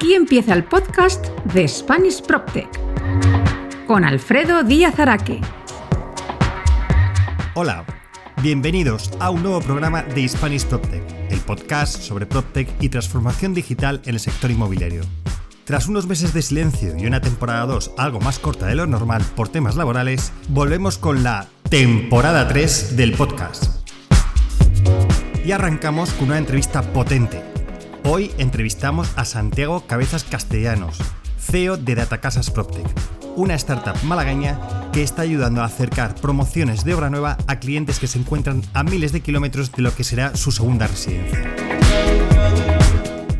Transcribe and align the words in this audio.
Aquí 0.00 0.14
empieza 0.14 0.54
el 0.54 0.64
podcast 0.64 1.26
de 1.52 1.68
Spanish 1.68 2.22
PropTech 2.22 2.70
con 3.86 4.02
Alfredo 4.02 4.62
Díaz 4.62 4.98
Araque. 4.98 5.42
Hola, 7.52 7.84
bienvenidos 8.42 9.10
a 9.20 9.28
un 9.28 9.42
nuevo 9.42 9.60
programa 9.60 10.02
de 10.02 10.26
Spanish 10.26 10.64
PropTech, 10.64 11.02
el 11.28 11.40
podcast 11.40 12.00
sobre 12.00 12.24
PropTech 12.24 12.70
y 12.80 12.88
transformación 12.88 13.52
digital 13.52 14.00
en 14.06 14.14
el 14.14 14.20
sector 14.20 14.50
inmobiliario. 14.50 15.02
Tras 15.64 15.86
unos 15.86 16.06
meses 16.06 16.32
de 16.32 16.40
silencio 16.40 16.96
y 16.96 17.04
una 17.04 17.20
temporada 17.20 17.66
2 17.66 17.92
algo 17.98 18.20
más 18.20 18.38
corta 18.38 18.68
de 18.68 18.76
lo 18.76 18.86
normal 18.86 19.22
por 19.36 19.50
temas 19.50 19.76
laborales, 19.76 20.32
volvemos 20.48 20.96
con 20.96 21.22
la 21.22 21.46
temporada 21.68 22.48
3 22.48 22.96
del 22.96 23.12
podcast. 23.12 23.86
Y 25.44 25.52
arrancamos 25.52 26.10
con 26.14 26.28
una 26.28 26.38
entrevista 26.38 26.80
potente. 26.80 27.49
Hoy 28.04 28.32
entrevistamos 28.38 29.12
a 29.16 29.24
Santiago 29.24 29.86
Cabezas 29.86 30.24
Castellanos, 30.24 30.98
CEO 31.38 31.76
de 31.76 31.94
Datacasas 31.94 32.50
PropTech, 32.50 32.86
una 33.36 33.54
startup 33.54 34.02
malagueña 34.04 34.58
que 34.92 35.02
está 35.02 35.22
ayudando 35.22 35.60
a 35.60 35.66
acercar 35.66 36.14
promociones 36.14 36.84
de 36.84 36.94
obra 36.94 37.10
nueva 37.10 37.36
a 37.46 37.60
clientes 37.60 37.98
que 37.98 38.06
se 38.06 38.18
encuentran 38.18 38.62
a 38.72 38.82
miles 38.82 39.12
de 39.12 39.20
kilómetros 39.20 39.72
de 39.72 39.82
lo 39.82 39.94
que 39.94 40.04
será 40.04 40.34
su 40.34 40.50
segunda 40.50 40.86
residencia. 40.86 41.54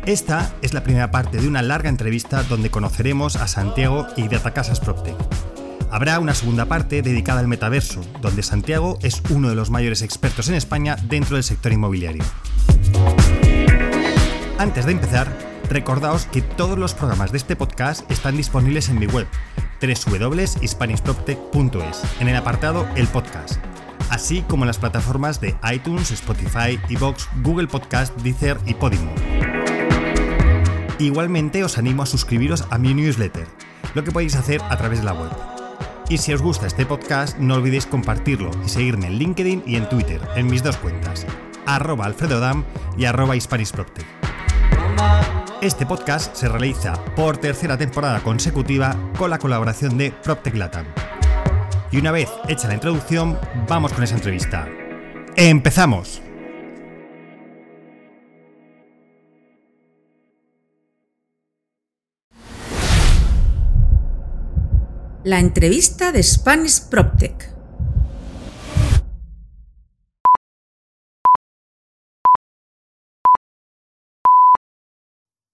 Esta 0.05 0.53
es 0.61 0.73
la 0.73 0.83
primera 0.83 1.11
parte 1.11 1.39
de 1.39 1.47
una 1.47 1.61
larga 1.61 1.89
entrevista 1.89 2.43
donde 2.43 2.69
conoceremos 2.69 3.35
a 3.35 3.47
Santiago 3.47 4.07
y 4.15 4.27
Datacasas 4.27 4.79
PropTech. 4.79 5.15
Habrá 5.91 6.19
una 6.19 6.33
segunda 6.33 6.65
parte 6.65 7.01
dedicada 7.01 7.41
al 7.41 7.47
metaverso, 7.47 8.01
donde 8.21 8.43
Santiago 8.43 8.97
es 9.01 9.21
uno 9.29 9.49
de 9.49 9.55
los 9.55 9.69
mayores 9.69 10.01
expertos 10.01 10.47
en 10.47 10.55
España 10.55 10.95
dentro 11.03 11.35
del 11.35 11.43
sector 11.43 11.73
inmobiliario. 11.73 12.23
Antes 14.61 14.85
de 14.85 14.91
empezar, 14.91 15.27
recordaos 15.69 16.27
que 16.27 16.43
todos 16.43 16.77
los 16.77 16.93
programas 16.93 17.31
de 17.31 17.39
este 17.39 17.55
podcast 17.55 18.07
están 18.11 18.37
disponibles 18.37 18.89
en 18.89 18.99
mi 18.99 19.07
web, 19.07 19.25
www.hispanishproptech.es, 19.81 22.03
en 22.19 22.27
el 22.27 22.35
apartado 22.35 22.87
El 22.95 23.07
Podcast, 23.07 23.55
así 24.11 24.43
como 24.43 24.63
en 24.63 24.67
las 24.67 24.77
plataformas 24.77 25.41
de 25.41 25.55
iTunes, 25.73 26.11
Spotify, 26.11 26.79
Evox, 26.89 27.27
Google 27.41 27.65
Podcast, 27.65 28.15
Deezer 28.17 28.59
y 28.67 28.75
Podimo. 28.75 29.11
Igualmente 30.99 31.63
os 31.63 31.79
animo 31.79 32.03
a 32.03 32.05
suscribiros 32.05 32.67
a 32.69 32.77
mi 32.77 32.93
newsletter, 32.93 33.47
lo 33.95 34.03
que 34.03 34.11
podéis 34.11 34.35
hacer 34.35 34.61
a 34.69 34.77
través 34.77 34.99
de 34.99 35.05
la 35.05 35.15
web. 35.15 35.31
Y 36.07 36.19
si 36.19 36.33
os 36.33 36.41
gusta 36.43 36.67
este 36.67 36.85
podcast, 36.85 37.35
no 37.39 37.55
olvidéis 37.55 37.87
compartirlo 37.87 38.51
y 38.63 38.69
seguirme 38.69 39.07
en 39.07 39.17
LinkedIn 39.17 39.63
y 39.65 39.77
en 39.77 39.89
Twitter, 39.89 40.21
en 40.35 40.45
mis 40.45 40.61
dos 40.61 40.77
cuentas, 40.77 41.25
arroba 41.65 42.05
alfredodam 42.05 42.63
y 42.95 43.05
arroba 43.05 43.35
hispanishproptech. 43.35 44.20
Este 45.61 45.85
podcast 45.85 46.35
se 46.35 46.49
realiza 46.49 46.93
por 47.15 47.37
tercera 47.37 47.77
temporada 47.77 48.19
consecutiva 48.21 48.97
con 49.17 49.29
la 49.29 49.37
colaboración 49.37 49.97
de 49.97 50.11
PropTech 50.11 50.55
Latam. 50.55 50.87
Y 51.91 51.97
una 51.97 52.11
vez 52.11 52.29
hecha 52.47 52.67
la 52.67 52.73
introducción, 52.73 53.37
vamos 53.67 53.93
con 53.93 54.03
esa 54.03 54.15
entrevista. 54.15 54.67
¡Empezamos! 55.35 56.21
La 65.23 65.39
entrevista 65.39 66.11
de 66.11 66.23
Spanish 66.23 66.89
PropTech. 66.89 67.60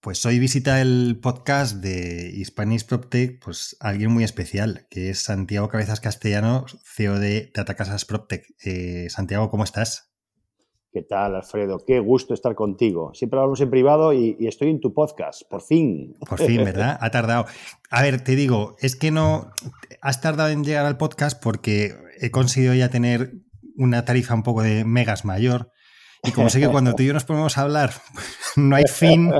Pues 0.07 0.25
hoy 0.25 0.39
visita 0.39 0.79
el 0.79 1.19
podcast 1.21 1.81
de 1.81 2.31
Hispanic 2.33 2.85
PropTech, 2.85 3.43
pues 3.43 3.75
alguien 3.81 4.09
muy 4.09 4.23
especial, 4.23 4.87
que 4.89 5.09
es 5.09 5.21
Santiago 5.21 5.67
Cabezas 5.67 5.99
Castellano, 5.99 6.63
CEO 6.85 7.19
de 7.19 7.51
Datacasas 7.53 8.05
PropTech. 8.05 8.45
Eh, 8.63 9.07
Santiago, 9.09 9.49
¿cómo 9.49 9.65
estás? 9.65 10.13
¿Qué 10.93 11.01
tal, 11.01 11.35
Alfredo? 11.35 11.79
Qué 11.85 11.99
gusto 11.99 12.33
estar 12.33 12.55
contigo. 12.55 13.13
Siempre 13.15 13.37
hablamos 13.37 13.59
en 13.59 13.69
privado 13.69 14.13
y, 14.13 14.37
y, 14.39 14.47
estoy 14.47 14.69
en 14.69 14.79
tu 14.79 14.93
podcast, 14.93 15.41
por 15.49 15.61
fin. 15.61 16.15
Por 16.21 16.39
fin, 16.39 16.57
¿verdad? 16.63 16.97
Ha 17.01 17.11
tardado. 17.11 17.45
A 17.89 18.01
ver, 18.01 18.21
te 18.21 18.37
digo, 18.37 18.77
es 18.79 18.95
que 18.95 19.11
no. 19.11 19.51
Has 19.99 20.21
tardado 20.21 20.51
en 20.51 20.63
llegar 20.63 20.85
al 20.85 20.95
podcast 20.95 21.43
porque 21.43 21.97
he 22.21 22.31
conseguido 22.31 22.73
ya 22.73 22.87
tener 22.87 23.33
una 23.75 24.05
tarifa 24.05 24.35
un 24.35 24.43
poco 24.43 24.63
de 24.63 24.85
megas 24.85 25.25
mayor. 25.25 25.73
Y 26.23 26.31
como 26.31 26.49
sé 26.49 26.59
que 26.59 26.67
cuando 26.69 26.95
tú 26.95 27.03
y 27.03 27.07
yo 27.07 27.13
nos 27.13 27.25
ponemos 27.25 27.57
a 27.57 27.61
hablar 27.61 27.93
no 28.55 28.75
hay 28.75 28.85
fin, 28.85 29.31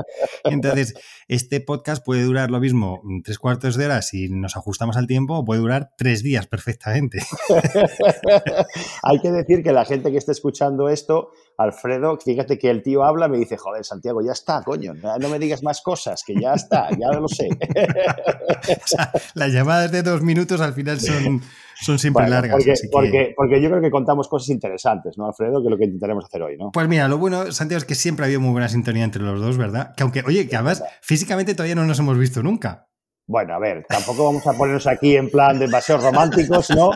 entonces 0.44 0.94
este 1.28 1.60
podcast 1.60 2.04
puede 2.04 2.22
durar 2.22 2.50
lo 2.50 2.60
mismo 2.60 3.02
tres 3.22 3.38
cuartos 3.38 3.76
de 3.76 3.84
hora 3.84 4.00
si 4.00 4.28
nos 4.28 4.56
ajustamos 4.56 4.96
al 4.96 5.06
tiempo, 5.06 5.36
o 5.36 5.44
puede 5.44 5.60
durar 5.60 5.90
tres 5.96 6.22
días 6.22 6.46
perfectamente. 6.46 7.18
hay 9.02 9.20
que 9.20 9.30
decir 9.30 9.62
que 9.62 9.72
la 9.72 9.84
gente 9.84 10.10
que 10.10 10.16
esté 10.16 10.32
escuchando 10.32 10.88
esto, 10.88 11.30
Alfredo, 11.58 12.16
fíjate 12.24 12.56
que 12.56 12.70
el 12.70 12.84
tío 12.84 13.02
habla, 13.02 13.26
me 13.26 13.36
dice, 13.36 13.56
joder, 13.56 13.84
Santiago, 13.84 14.22
ya 14.22 14.30
está, 14.30 14.62
coño, 14.62 14.94
no 14.94 15.28
me 15.28 15.40
digas 15.40 15.64
más 15.64 15.82
cosas, 15.82 16.22
que 16.24 16.34
ya 16.40 16.52
está, 16.52 16.88
ya 16.90 17.10
lo 17.18 17.26
sé. 17.26 17.48
o 17.48 18.86
sea, 18.86 19.10
las 19.34 19.52
llamadas 19.52 19.90
de 19.90 20.04
dos 20.04 20.22
minutos 20.22 20.60
al 20.60 20.72
final 20.72 21.00
son, 21.00 21.42
son 21.80 21.98
siempre 21.98 22.22
bueno, 22.22 22.36
largas. 22.36 22.52
Porque, 22.58 22.72
así 22.72 22.86
que... 22.86 22.90
porque, 22.92 23.34
porque, 23.36 23.60
yo 23.60 23.70
creo 23.70 23.82
que 23.82 23.90
contamos 23.90 24.28
cosas 24.28 24.50
interesantes, 24.50 25.18
¿no, 25.18 25.26
Alfredo? 25.26 25.60
Que 25.60 25.66
es 25.66 25.70
lo 25.72 25.76
que 25.76 25.86
intentaremos 25.86 26.24
hacer 26.26 26.42
hoy, 26.42 26.56
¿no? 26.56 26.70
Pues 26.70 26.86
mira, 26.86 27.08
lo 27.08 27.18
bueno, 27.18 27.50
Santiago, 27.50 27.78
es 27.78 27.84
que 27.84 27.96
siempre 27.96 28.24
ha 28.24 28.26
habido 28.26 28.40
muy 28.40 28.52
buena 28.52 28.68
sintonía 28.68 29.02
entre 29.02 29.22
los 29.22 29.40
dos, 29.40 29.58
¿verdad? 29.58 29.94
Que 29.96 30.04
aunque, 30.04 30.22
oye, 30.24 30.48
que 30.48 30.54
además 30.54 30.84
físicamente 31.02 31.54
todavía 31.54 31.74
no 31.74 31.84
nos 31.84 31.98
hemos 31.98 32.16
visto 32.16 32.40
nunca. 32.40 32.88
Bueno, 33.28 33.54
a 33.54 33.58
ver, 33.58 33.84
tampoco 33.86 34.24
vamos 34.24 34.46
a 34.46 34.54
ponernos 34.54 34.86
aquí 34.86 35.14
en 35.14 35.30
plan 35.30 35.58
de 35.58 35.68
paseos 35.68 36.02
románticos, 36.02 36.70
¿no? 36.70 36.92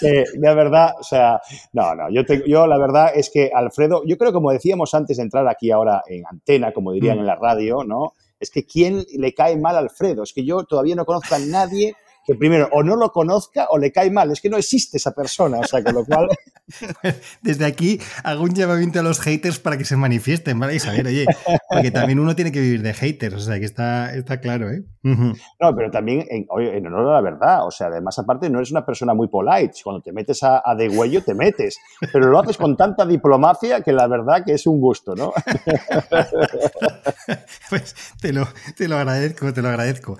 Eh, 0.00 0.24
de 0.32 0.54
verdad, 0.54 0.94
o 0.98 1.02
sea, 1.02 1.40
no, 1.74 1.94
no, 1.94 2.10
yo, 2.10 2.24
te, 2.24 2.42
yo 2.48 2.66
la 2.66 2.78
verdad 2.78 3.12
es 3.14 3.30
que 3.30 3.50
Alfredo, 3.54 4.02
yo 4.06 4.16
creo 4.16 4.32
como 4.32 4.50
decíamos 4.50 4.94
antes 4.94 5.18
de 5.18 5.22
entrar 5.22 5.46
aquí 5.46 5.70
ahora 5.70 6.02
en 6.06 6.24
antena, 6.26 6.72
como 6.72 6.92
dirían 6.92 7.18
mm. 7.18 7.20
en 7.20 7.26
la 7.26 7.36
radio, 7.36 7.84
¿no? 7.84 8.14
Es 8.40 8.50
que 8.50 8.64
¿quién 8.64 9.04
le 9.16 9.34
cae 9.34 9.58
mal 9.58 9.76
a 9.76 9.80
Alfredo? 9.80 10.22
Es 10.22 10.32
que 10.32 10.44
yo 10.44 10.64
todavía 10.64 10.96
no 10.96 11.04
conozco 11.04 11.34
a 11.34 11.38
nadie 11.38 11.94
que 12.24 12.34
primero 12.34 12.68
o 12.72 12.82
no 12.82 12.96
lo 12.96 13.10
conozca 13.10 13.66
o 13.70 13.78
le 13.78 13.92
cae 13.92 14.10
mal. 14.10 14.30
Es 14.30 14.40
que 14.40 14.50
no 14.50 14.56
existe 14.56 14.96
esa 14.96 15.12
persona, 15.12 15.60
o 15.60 15.64
sea, 15.64 15.82
con 15.82 15.94
lo 15.94 16.04
cual... 16.04 16.28
Desde 17.42 17.66
aquí 17.66 18.00
hago 18.22 18.44
un 18.44 18.54
llamamiento 18.54 19.00
a 19.00 19.02
los 19.02 19.20
haters 19.20 19.58
para 19.58 19.76
que 19.76 19.84
se 19.84 19.96
manifiesten, 19.96 20.58
¿vale? 20.58 20.76
Y 20.76 20.78
saber, 20.78 21.06
oye, 21.06 21.26
porque 21.68 21.90
también 21.90 22.18
uno 22.18 22.34
tiene 22.34 22.52
que 22.52 22.60
vivir 22.60 22.82
de 22.82 22.94
haters, 22.94 23.34
o 23.34 23.40
sea, 23.40 23.58
que 23.58 23.66
está, 23.66 24.14
está 24.14 24.40
claro, 24.40 24.70
¿eh? 24.70 24.82
Uh 25.04 25.10
-huh. 25.10 25.38
No, 25.60 25.76
pero 25.76 25.90
también 25.90 26.24
en, 26.30 26.46
oye, 26.48 26.78
en, 26.78 26.86
honor 26.86 27.10
a 27.10 27.14
la 27.16 27.20
verdad, 27.20 27.66
o 27.66 27.70
sea, 27.70 27.88
además 27.88 28.18
aparte 28.18 28.48
no 28.48 28.58
eres 28.58 28.70
una 28.70 28.86
persona 28.86 29.12
muy 29.12 29.28
polite, 29.28 29.74
cuando 29.84 30.00
te 30.00 30.12
metes 30.12 30.42
a, 30.42 30.62
a 30.64 30.74
degüello 30.74 31.22
te 31.22 31.34
metes, 31.34 31.76
pero 32.10 32.30
lo 32.30 32.40
haces 32.40 32.56
con 32.56 32.74
tanta 32.76 33.04
diplomacia 33.04 33.82
que 33.82 33.92
la 33.92 34.06
verdad 34.06 34.44
que 34.44 34.52
es 34.52 34.66
un 34.66 34.80
gusto, 34.80 35.14
¿no? 35.14 35.32
pues 37.70 37.94
te 38.20 38.32
lo, 38.32 38.46
te 38.76 38.88
lo 38.88 38.96
agradezco, 38.96 39.52
te 39.52 39.62
lo 39.62 39.68
agradezco. 39.68 40.18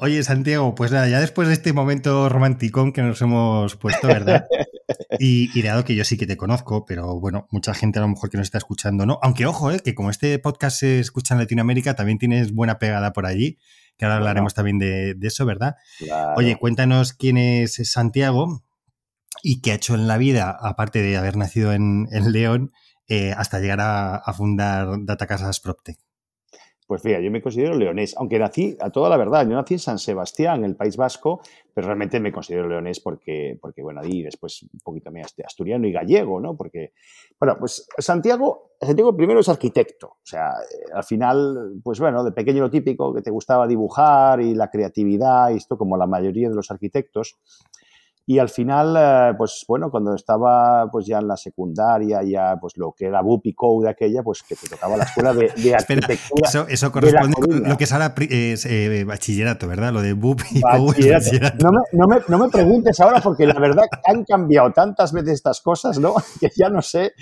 Oye, 0.00 0.22
Santiago, 0.22 0.76
pues 0.76 0.92
nada, 0.92 1.08
ya 1.08 1.18
después 1.18 1.48
de 1.48 1.54
este 1.54 1.72
momento 1.72 2.28
romanticón 2.28 2.92
que 2.92 3.02
nos 3.02 3.20
hemos 3.20 3.74
puesto, 3.76 4.06
¿verdad? 4.06 4.46
Y, 5.18 5.50
y, 5.58 5.62
dado 5.62 5.84
que 5.84 5.94
yo 5.94 6.04
sí 6.04 6.16
que 6.16 6.26
te 6.26 6.36
conozco, 6.36 6.86
pero 6.86 7.18
bueno, 7.18 7.46
mucha 7.50 7.74
gente 7.74 7.98
a 7.98 8.02
lo 8.02 8.08
mejor 8.08 8.30
que 8.30 8.38
nos 8.38 8.46
está 8.46 8.58
escuchando, 8.58 9.04
¿no? 9.04 9.18
Aunque 9.20 9.44
ojo, 9.44 9.70
¿eh? 9.70 9.80
que 9.80 9.94
como 9.94 10.10
este 10.10 10.38
podcast 10.38 10.78
se 10.78 11.00
escucha 11.00 11.34
en 11.34 11.40
Latinoamérica, 11.40 11.94
también 11.94 12.18
tienes 12.18 12.54
buena 12.54 12.78
pegada 12.78 13.12
por 13.12 13.26
allí, 13.26 13.58
que 13.96 14.04
ahora 14.04 14.16
hablaremos 14.16 14.54
también 14.54 14.78
de, 14.78 15.14
de 15.14 15.26
eso, 15.26 15.44
¿verdad? 15.44 15.74
Claro. 15.98 16.34
Oye, 16.36 16.56
cuéntanos 16.56 17.12
quién 17.12 17.36
es 17.36 17.74
Santiago 17.90 18.62
y 19.42 19.60
qué 19.60 19.72
ha 19.72 19.74
hecho 19.74 19.94
en 19.94 20.06
la 20.06 20.16
vida, 20.16 20.56
aparte 20.58 21.02
de 21.02 21.16
haber 21.16 21.36
nacido 21.36 21.72
en, 21.72 22.06
en 22.12 22.32
León, 22.32 22.72
eh, 23.08 23.34
hasta 23.36 23.58
llegar 23.58 23.80
a, 23.80 24.14
a 24.16 24.32
fundar 24.32 24.88
Datacasas 25.00 25.60
PropTech. 25.60 25.98
Pues 26.88 27.02
fíjate, 27.02 27.22
yo 27.22 27.30
me 27.30 27.42
considero 27.42 27.76
leonés, 27.76 28.16
aunque 28.16 28.38
nací, 28.38 28.74
a 28.80 28.88
toda 28.88 29.10
la 29.10 29.18
verdad, 29.18 29.46
yo 29.46 29.54
nací 29.54 29.74
en 29.74 29.78
San 29.78 29.98
Sebastián, 29.98 30.60
en 30.60 30.70
el 30.70 30.74
País 30.74 30.96
Vasco, 30.96 31.42
pero 31.74 31.86
realmente 31.86 32.18
me 32.18 32.32
considero 32.32 32.66
leonés 32.66 32.98
porque, 32.98 33.58
porque 33.60 33.82
bueno, 33.82 34.00
ahí 34.00 34.22
después 34.22 34.62
un 34.62 34.80
poquito 34.82 35.12
más 35.12 35.34
asturiano 35.44 35.86
y 35.86 35.92
gallego, 35.92 36.40
¿no? 36.40 36.56
Porque, 36.56 36.94
bueno, 37.38 37.56
pues 37.58 37.86
Santiago, 37.98 38.70
Santiago 38.80 39.14
primero 39.14 39.40
es 39.40 39.50
arquitecto, 39.50 40.06
o 40.06 40.24
sea, 40.24 40.48
al 40.94 41.04
final, 41.04 41.74
pues 41.84 42.00
bueno, 42.00 42.24
de 42.24 42.32
pequeño 42.32 42.62
lo 42.62 42.70
típico, 42.70 43.12
que 43.12 43.20
te 43.20 43.30
gustaba 43.30 43.66
dibujar 43.66 44.40
y 44.40 44.54
la 44.54 44.70
creatividad 44.70 45.50
y 45.50 45.56
esto 45.56 45.76
como 45.76 45.98
la 45.98 46.06
mayoría 46.06 46.48
de 46.48 46.54
los 46.54 46.70
arquitectos, 46.70 47.36
Y 48.30 48.38
al 48.38 48.50
final, 48.50 48.94
eh, 48.94 49.34
pues 49.38 49.64
bueno, 49.66 49.90
cuando 49.90 50.14
estaba 50.14 50.86
pues 50.92 51.06
ya 51.06 51.16
en 51.16 51.28
la 51.28 51.36
secundaria, 51.38 52.22
ya 52.22 52.58
pues 52.60 52.76
lo 52.76 52.92
que 52.92 53.06
era 53.06 53.22
BUP 53.22 53.46
y 53.46 53.54
de 53.82 53.88
aquella, 53.88 54.22
pues 54.22 54.42
que 54.42 54.54
te 54.54 54.68
tocaba 54.68 54.98
la 54.98 55.04
escuela 55.04 55.32
de, 55.32 55.46
arquitectura. 55.74 56.46
eso, 56.46 56.68
eso, 56.68 56.92
corresponde 56.92 57.34
con 57.40 57.66
lo 57.66 57.78
que 57.78 57.84
es 57.84 57.92
ahora 57.92 58.12
eh, 58.18 59.04
bachillerato, 59.06 59.66
¿verdad? 59.66 59.94
Lo 59.94 60.02
de 60.02 60.12
BUP 60.12 60.42
y 60.50 60.60
bachillerato. 60.60 61.56
No, 61.64 61.72
me, 61.72 61.80
no, 61.92 62.06
me, 62.06 62.16
no 62.28 62.38
me 62.44 62.50
preguntes 62.50 63.00
ahora 63.00 63.22
porque 63.22 63.46
la 63.46 63.58
verdad 63.58 63.84
han 64.04 64.22
cambiado 64.24 64.72
tantas 64.72 65.10
veces 65.10 65.32
estas 65.32 65.62
cosas, 65.62 65.98
¿no? 65.98 66.14
Que 66.38 66.50
ya 66.54 66.68
no 66.68 66.82
sé. 66.82 67.12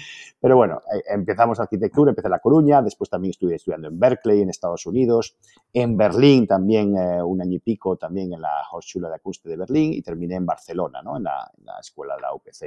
Pero 0.47 0.59
bueno, 0.59 0.81
eh, 0.95 1.03
empezamos 1.09 1.59
arquitectura, 1.59 2.11
empecé 2.11 2.29
en 2.29 2.31
La 2.31 2.39
Coruña, 2.39 2.81
después 2.81 3.11
también 3.11 3.31
estuve 3.31 3.57
estudiando 3.57 3.89
en 3.89 3.99
Berkeley, 3.99 4.43
en 4.43 4.49
Estados 4.49 4.87
Unidos, 4.87 5.37
en 5.73 5.97
Berlín 5.97 6.47
también 6.47 6.95
un 7.25 7.43
año 7.43 7.55
y 7.57 7.59
pico, 7.59 7.97
también 7.97 8.33
en 8.33 8.41
la 8.41 8.63
Hochschule 8.71 9.09
de 9.09 9.17
Acuste 9.17 9.49
de 9.49 9.57
Berlín 9.57 9.93
y 9.93 10.03
terminé 10.03 10.37
en 10.37 10.47
Barcelona 10.47 11.01
en, 11.01 11.25
la, 11.25 11.51
escuela 11.81 12.15
de 12.15 12.21
la 12.21 12.33
UPC 12.33 12.61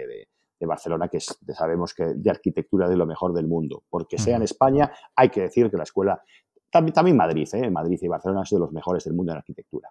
de, 0.60 0.66
Barcelona, 0.68 1.08
que 1.08 1.22
sabemos 1.22 1.94
que 1.94 2.04
de 2.04 2.30
arquitectura 2.30 2.90
de 2.90 2.98
lo 2.98 3.06
mejor 3.06 3.31
del 3.31 3.48
mundo. 3.48 3.84
Porque 3.90 4.18
sea 4.18 4.36
en 4.36 4.44
España, 4.44 4.92
hay 5.16 5.30
que 5.30 5.44
decir 5.44 5.72
que 5.72 5.78
la 5.78 5.84
escuela, 5.84 6.22
también, 6.70 6.94
también 6.94 7.16
Madrid, 7.16 7.48
¿eh? 7.54 7.72
Madrid 7.72 7.98
y 8.02 8.10
Barcelona 8.10 8.42
han 8.42 8.46
sido 8.46 8.60
los 8.60 8.74
mejores 8.74 9.06
del 9.06 9.14
mundo 9.14 9.32
en 9.32 9.38
arquitectura. 9.38 9.90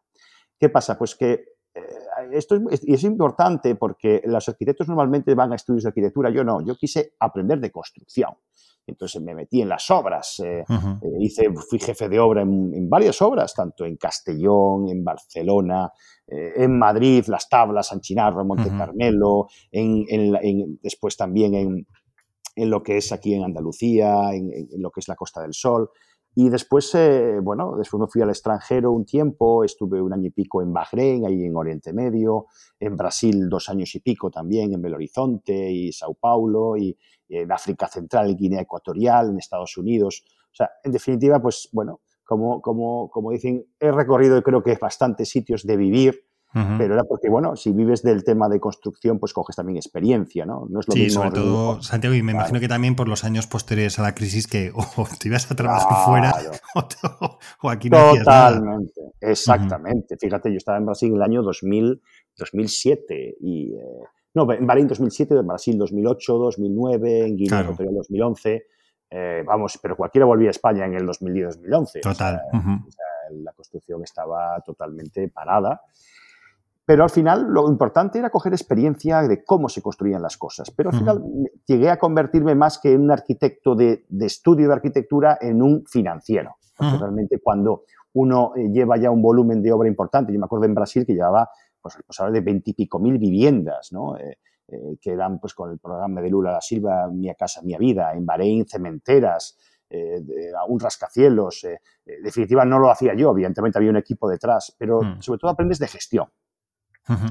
¿Qué 0.58 0.68
pasa? 0.68 0.98
Pues 0.98 1.14
que 1.14 1.32
eh, 1.32 1.48
esto 2.32 2.56
es, 2.70 2.86
y 2.86 2.94
es 2.94 3.04
importante 3.04 3.74
porque 3.74 4.22
los 4.24 4.48
arquitectos 4.48 4.88
normalmente 4.88 5.34
van 5.34 5.52
a 5.52 5.56
estudios 5.56 5.84
de 5.84 5.88
arquitectura, 5.88 6.30
yo 6.30 6.44
no, 6.44 6.64
yo 6.64 6.74
quise 6.76 7.14
aprender 7.18 7.60
de 7.60 7.70
construcción. 7.70 8.30
Entonces 8.86 9.20
me 9.20 9.34
metí 9.34 9.60
en 9.60 9.68
las 9.68 9.90
obras, 9.90 10.40
eh, 10.40 10.64
hice, 11.20 11.50
fui 11.68 11.78
jefe 11.78 12.08
de 12.08 12.18
obra 12.18 12.40
en, 12.40 12.72
en, 12.74 12.88
varias 12.88 13.20
obras, 13.20 13.52
tanto 13.54 13.84
en 13.84 13.96
Castellón, 13.96 14.88
en 14.88 15.04
Barcelona, 15.04 15.92
eh, 16.26 16.52
en 16.56 16.78
Madrid, 16.78 17.24
Las 17.28 17.48
Tablas, 17.48 17.88
San 17.88 18.00
Chinarro, 18.00 18.44
Monte 18.44 18.68
Carmelo, 18.76 19.48
en, 19.70 20.78
después 20.82 21.16
también 21.16 21.54
en, 21.54 22.70
lo 22.70 22.82
que 22.82 22.98
es 22.98 23.12
aquí 23.12 23.34
en 23.34 23.44
Andalucía, 23.44 24.34
en, 24.34 24.68
lo 24.78 24.90
que 24.90 25.00
es 25.00 25.08
la 25.08 25.16
Costa 25.16 25.40
del 25.40 25.54
Sol. 25.54 25.90
Y 26.40 26.50
después, 26.50 26.94
eh, 26.94 27.40
bueno, 27.42 27.74
después 27.76 28.00
me 28.00 28.06
fui 28.06 28.22
al 28.22 28.28
extranjero 28.28 28.92
un 28.92 29.04
tiempo, 29.04 29.64
estuve 29.64 30.00
un 30.00 30.12
año 30.12 30.28
y 30.28 30.30
pico 30.30 30.62
en 30.62 30.72
Bahrein, 30.72 31.26
ahí 31.26 31.42
en 31.42 31.56
Oriente 31.56 31.92
Medio, 31.92 32.46
en 32.78 32.96
Brasil 32.96 33.48
dos 33.48 33.68
años 33.68 33.92
y 33.96 33.98
pico 33.98 34.30
también, 34.30 34.72
en 34.72 34.80
Belo 34.80 34.94
Horizonte 34.94 35.72
y 35.72 35.90
Sao 35.90 36.14
Paulo, 36.14 36.76
y 36.76 36.96
en 37.28 37.50
África 37.50 37.88
Central, 37.88 38.30
en 38.30 38.36
Guinea 38.36 38.60
Ecuatorial, 38.60 39.30
en 39.30 39.38
Estados 39.38 39.76
Unidos. 39.78 40.22
O 40.44 40.54
sea, 40.54 40.70
en 40.84 40.92
definitiva, 40.92 41.42
pues 41.42 41.70
bueno, 41.72 42.02
como, 42.24 42.62
como, 42.62 43.10
como 43.10 43.32
dicen, 43.32 43.66
he 43.80 43.90
recorrido 43.90 44.40
creo 44.44 44.62
que 44.62 44.78
bastantes 44.80 45.28
sitios 45.30 45.66
de 45.66 45.76
vivir, 45.76 46.24
pero 46.52 46.94
era 46.94 47.04
porque, 47.04 47.28
bueno, 47.28 47.56
si 47.56 47.72
vives 47.72 48.02
del 48.02 48.24
tema 48.24 48.48
de 48.48 48.58
construcción, 48.58 49.18
pues 49.18 49.32
coges 49.32 49.54
también 49.54 49.76
experiencia, 49.76 50.46
¿no? 50.46 50.66
no 50.68 50.80
es 50.80 50.88
lo 50.88 50.94
sí, 50.94 51.10
sobre 51.10 51.30
todo, 51.30 51.82
Santiago, 51.82 52.14
y 52.16 52.22
me 52.22 52.32
imagino 52.32 52.58
que 52.58 52.68
también 52.68 52.96
por 52.96 53.06
los 53.06 53.22
años 53.22 53.46
posteriores 53.46 53.98
a 53.98 54.02
la 54.02 54.14
crisis 54.14 54.46
que 54.46 54.72
o 54.74 55.06
te 55.18 55.28
ibas 55.28 55.50
a 55.50 55.54
trabajar 55.54 56.06
fuera 56.06 56.34
o, 57.62 57.70
aquí 57.70 57.90
no 57.90 58.14
Totalmente, 58.16 59.00
exactamente. 59.20 60.16
Fíjate, 60.16 60.50
yo 60.50 60.56
estaba 60.56 60.78
en 60.78 60.86
Brasil 60.86 61.10
en 61.10 61.16
el 61.16 61.22
año 61.22 61.42
2000, 61.42 62.00
2007 62.36 63.36
y... 63.40 63.74
Eh, 63.74 63.78
no, 64.34 64.52
en 64.52 64.66
Bahrein 64.66 64.86
2007, 64.86 65.34
en 65.34 65.46
Brasil 65.46 65.76
2008, 65.78 66.38
2009, 66.38 67.26
en 67.26 67.36
Guinea 67.36 67.60
Ecuatorial 67.60 67.94
2011. 67.94 68.66
Eh, 69.10 69.42
vamos, 69.44 69.78
pero 69.82 69.96
cualquiera 69.96 70.26
volvía 70.26 70.48
a 70.48 70.50
España 70.50 70.84
en 70.84 70.94
el 70.94 71.08
2010-2011. 71.08 72.00
Total. 72.02 72.40
la 73.32 73.52
construcción 73.52 74.04
estaba 74.04 74.60
totalmente 74.64 75.28
parada. 75.28 75.82
Pero 76.88 77.02
al 77.02 77.10
final 77.10 77.42
lo 77.50 77.68
importante 77.68 78.18
era 78.18 78.30
coger 78.30 78.54
experiencia 78.54 79.20
de 79.20 79.44
cómo 79.44 79.68
se 79.68 79.82
construían 79.82 80.22
las 80.22 80.38
cosas. 80.38 80.70
Pero 80.70 80.88
al 80.88 80.96
final 80.96 81.22
llegué 81.66 81.90
a 81.90 81.98
convertirme 81.98 82.54
más 82.54 82.78
que 82.78 82.94
en 82.94 83.02
un 83.02 83.10
arquitecto 83.10 83.74
de, 83.74 84.06
estudio 84.20 84.68
de 84.68 84.72
arquitectura 84.72 85.36
en 85.38 85.60
un 85.60 85.84
financiero. 85.84 86.56
Porque 86.74 86.96
realmente 86.96 87.40
cuando 87.40 87.82
uno 88.14 88.52
eh, 88.56 88.70
lleva 88.72 88.96
ya 88.96 89.10
un 89.10 89.20
volumen 89.20 89.60
de 89.60 89.70
obra 89.70 89.86
importante, 89.86 90.32
yo 90.32 90.38
me 90.38 90.46
acuerdo 90.46 90.64
en 90.64 90.74
Brasil 90.74 91.04
que 91.04 91.12
llevaba 91.12 91.50
pues, 91.78 91.98
pues 92.06 92.32
de 92.32 92.40
veintipico 92.40 92.98
mil 92.98 93.18
viviendas, 93.18 93.92
¿no? 93.92 94.16
Eh, 94.16 94.38
eh, 94.68 94.96
que 94.98 95.10
eran 95.10 95.38
pues 95.40 95.52
con 95.52 95.70
el 95.70 95.78
programa 95.78 96.22
de 96.22 96.30
Lula 96.30 96.52
da 96.52 96.62
Silva, 96.62 97.10
Mi 97.10 97.34
Casa, 97.34 97.60
Mi 97.62 97.76
Vida, 97.76 98.14
en 98.14 98.24
Bahrein, 98.24 98.66
cementeras, 98.66 99.58
eh, 99.90 100.22
un 100.66 100.80
rascacielos. 100.80 101.64
En 101.64 102.22
definitiva, 102.22 102.64
no 102.64 102.78
lo 102.78 102.90
hacía 102.90 103.12
yo, 103.12 103.32
evidentemente 103.32 103.76
había 103.76 103.90
un 103.90 103.98
equipo 103.98 104.26
detrás, 104.26 104.74
pero 104.78 105.02
mm. 105.02 105.20
sobre 105.20 105.38
todo 105.38 105.50
aprendes 105.50 105.78
de 105.78 105.88
gestión, 105.88 106.28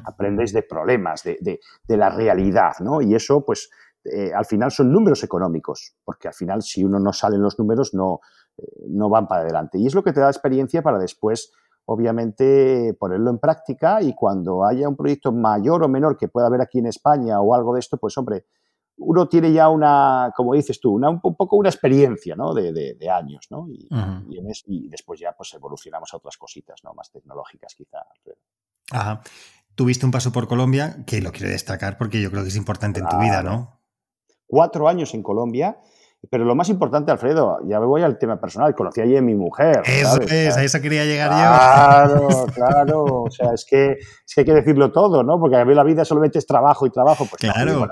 aprendes 0.05 0.53
de 0.53 0.63
problemas, 0.63 1.23
de, 1.23 1.59
la 1.87 2.09
realidad, 2.09 2.73
¿no? 2.79 3.01
Y 3.01 3.15
eso, 3.15 3.43
pues, 3.45 3.69
al 4.35 4.45
final 4.45 4.71
son 4.71 4.91
números 4.91 5.23
económicos, 5.23 5.95
porque 6.03 6.27
al 6.27 6.33
final 6.33 6.61
si 6.61 6.83
uno 6.83 6.99
no 6.99 7.11
sale 7.11 7.35
en 7.35 7.41
los 7.41 7.59
números, 7.59 7.93
no, 7.93 8.19
no 8.87 9.09
van 9.09 9.27
para 9.27 9.41
adelante. 9.41 9.77
Y 9.77 9.87
es 9.87 9.95
lo 9.95 10.03
que 10.03 10.13
te 10.13 10.19
da 10.19 10.29
experiencia 10.29 10.81
para 10.81 10.97
después 10.97 11.51
obviamente 11.89 12.95
ponerlo 12.99 13.29
en 13.29 13.39
práctica 13.39 14.01
y 14.01 14.13
cuando 14.13 14.65
haya 14.65 14.89
un 14.89 14.97
proyecto 14.97 15.31
mayor 15.31 15.83
o 15.83 15.87
menor 15.87 16.17
que 16.17 16.27
pueda 16.27 16.47
haber 16.47 16.61
aquí 16.61 16.79
en 16.79 16.87
España 16.87 17.39
o 17.39 17.55
algo 17.55 17.73
de 17.73 17.79
esto, 17.79 17.97
pues 17.97 18.17
hombre, 18.17 18.45
uno 18.97 19.29
tiene 19.29 19.53
ya 19.53 19.69
una, 19.69 20.33
como 20.35 20.53
dices 20.53 20.81
tú, 20.81 20.91
una, 20.91 21.09
un 21.09 21.21
poco 21.21 21.55
una 21.55 21.69
experiencia 21.69 22.35
¿no? 22.35 22.53
de, 22.53 23.09
años, 23.09 23.47
¿no? 23.49 23.67
Y, 23.69 23.87
después 24.89 25.19
ya 25.19 25.31
pues 25.31 25.53
evolucionamos 25.53 26.13
a 26.13 26.17
otras 26.17 26.37
cositas, 26.37 26.83
¿no? 26.83 26.93
Más 26.93 27.09
tecnológicas 27.09 27.73
quizá. 27.73 27.99
Ajá. 28.91 29.21
Tuviste 29.77 30.05
un 30.05 30.11
paso 30.11 30.33
por 30.33 30.49
Colombia, 30.49 31.05
que 31.05 31.21
lo 31.21 31.31
quiero 31.31 31.49
destacar 31.49 31.97
porque 31.97 32.19
yo 32.19 32.29
creo 32.31 32.43
que 32.43 32.49
es 32.49 32.57
importante 32.57 32.99
en 32.99 33.07
tu 33.07 33.17
vida, 33.19 33.43
¿no? 33.43 33.79
Cuatro 34.47 34.89
años 34.89 35.13
en 35.13 35.23
Colombia 35.23 35.77
pero 36.29 36.45
lo 36.45 36.55
más 36.55 36.67
importante, 36.69 37.11
Alfredo, 37.11 37.59
ya 37.65 37.79
me 37.79 37.85
voy 37.85 38.01
al 38.01 38.17
tema 38.17 38.39
personal, 38.39 38.73
conocí 38.75 39.01
allí 39.01 39.15
a 39.15 39.21
mi 39.21 39.35
mujer. 39.35 39.81
Eso 39.85 40.19
es, 40.21 40.57
a 40.57 40.63
eso 40.63 40.81
quería 40.81 41.05
llegar 41.05 41.29
yo. 41.29 41.37
Claro, 41.37 42.45
claro. 42.53 43.03
O 43.23 43.31
sea, 43.31 43.53
es 43.53 43.65
que, 43.65 43.91
es 43.91 44.35
que 44.35 44.41
hay 44.41 44.45
que 44.45 44.53
decirlo 44.53 44.91
todo, 44.91 45.23
¿no? 45.23 45.39
Porque 45.39 45.57
a 45.57 45.65
mí 45.65 45.73
la 45.73 45.83
vida 45.83 46.03
solamente 46.03 46.39
es 46.39 46.45
trabajo 46.45 46.85
y 46.85 46.89
trabajo. 46.89 47.25
Pues, 47.29 47.39
claro. 47.39 47.87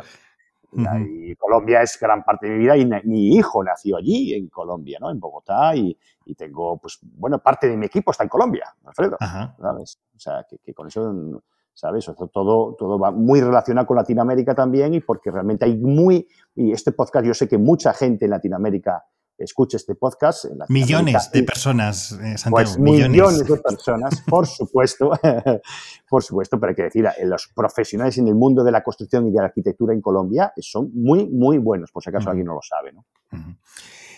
y 1.07 1.35
Colombia 1.35 1.81
es 1.83 1.97
gran 1.99 2.23
parte 2.23 2.47
de 2.47 2.53
mi 2.53 2.59
vida 2.59 2.75
y 2.75 2.85
mi 3.07 3.35
hijo 3.35 3.63
nació 3.63 3.97
allí, 3.97 4.33
en 4.33 4.49
Colombia, 4.49 4.97
¿no? 4.99 5.11
En 5.11 5.19
Bogotá 5.19 5.75
y, 5.75 5.97
y 6.25 6.35
tengo, 6.35 6.77
pues, 6.77 6.99
bueno, 7.03 7.39
parte 7.39 7.69
de 7.69 7.77
mi 7.77 7.85
equipo 7.85 8.11
está 8.11 8.23
en 8.23 8.29
Colombia, 8.29 8.73
Alfredo. 8.85 9.17
¿sabes? 9.19 9.99
O 10.15 10.19
sea, 10.19 10.45
que, 10.49 10.57
que 10.57 10.73
con 10.73 10.87
eso 10.87 11.43
¿sabes? 11.75 12.09
todo, 12.33 12.75
todo 12.75 12.97
va 12.97 13.11
muy 13.11 13.41
relacionado 13.41 13.85
con 13.85 13.97
Latinoamérica 13.97 14.55
también 14.55 14.93
y 14.93 15.01
porque 15.01 15.29
realmente 15.29 15.65
hay 15.65 15.75
muy, 15.75 16.27
y 16.55 16.71
este 16.71 16.93
podcast 16.93 17.25
yo 17.25 17.33
sé 17.33 17.47
que 17.47 17.57
mucha 17.57 17.93
gente 17.93 18.25
en 18.25 18.31
Latinoamérica 18.31 19.03
escucha 19.37 19.77
este 19.77 19.95
podcast. 19.95 20.45
millones 20.69 21.29
de 21.31 21.43
personas, 21.43 22.13
eh, 22.13 22.37
Santiago. 22.37 22.51
Pues 22.51 22.79
millones. 22.79 23.45
de 23.45 23.57
personas, 23.57 24.21
por 24.21 24.47
supuesto, 24.47 25.11
por 26.09 26.23
supuesto, 26.23 26.59
pero 26.59 26.69
hay 26.69 26.75
que 26.75 26.83
decir, 26.83 27.05
eh, 27.05 27.25
los 27.25 27.49
profesionales 27.53 28.17
en 28.17 28.29
el 28.29 28.35
mundo 28.35 28.63
de 28.63 28.71
la 28.71 28.81
construcción 28.81 29.27
y 29.27 29.31
de 29.31 29.39
la 29.39 29.45
arquitectura 29.45 29.93
en 29.93 30.01
Colombia 30.01 30.53
son 30.57 30.89
muy, 30.93 31.27
muy 31.27 31.57
buenos, 31.57 31.91
por 31.91 32.01
si 32.01 32.09
acaso 32.09 32.29
alguien 32.29 32.47
no 32.47 32.53
lo 32.53 32.61
sabe, 32.61 32.93
¿no? 32.93 33.05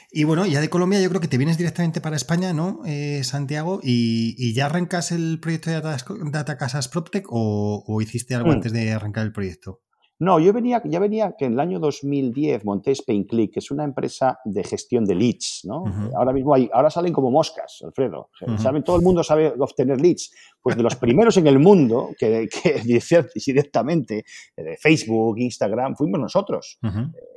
Y 0.10 0.24
bueno, 0.24 0.46
ya 0.46 0.62
de 0.62 0.70
Colombia 0.70 1.02
yo 1.02 1.10
creo 1.10 1.20
que 1.20 1.28
te 1.28 1.38
vienes 1.38 1.58
directamente 1.58 2.00
para 2.00 2.16
España, 2.16 2.54
¿no, 2.54 2.82
eh, 2.86 3.24
Santiago? 3.24 3.82
Y, 3.84 4.54
ya 4.54 4.68
arrancas 4.68 5.12
el 5.12 5.40
proyecto 5.42 5.70
de 5.70 5.82
Data, 5.82 6.58
Casas 6.58 6.88
PropTech 6.88 7.26
o, 7.30 8.02
hiciste 8.02 8.34
algo 8.34 8.50
mm. 8.50 8.54
antes 8.54 8.74
de 8.74 8.94
arrancar 8.94 9.26
el 9.26 9.34
proyecto? 9.34 9.82
No, 10.20 10.40
yo 10.40 10.52
venía, 10.52 10.82
ya 10.84 11.00
venía 11.00 11.36
que 11.38 11.46
en 11.46 11.54
el 11.54 11.60
año 11.60 11.80
2010 11.80 12.66
monté 12.66 12.96
SpainClick, 12.96 13.54
que 13.54 13.60
es 13.60 13.70
una 13.70 13.84
empresa 13.84 14.40
de 14.46 14.64
gestión 14.64 15.06
de 15.06 15.14
leads, 15.14 15.62
¿no? 15.66 15.84
Ahora 16.16 16.34
mismo 16.34 16.56
hay, 16.56 16.68
ahora 16.74 16.90
salen 16.90 17.14
como 17.14 17.30
moscas, 17.30 17.80
Alfredo. 17.84 18.32
¿Saben? 18.58 18.84
Todo 18.84 18.96
el 18.96 19.04
mundo 19.04 19.24
sabe 19.24 19.54
obtener 19.60 20.02
leads. 20.02 20.32
Pues 20.60 20.76
de 20.76 20.82
los 20.82 20.96
primeros 20.96 21.38
en 21.38 21.46
el 21.46 21.60
mundo 21.60 22.10
que, 22.18 22.50
que 22.50 22.82
directamente 23.46 24.26
eh, 24.56 24.64
de 24.64 24.78
Facebook, 24.78 25.38
Instagram, 25.38 25.96
fuimos 25.96 26.20
nosotros. 26.20 26.80
Eh, 26.82 26.90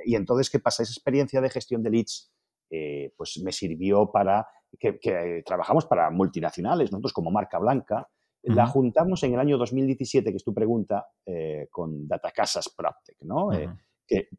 y 0.06 0.14
entonces, 0.14 0.48
¿qué 0.48 0.58
pasa? 0.58 0.82
Esa 0.82 0.92
experiencia 0.92 1.42
de 1.42 1.50
gestión 1.50 1.82
de 1.82 1.90
leads 1.90 2.30
eh, 2.70 3.12
pues 3.16 3.40
me 3.42 3.52
sirvió 3.52 4.10
para 4.10 4.46
que, 4.78 5.42
trabajamos 5.44 5.86
para 5.86 6.10
multinacionales, 6.10 6.92
nosotros 6.92 7.12
como 7.12 7.30
marca 7.30 7.58
blanca. 7.58 8.08
La 8.42 8.66
juntamos 8.66 9.22
en 9.24 9.34
el 9.34 9.40
año 9.40 9.58
2017, 9.58 10.30
que 10.30 10.36
es 10.38 10.44
tu 10.44 10.54
pregunta, 10.54 11.06
eh, 11.26 11.68
con 11.70 12.08
Datacasas 12.08 12.70
Practec, 12.74 13.18
¿no? 13.20 13.52
Eh, 13.52 13.68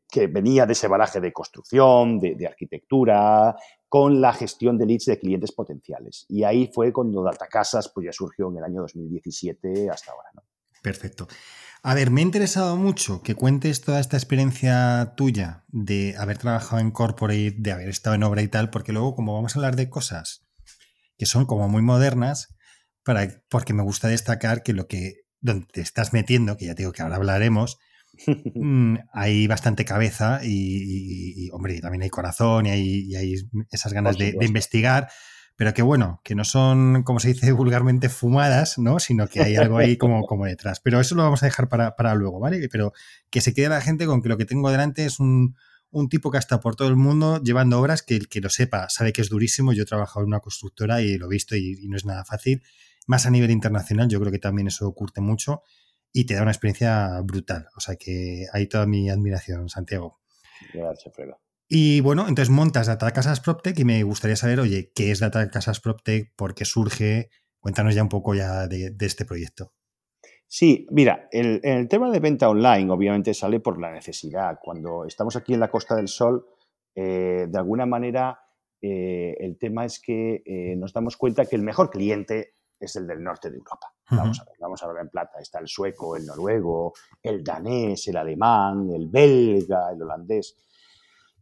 que, 0.09 0.27
venía 0.27 0.65
de 0.65 0.73
ese 0.73 0.87
baraje 0.87 1.21
de 1.21 1.31
construcción, 1.31 2.19
de, 2.19 2.47
arquitectura, 2.47 3.55
con 3.87 4.19
la 4.19 4.33
gestión 4.33 4.77
de 4.77 4.87
leads 4.87 5.05
de 5.05 5.19
clientes 5.19 5.51
potenciales. 5.51 6.25
Y 6.29 6.43
ahí 6.43 6.71
fue 6.73 6.91
cuando 6.91 7.23
Datacasas 7.23 7.91
pues, 7.93 8.05
ya 8.05 8.11
surgió 8.11 8.49
en 8.49 8.57
el 8.57 8.63
año 8.63 8.81
2017 8.81 9.89
hasta 9.89 10.11
ahora. 10.11 10.29
¿no? 10.33 10.41
Perfecto. 10.81 11.27
A 11.83 11.95
ver, 11.95 12.11
me 12.11 12.21
ha 12.21 12.23
interesado 12.23 12.77
mucho 12.77 13.23
que 13.23 13.33
cuentes 13.33 13.81
toda 13.81 13.99
esta 13.99 14.15
experiencia 14.15 15.13
tuya 15.17 15.65
de 15.69 16.15
haber 16.17 16.37
trabajado 16.37 16.79
en 16.79 16.91
corporate, 16.91 17.55
de 17.57 17.71
haber 17.71 17.89
estado 17.89 18.15
en 18.15 18.23
obra 18.23 18.43
y 18.43 18.47
tal, 18.47 18.69
porque 18.69 18.93
luego 18.93 19.15
como 19.15 19.33
vamos 19.33 19.55
a 19.55 19.59
hablar 19.59 19.75
de 19.75 19.89
cosas 19.89 20.45
que 21.17 21.25
son 21.25 21.45
como 21.45 21.67
muy 21.69 21.81
modernas, 21.81 22.55
para, 23.03 23.27
porque 23.49 23.73
me 23.73 23.83
gusta 23.83 24.07
destacar 24.07 24.63
que 24.63 24.73
lo 24.73 24.87
que 24.87 25.21
donde 25.39 25.65
te 25.71 25.81
estás 25.81 26.13
metiendo, 26.13 26.55
que 26.55 26.65
ya 26.65 26.75
te 26.75 26.83
digo 26.83 26.91
que 26.91 27.01
ahora 27.01 27.15
hablaremos, 27.15 27.79
mm, 28.55 28.95
hay 29.13 29.47
bastante 29.47 29.83
cabeza 29.83 30.39
y, 30.43 31.49
hombre, 31.51 31.79
también 31.81 32.03
hay 32.03 32.09
corazón 32.09 32.67
y 32.67 32.69
hay, 32.69 33.15
hay 33.15 33.35
esas 33.71 33.93
ganas 33.93 34.17
de, 34.17 34.35
investigar, 34.41 35.09
pero 35.61 35.75
que 35.75 35.83
bueno, 35.83 36.21
que 36.23 36.33
no 36.33 36.43
son, 36.43 37.03
como 37.03 37.19
se 37.19 37.27
dice 37.27 37.51
vulgarmente, 37.51 38.09
fumadas, 38.09 38.79
¿no? 38.79 38.97
Sino 38.97 39.27
que 39.27 39.41
hay 39.41 39.57
algo 39.57 39.77
ahí 39.77 39.95
como, 39.95 40.25
como 40.25 40.45
detrás. 40.45 40.79
Pero 40.79 40.99
eso 40.99 41.13
lo 41.13 41.21
vamos 41.21 41.43
a 41.43 41.45
dejar 41.45 41.69
para, 41.69 41.95
para 41.95 42.15
luego, 42.15 42.39
¿vale? 42.39 42.67
Pero 42.67 42.93
que 43.29 43.41
se 43.41 43.53
quede 43.53 43.69
la 43.69 43.79
gente 43.79 44.07
con 44.07 44.23
que 44.23 44.29
lo 44.29 44.37
que 44.37 44.45
tengo 44.45 44.71
delante 44.71 45.05
es 45.05 45.19
un, 45.19 45.55
un 45.91 46.09
tipo 46.09 46.31
que 46.31 46.39
ha 46.39 46.59
por 46.59 46.75
todo 46.75 46.87
el 46.87 46.95
mundo 46.95 47.39
llevando 47.43 47.79
obras 47.79 48.01
que 48.01 48.15
el 48.15 48.27
que 48.27 48.41
lo 48.41 48.49
sepa 48.49 48.89
sabe 48.89 49.13
que 49.13 49.21
es 49.21 49.29
durísimo. 49.29 49.71
Yo 49.71 49.83
he 49.83 49.85
trabajado 49.85 50.21
en 50.21 50.29
una 50.29 50.39
constructora 50.39 51.03
y 51.03 51.19
lo 51.19 51.27
he 51.27 51.29
visto 51.29 51.55
y, 51.55 51.75
no 51.87 51.95
es 51.95 52.05
nada 52.05 52.25
fácil. 52.25 52.63
Más 53.05 53.27
a 53.27 53.29
nivel 53.29 53.51
internacional, 53.51 54.09
yo 54.09 54.19
creo 54.19 54.31
que 54.31 54.39
también 54.39 54.67
eso 54.67 54.91
curte 54.95 55.21
mucho 55.21 55.61
y 56.11 56.25
te 56.25 56.33
da 56.33 56.41
una 56.41 56.49
experiencia 56.49 57.21
brutal. 57.23 57.67
O 57.77 57.81
sea 57.81 57.97
que 57.97 58.47
hay 58.51 58.65
toda 58.65 58.87
mi 58.87 59.11
admiración, 59.11 59.69
Santiago. 59.69 60.21
Gracias, 60.73 61.13
Fredo. 61.13 61.39
Y 61.73 62.01
bueno, 62.01 62.27
entonces 62.27 62.49
montas 62.49 62.87
Data 62.87 63.09
Casas 63.11 63.39
PropTech 63.39 63.79
y 63.79 63.85
me 63.85 64.03
gustaría 64.03 64.35
saber, 64.35 64.59
oye, 64.59 64.91
¿qué 64.93 65.09
es 65.09 65.21
Data 65.21 65.49
Casas 65.49 65.79
PropTech? 65.79 66.35
¿Por 66.35 66.53
qué 66.53 66.65
surge? 66.65 67.29
Cuéntanos 67.61 67.95
ya 67.95 68.03
un 68.03 68.09
poco 68.09 68.35
ya 68.35 68.67
de 68.67 68.93
este 68.99 69.23
proyecto. 69.23 69.71
Sí, 70.45 70.85
mira, 70.91 71.29
el, 71.31 71.61
el, 71.63 71.87
tema 71.87 72.11
de 72.11 72.19
venta 72.19 72.49
online 72.49 72.91
obviamente 72.91 73.33
sale 73.33 73.61
por 73.61 73.79
la 73.79 73.89
necesidad. 73.89 74.59
Cuando 74.61 75.05
estamos 75.05 75.37
aquí 75.37 75.53
en 75.53 75.61
la 75.61 75.71
Costa 75.71 75.95
del 75.95 76.09
Sol, 76.09 76.45
eh, 76.93 77.47
de 77.47 77.57
alguna 77.57 77.85
manera 77.85 78.37
eh, 78.81 79.33
el 79.39 79.57
tema 79.57 79.85
es 79.85 80.01
que 80.01 80.43
eh, 80.45 80.75
nos 80.75 80.91
damos 80.91 81.15
cuenta 81.15 81.45
que 81.45 81.55
el 81.55 81.61
mejor 81.61 81.89
cliente 81.89 82.55
es 82.77 82.97
el 82.97 83.07
del 83.07 83.23
norte 83.23 83.49
de 83.49 83.55
Europa. 83.55 83.93
Vamos 84.09 84.41
a 84.41 84.43
ver, 84.43 84.55
vamos 84.59 84.83
a 84.83 84.87
ver 84.87 85.03
en 85.03 85.07
plata. 85.07 85.39
Está 85.39 85.59
el 85.59 85.69
sueco, 85.69 86.17
el 86.17 86.25
noruego, 86.25 86.91
el 87.23 87.45
danés, 87.45 88.09
el 88.09 88.17
alemán, 88.17 88.89
el 88.93 89.07
belga, 89.07 89.89
el 89.93 90.01
holandés 90.01 90.57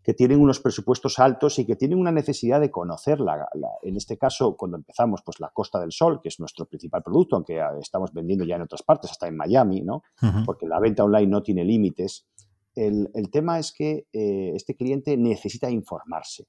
que 0.10 0.16
tienen 0.16 0.42
unos 0.42 0.60
presupuestos 0.60 1.20
altos 1.20 1.60
y 1.60 1.68
que 1.68 1.75
tienen 1.75 2.00
una 2.00 2.12
necesidad 2.12 2.60
de 2.60 2.72
conocerla. 2.72 3.48
en 3.84 3.96
este 3.96 4.18
caso, 4.18 4.58
cuando 4.58 4.75
empezamos, 4.75 5.22
pues 5.24 5.39
la 5.39 5.51
Costa 5.51 5.80
del 5.80 5.92
Sol, 5.92 6.20
que 6.20 6.30
es 6.30 6.39
nuestro 6.39 6.66
principal 6.66 7.04
producto, 7.04 7.36
aunque 7.36 7.62
estamos 7.80 8.12
vendiendo 8.12 8.44
ya 8.44 8.56
en 8.56 8.63
otras 8.63 8.82
partes, 8.82 9.12
hasta 9.12 9.28
en 9.28 9.38
Miami, 9.38 9.82
¿no? 9.82 10.01
Porque 10.48 10.66
la 10.66 10.80
venta 10.80 11.04
online 11.04 11.28
no 11.28 11.44
tiene 11.44 11.63
límites. 11.63 12.25
El, 12.74 13.30
tema 13.32 13.60
es 13.60 13.72
que 13.72 14.08
eh, 14.12 14.54
este 14.56 14.75
cliente 14.75 15.16
necesita 15.16 15.70
informarse, 15.70 16.48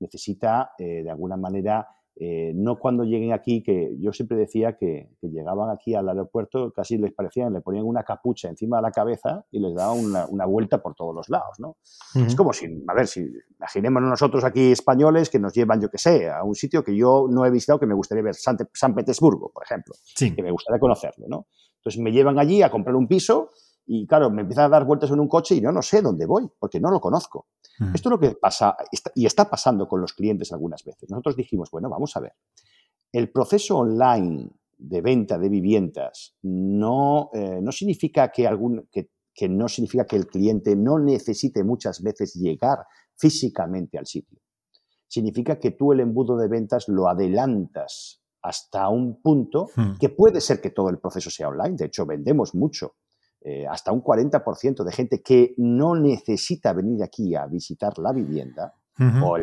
necesita 0.00 0.72
eh, 0.76 1.04
de 1.04 1.10
alguna 1.12 1.36
manera 1.36 1.86
eh, 2.20 2.52
no 2.52 2.80
cuando 2.80 3.04
lleguen 3.04 3.32
aquí, 3.32 3.62
que 3.62 3.96
yo 4.00 4.12
siempre 4.12 4.36
decía 4.36 4.76
que, 4.76 5.08
llegaban 5.22 5.70
aquí 5.70 5.94
al 5.94 6.08
aeropuerto, 6.08 6.72
casi 6.72 6.98
les 6.98 7.12
parecían, 7.12 7.52
le 7.52 7.60
ponían 7.60 7.84
una 7.84 8.02
capucha 8.02 8.48
encima 8.48 8.78
de 8.78 8.82
la 8.82 8.90
cabeza 8.90 9.44
y 9.52 9.60
les 9.60 9.72
daban 9.72 9.98
una, 10.28 10.46
vuelta 10.46 10.82
por 10.82 10.96
todos 10.96 11.14
los 11.14 11.28
lados, 11.28 11.60
¿no? 11.60 11.76
Es 12.14 12.34
como 12.34 12.52
si, 12.52 12.66
a 12.88 12.94
ver, 12.94 13.06
si 13.06 13.24
imaginémonos 13.56 14.10
nosotros 14.10 14.42
aquí 14.42 14.72
españoles 14.72 15.30
que 15.30 15.38
nos 15.38 15.52
llevan, 15.52 15.80
yo 15.80 15.90
que 15.90 15.98
sé, 15.98 16.28
a 16.28 16.42
un 16.42 16.56
sitio 16.56 16.82
que 16.82 16.96
yo 16.96 17.26
no 17.30 17.46
he 17.46 17.50
visitado, 17.50 17.78
que 17.78 17.86
me 17.86 17.94
gustaría 17.94 18.24
ver, 18.24 18.34
San, 18.34 18.94
Petersburgo, 18.96 19.52
por 19.52 19.62
ejemplo, 19.62 19.94
que 20.16 20.42
me 20.42 20.50
gustaría 20.50 20.80
conocerlo, 20.80 21.26
¿no? 21.28 21.46
Entonces 21.76 22.02
me 22.02 22.10
llevan 22.10 22.40
allí 22.40 22.62
a 22.62 22.70
comprar 22.70 22.96
un 22.96 23.06
piso 23.06 23.50
y 23.86 24.06
claro, 24.06 24.28
me 24.30 24.42
empiezan 24.42 24.66
a 24.66 24.68
dar 24.68 24.84
vueltas 24.84 25.10
en 25.10 25.20
un 25.20 25.28
coche 25.28 25.54
y 25.54 25.60
yo 25.60 25.70
no 25.70 25.82
sé 25.82 26.02
dónde 26.02 26.26
voy, 26.26 26.50
porque 26.58 26.80
no 26.80 26.90
lo 26.90 27.00
conozco. 27.00 27.46
Mm. 27.78 27.94
Esto 27.94 28.08
es 28.08 28.10
lo 28.10 28.18
que 28.18 28.30
pasa 28.32 28.76
y 29.14 29.26
está 29.26 29.48
pasando 29.48 29.86
con 29.86 30.00
los 30.00 30.12
clientes 30.12 30.52
algunas 30.52 30.84
veces. 30.84 31.08
Nosotros 31.10 31.36
dijimos, 31.36 31.70
bueno, 31.70 31.88
vamos 31.88 32.16
a 32.16 32.20
ver, 32.20 32.32
el 33.12 33.30
proceso 33.30 33.78
online 33.78 34.50
de 34.76 35.00
venta 35.00 35.38
de 35.38 35.48
viviendas 35.48 36.36
no, 36.42 37.30
eh, 37.32 37.60
no 37.60 37.72
significa 37.72 38.30
que, 38.30 38.46
algún, 38.46 38.88
que, 38.92 39.10
que 39.34 39.48
no 39.48 39.68
significa 39.68 40.06
que 40.06 40.16
el 40.16 40.26
cliente 40.26 40.76
no 40.76 40.98
necesite 40.98 41.64
muchas 41.64 42.02
veces 42.02 42.34
llegar 42.34 42.78
físicamente 43.16 43.98
al 43.98 44.06
sitio. 44.06 44.38
Significa 45.08 45.58
que 45.58 45.72
tú 45.72 45.92
el 45.92 46.00
embudo 46.00 46.36
de 46.36 46.48
ventas 46.48 46.86
lo 46.88 47.08
adelantas 47.08 48.22
hasta 48.42 48.88
un 48.88 49.20
punto 49.20 49.70
mm. 49.74 49.98
que 49.98 50.10
puede 50.10 50.40
ser 50.40 50.60
que 50.60 50.70
todo 50.70 50.90
el 50.90 50.98
proceso 50.98 51.30
sea 51.30 51.48
online. 51.48 51.76
De 51.76 51.86
hecho, 51.86 52.06
vendemos 52.06 52.54
mucho 52.54 52.96
eh, 53.50 53.66
hasta 53.66 53.92
un 53.92 54.02
40% 54.02 54.84
de 54.84 54.92
gente 54.92 55.22
que 55.22 55.54
no 55.56 55.94
necesita 55.94 56.74
venir 56.74 57.02
aquí 57.02 57.34
a 57.34 57.46
visitar 57.46 57.98
la 57.98 58.12
vivienda 58.12 58.74
o, 59.22 59.38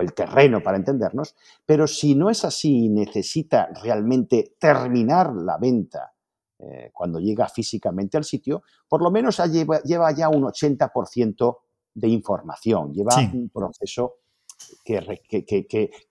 el, 0.00 0.14
terreno 0.14 0.62
para 0.62 0.78
entendernos, 0.78 1.34
pero 1.66 1.86
si 1.86 2.14
no 2.14 2.30
es 2.30 2.42
así 2.46 2.86
y 2.86 2.88
necesita 2.88 3.68
realmente 3.82 4.54
terminar 4.58 5.34
la 5.34 5.58
venta 5.58 6.14
eh, 6.58 6.90
cuando 6.94 7.18
llega 7.18 7.46
físicamente 7.46 8.16
al 8.16 8.24
sitio, 8.24 8.62
por 8.88 9.02
lo 9.02 9.10
menos 9.10 9.38
lleva, 9.50 10.12
ya 10.12 10.30
un 10.30 10.44
80% 10.44 11.58
de 11.92 12.08
información, 12.08 12.94
lleva 12.94 13.14
un 13.30 13.50
proceso 13.50 14.20
que, 14.82 15.20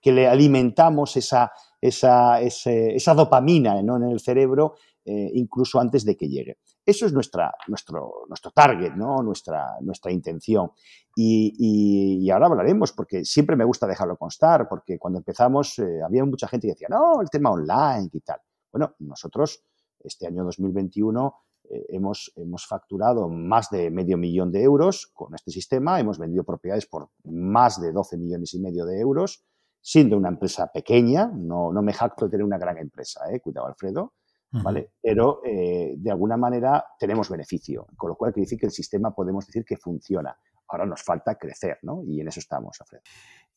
que, 0.00 0.12
le 0.12 0.28
alimentamos 0.28 1.16
esa, 1.16 1.50
esa, 1.80 2.40
esa 2.40 3.14
dopamina 3.14 3.80
en 3.80 3.90
el 4.04 4.20
cerebro 4.20 4.74
eh, 5.06 5.30
incluso 5.34 5.78
antes 5.80 6.04
de 6.04 6.16
que 6.16 6.28
llegue. 6.28 6.56
Eso 6.86 7.06
es 7.06 7.12
nuestra, 7.12 7.52
nuestro, 7.68 8.24
nuestro 8.28 8.50
target, 8.50 8.92
¿no? 8.94 9.22
nuestra, 9.22 9.76
nuestra 9.80 10.12
intención. 10.12 10.70
Y, 11.16 12.28
ahora 12.30 12.46
hablaremos, 12.46 12.92
porque 12.92 13.24
siempre 13.24 13.56
me 13.56 13.64
gusta 13.64 13.86
dejarlo 13.86 14.16
constar, 14.16 14.68
porque 14.68 14.98
cuando 14.98 15.18
empezamos 15.18 15.78
eh, 15.78 16.00
había 16.04 16.24
mucha 16.24 16.48
gente 16.48 16.66
que 16.66 16.72
decía, 16.72 16.88
no, 16.90 17.20
el 17.22 17.30
tema 17.30 17.50
online 17.50 18.10
y 18.12 18.20
tal. 18.20 18.40
Bueno, 18.72 18.94
nosotros 18.98 19.64
este 20.00 20.26
año 20.26 20.44
2021 20.44 21.34
eh, 21.70 21.86
hemos, 21.90 22.32
hemos 22.36 22.66
facturado 22.66 23.28
más 23.28 23.70
de 23.70 23.90
medio 23.90 24.18
millón 24.18 24.52
de 24.52 24.62
euros 24.62 25.10
con 25.14 25.34
este 25.34 25.50
sistema, 25.50 25.98
hemos 26.00 26.18
vendido 26.18 26.44
propiedades 26.44 26.86
por 26.86 27.08
más 27.24 27.80
de 27.80 27.92
12 27.92 28.18
millones 28.18 28.52
y 28.54 28.60
medio 28.60 28.84
de 28.84 29.00
euros, 29.00 29.44
siendo 29.80 30.16
una 30.16 30.28
empresa 30.28 30.70
pequeña, 30.72 31.26
no, 31.26 31.72
no 31.72 31.82
me 31.82 31.92
jacto 31.92 32.26
de 32.26 32.32
tener 32.32 32.44
una 32.44 32.58
gran 32.58 32.76
empresa, 32.78 33.20
¿eh? 33.30 33.40
cuidado 33.40 33.66
Alfredo, 33.66 34.14
¿vale? 34.62 34.92
Pero 35.02 35.40
eh, 35.44 35.94
de 35.96 36.10
alguna 36.10 36.36
manera 36.36 36.84
tenemos 36.98 37.28
beneficio, 37.28 37.86
con 37.96 38.10
lo 38.10 38.16
cual 38.16 38.32
quiere 38.32 38.44
decir 38.44 38.58
que 38.58 38.66
el 38.66 38.72
sistema 38.72 39.14
podemos 39.14 39.46
decir 39.46 39.64
que 39.64 39.76
funciona. 39.76 40.36
Ahora 40.68 40.86
nos 40.86 41.02
falta 41.02 41.36
crecer, 41.36 41.78
¿no? 41.82 42.02
Y 42.06 42.20
en 42.20 42.28
eso 42.28 42.40
estamos, 42.40 42.80
Alfredo. 42.80 43.02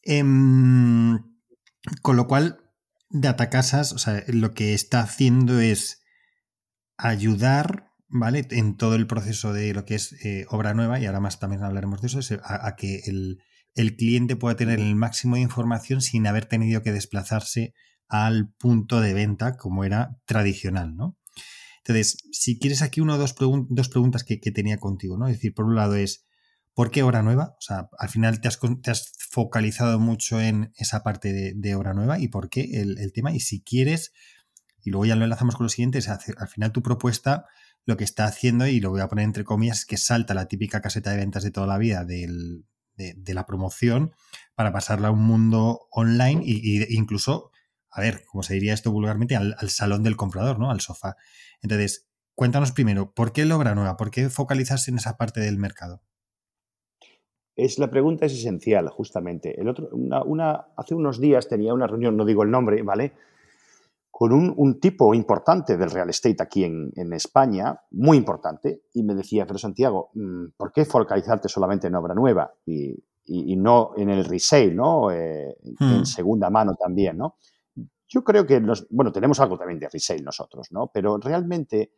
Em, 0.04 1.18
con 2.02 2.16
lo 2.16 2.28
cual, 2.28 2.60
Datacasas, 3.10 3.94
o 3.94 3.98
sea, 3.98 4.24
lo 4.28 4.54
que 4.54 4.74
está 4.74 5.02
haciendo 5.02 5.60
es 5.60 6.04
ayudar, 6.98 7.92
¿vale? 8.08 8.46
En 8.52 8.76
todo 8.76 8.96
el 8.96 9.08
proceso 9.08 9.54
de 9.54 9.74
lo 9.74 9.86
que 9.86 9.96
es 9.96 10.14
eh, 10.26 10.46
obra 10.50 10.74
nueva, 10.74 11.00
y 11.00 11.06
ahora 11.06 11.20
más 11.20 11.40
también 11.40 11.64
hablaremos 11.64 12.02
de 12.02 12.08
eso, 12.08 12.20
a, 12.44 12.76
que 12.76 13.02
el, 13.06 13.42
el, 13.76 13.96
cliente 13.96 14.36
pueda 14.36 14.56
tener 14.56 14.80
el 14.80 14.96
máximo 14.96 15.36
de 15.36 15.42
información 15.42 16.02
sin 16.02 16.28
haber 16.28 16.46
tenido 16.46 16.82
que 16.82 16.92
desplazarse 16.92 17.74
al 18.08 18.54
punto 18.54 19.02
de 19.02 19.14
venta 19.14 19.58
como 19.58 19.84
era 19.84 20.20
tradicional, 20.26 20.96
¿no? 20.96 21.18
Entonces, 21.88 22.18
si 22.34 22.60
quieres 22.60 22.82
aquí 22.82 23.00
una 23.00 23.16
o 23.16 23.18
dos, 23.18 23.34
dos 23.70 23.90
preguntas 23.90 24.26
que, 24.26 24.38
tenía 24.52 24.78
contigo, 24.78 25.18
¿no? 25.18 25.28
Es 25.28 25.36
decir, 25.36 25.54
por 25.54 25.66
un 25.66 25.76
lado 25.76 25.96
es, 25.96 26.26
¿por 26.74 26.92
qué 26.92 27.02
hora 27.02 27.24
nueva? 27.24 27.56
O 27.58 27.62
sea, 27.62 27.90
al 27.98 28.10
final 28.10 28.42
te 28.42 28.50
has, 28.50 28.60
te 28.82 28.92
has 28.92 29.14
focalizado 29.18 29.98
mucho 29.98 30.42
en 30.42 30.74
esa 30.76 31.02
parte 31.02 31.32
de, 31.32 31.54
de 31.56 31.76
hora 31.76 31.94
nueva 31.94 32.20
y 32.20 32.28
por 32.28 32.50
qué 32.50 32.82
el, 32.82 33.14
tema. 33.14 33.34
Y 33.34 33.40
si 33.40 33.62
quieres, 33.62 34.12
y 34.84 34.90
luego 34.90 35.06
ya 35.06 35.16
lo 35.16 35.24
enlazamos 35.24 35.56
con 35.56 35.64
lo 35.64 35.70
siguiente, 35.70 36.00
es 36.00 36.10
hacer, 36.10 36.36
al 36.40 36.50
final 36.50 36.74
tu 36.74 36.84
propuesta 36.84 37.46
lo 37.86 37.96
que 37.96 38.04
está 38.04 38.26
haciendo, 38.26 38.68
y 38.68 38.82
lo 38.82 38.90
voy 38.90 39.00
a 39.00 39.08
poner 39.08 39.24
entre 39.24 39.46
comillas, 39.46 39.80
es 39.80 39.86
que 39.86 39.96
salta 39.96 40.34
la 40.34 40.50
típica 40.50 40.82
caseta 40.82 41.12
de 41.12 41.18
ventas 41.18 41.44
de 41.44 41.52
toda 41.52 41.68
la 41.68 41.78
vida 41.78 42.04
de, 42.04 42.28
la 43.34 43.46
promoción 43.46 44.12
para 44.56 44.74
pasarla 44.74 45.08
a 45.08 45.12
un 45.12 45.24
mundo 45.24 45.88
online 45.92 46.44
e 46.46 46.88
incluso 46.90 47.52
a 47.98 48.02
ver, 48.02 48.24
como 48.26 48.44
se 48.44 48.54
diría 48.54 48.76
esto 48.76 48.92
vulgarmente, 48.92 49.36
al, 49.36 49.56
salón 49.70 50.04
del 50.04 50.16
comprador, 50.16 50.60
¿no? 50.60 50.70
Al 50.70 50.82
sofá. 50.82 51.18
Entonces, 51.64 52.08
cuéntanos 52.36 52.72
primero, 52.72 53.12
¿por 53.12 53.32
qué 53.32 53.44
logra 53.44 53.74
nueva? 53.74 53.98
¿Por 53.98 54.12
qué 54.12 54.30
focalizarse 54.30 54.92
en 54.92 54.98
esa 54.98 55.18
parte 55.18 55.40
del 55.40 55.58
mercado? 55.58 56.04
Es, 57.56 57.80
la 57.80 57.90
pregunta 57.90 58.28
es 58.28 58.34
esencial, 58.34 58.88
justamente. 58.90 59.60
El 59.60 59.68
otro, 59.68 59.90
una, 59.92 60.68
hace 60.78 60.94
unos 60.94 61.20
días 61.20 61.48
tenía 61.48 61.74
una 61.74 61.88
reunión, 61.88 62.16
no 62.16 62.24
digo 62.24 62.44
el 62.44 62.52
nombre, 62.52 62.84
¿vale? 62.84 63.14
Con 64.12 64.32
un, 64.32 64.80
tipo 64.80 65.16
importante 65.16 65.76
del 65.76 65.90
real 65.90 66.12
estate 66.12 66.38
aquí 66.40 66.66
en, 66.66 67.14
España, 67.14 67.82
muy 67.92 68.18
importante, 68.18 68.84
y 68.94 69.02
me 69.02 69.16
decía, 69.16 69.48
pero 69.48 69.58
Santiago, 69.58 70.12
mm, 70.14 70.50
¿por 70.56 70.72
qué 70.72 70.86
focalizarte 70.86 71.50
solamente 71.50 71.88
en 71.88 71.96
obra 71.96 72.14
nueva 72.14 72.54
y, 72.64 72.96
no 73.58 73.92
en 73.98 74.10
el 74.10 74.24
resale, 74.24 74.74
¿no? 74.74 75.12
Eh, 75.12 75.58
en 75.80 76.02
hmm. 76.02 76.06
segunda 76.06 76.50
mano 76.50 76.76
también, 76.76 77.18
¿no? 77.18 77.36
Yo 78.08 78.24
creo 78.24 78.46
que, 78.46 78.62
bueno, 78.90 79.12
tenemos 79.12 79.40
algo 79.40 79.58
también 79.58 79.80
de 79.80 79.90
resale 79.90 80.22
nosotros, 80.22 80.72
¿no? 80.72 80.90
Pero 80.94 81.18
realmente 81.18 81.92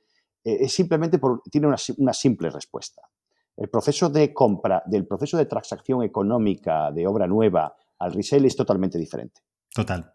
eh, 0.43 0.57
es 0.61 0.73
simplemente 0.73 1.19
por, 1.19 1.41
tiene 1.43 1.67
una, 1.67 2.13
simple 2.13 2.49
respuesta. 2.49 3.01
El 3.55 3.69
proceso 3.69 4.09
de 4.09 4.33
compra, 4.33 4.81
del 4.85 5.05
proceso 5.05 5.37
de 5.37 5.45
transacción 5.45 6.03
económica 6.03 6.91
de 6.91 7.05
obra 7.05 7.27
nueva 7.27 7.75
al 7.99 8.13
resale 8.13 8.47
es 8.47 8.55
totalmente 8.55 8.97
diferente. 8.97 9.41
Total. 9.73 10.11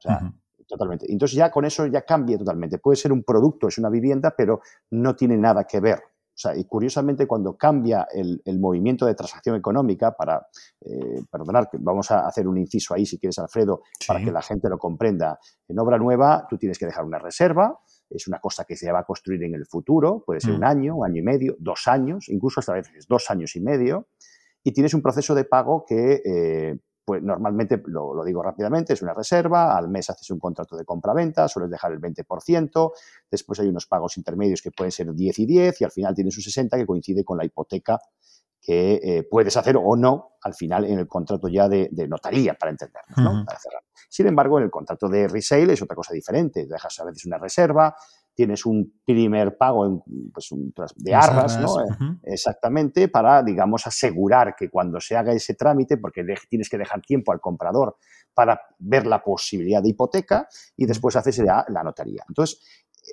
totalmente. 0.66 1.10
Entonces 1.12 1.36
ya 1.36 1.50
con 1.50 1.64
eso 1.64 1.86
ya 1.86 2.02
cambia 2.02 2.38
totalmente. 2.38 2.78
Puede 2.78 2.96
ser 2.96 3.12
un 3.12 3.22
producto, 3.22 3.68
es 3.68 3.78
una 3.78 3.90
vivienda, 3.90 4.34
pero 4.36 4.62
no 4.90 5.14
tiene 5.14 5.36
nada 5.36 5.64
que 5.64 5.80
ver. 5.80 6.00
O 6.34 6.36
sea, 6.36 6.56
y 6.56 6.64
curiosamente 6.64 7.28
cuando 7.28 7.56
cambia 7.56 8.08
el, 8.12 8.58
movimiento 8.58 9.06
de 9.06 9.14
transacción 9.14 9.54
económica, 9.54 10.16
para, 10.16 10.48
eh, 10.80 11.22
perdonar, 11.30 11.68
vamos 11.74 12.10
a 12.10 12.26
hacer 12.26 12.48
un 12.48 12.58
inciso 12.58 12.92
ahí 12.92 13.06
si 13.06 13.18
quieres, 13.18 13.38
Alfredo, 13.38 13.82
para 14.08 14.20
que 14.20 14.32
la 14.32 14.42
gente 14.42 14.68
lo 14.68 14.76
comprenda. 14.76 15.38
En 15.68 15.78
obra 15.78 15.96
nueva 15.96 16.44
tú 16.50 16.58
tienes 16.58 16.76
que 16.76 16.86
dejar 16.86 17.04
una 17.04 17.20
reserva, 17.20 17.78
es 18.10 18.26
una 18.26 18.40
cosa 18.40 18.64
que 18.64 18.76
se 18.76 18.90
va 18.90 19.00
a 19.00 19.04
construir 19.04 19.44
en 19.44 19.54
el 19.54 19.64
futuro, 19.64 20.24
puede 20.26 20.40
ser 20.40 20.54
un 20.54 20.60
mm. 20.60 20.64
año, 20.64 20.96
un 20.96 21.06
año 21.06 21.20
y 21.20 21.24
medio, 21.24 21.56
dos 21.58 21.86
años, 21.86 22.28
incluso 22.28 22.58
hasta 22.58 22.72
veces 22.72 23.06
dos 23.08 23.30
años 23.30 23.54
y 23.54 23.60
medio, 23.60 24.08
y 24.64 24.72
tienes 24.72 24.92
un 24.94 25.02
proceso 25.02 25.34
de 25.34 25.44
pago 25.44 25.84
que 25.86 26.20
eh, 26.24 26.78
pues 27.04 27.22
normalmente, 27.22 27.82
lo, 27.86 28.24
digo 28.24 28.42
rápidamente, 28.42 28.94
es 28.94 29.02
una 29.02 29.12
reserva, 29.12 29.76
al 29.76 29.88
mes 29.88 30.08
haces 30.10 30.30
un 30.30 30.38
contrato 30.38 30.76
de 30.76 30.84
compra-venta, 30.84 31.48
sueles 31.48 31.70
dejar 31.70 31.92
el 31.92 32.00
20%, 32.00 32.92
después 33.30 33.60
hay 33.60 33.68
unos 33.68 33.86
pagos 33.86 34.16
intermedios 34.16 34.62
que 34.62 34.70
pueden 34.70 34.90
ser 34.90 35.12
10 35.12 35.38
y 35.38 35.46
10 35.46 35.80
y 35.80 35.84
al 35.84 35.90
final 35.90 36.14
tienes 36.14 36.36
un 36.36 36.42
60 36.42 36.76
que 36.76 36.86
coincide 36.86 37.24
con 37.24 37.36
la 37.38 37.44
hipoteca 37.44 37.98
que 38.60 38.94
eh, 39.02 39.28
puedes 39.30 39.54
hacer 39.58 39.76
o 39.76 39.94
no 39.94 40.36
al 40.42 40.54
final 40.54 40.86
en 40.86 40.98
el 40.98 41.06
contrato 41.06 41.48
ya 41.48 41.68
de, 41.68 41.90
notaría, 42.08 42.54
para 42.54 42.70
entendernos, 42.70 43.18
¿no? 43.18 43.44
Para 43.44 43.58
cerrar. 43.58 43.82
Sin 44.08 44.26
embargo, 44.26 44.58
en 44.58 44.64
el 44.64 44.70
contrato 44.70 45.08
de 45.08 45.26
resale 45.26 45.72
es 45.72 45.82
otra 45.82 45.96
cosa 45.96 46.14
diferente. 46.14 46.66
Dejas 46.66 47.00
a 47.00 47.04
veces 47.04 47.24
una 47.26 47.38
reserva, 47.38 47.94
tienes 48.34 48.66
un 48.66 49.00
primer 49.04 49.56
pago 49.56 50.04
pues, 50.32 50.50
de 50.96 51.14
arras, 51.14 51.58
¿no? 51.60 51.80
Eh, 51.80 52.18
exactamente, 52.24 53.08
para, 53.08 53.42
digamos, 53.42 53.86
asegurar 53.86 54.54
que 54.56 54.68
cuando 54.68 55.00
se 55.00 55.16
haga 55.16 55.32
ese 55.32 55.54
trámite, 55.54 55.96
porque 55.96 56.24
tienes 56.48 56.68
que 56.68 56.78
dejar 56.78 57.00
tiempo 57.00 57.32
al 57.32 57.40
comprador 57.40 57.96
para 58.34 58.60
ver 58.78 59.06
la 59.06 59.22
posibilidad 59.22 59.82
de 59.82 59.90
hipoteca 59.90 60.48
y 60.76 60.86
después 60.86 61.16
haces 61.16 61.38
la, 61.38 61.64
la 61.68 61.82
notaría. 61.82 62.24
Entonces, 62.28 62.60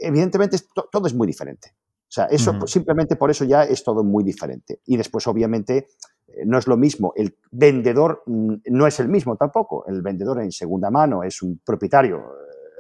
evidentemente, 0.02 0.58
todo 0.92 1.08
es 1.08 1.14
muy 1.14 1.28
diferente. 1.28 1.76
O 2.12 2.14
sea, 2.14 2.26
eso 2.26 2.68
simplemente 2.68 3.16
por 3.16 3.32
eso 3.32 3.46
ya 3.46 3.64
es 3.64 3.86
todo 3.86 4.04
muy 4.04 4.26
diferente. 4.26 4.82
Y 4.86 4.98
después, 4.98 5.26
obviamente, 5.28 5.88
eh, 6.28 6.44
no 6.46 6.58
es 6.58 6.68
lo 6.68 6.76
mismo. 6.76 7.14
El 7.16 7.38
vendedor 7.52 8.24
mm, 8.26 8.56
no 8.66 8.86
es 8.86 9.00
el 9.00 9.08
mismo 9.08 9.38
tampoco. 9.38 9.86
El 9.88 10.02
vendedor 10.02 10.42
en 10.42 10.52
segunda 10.52 10.92
mano 10.92 11.24
es 11.24 11.42
un 11.42 11.62
propietario 11.64 12.22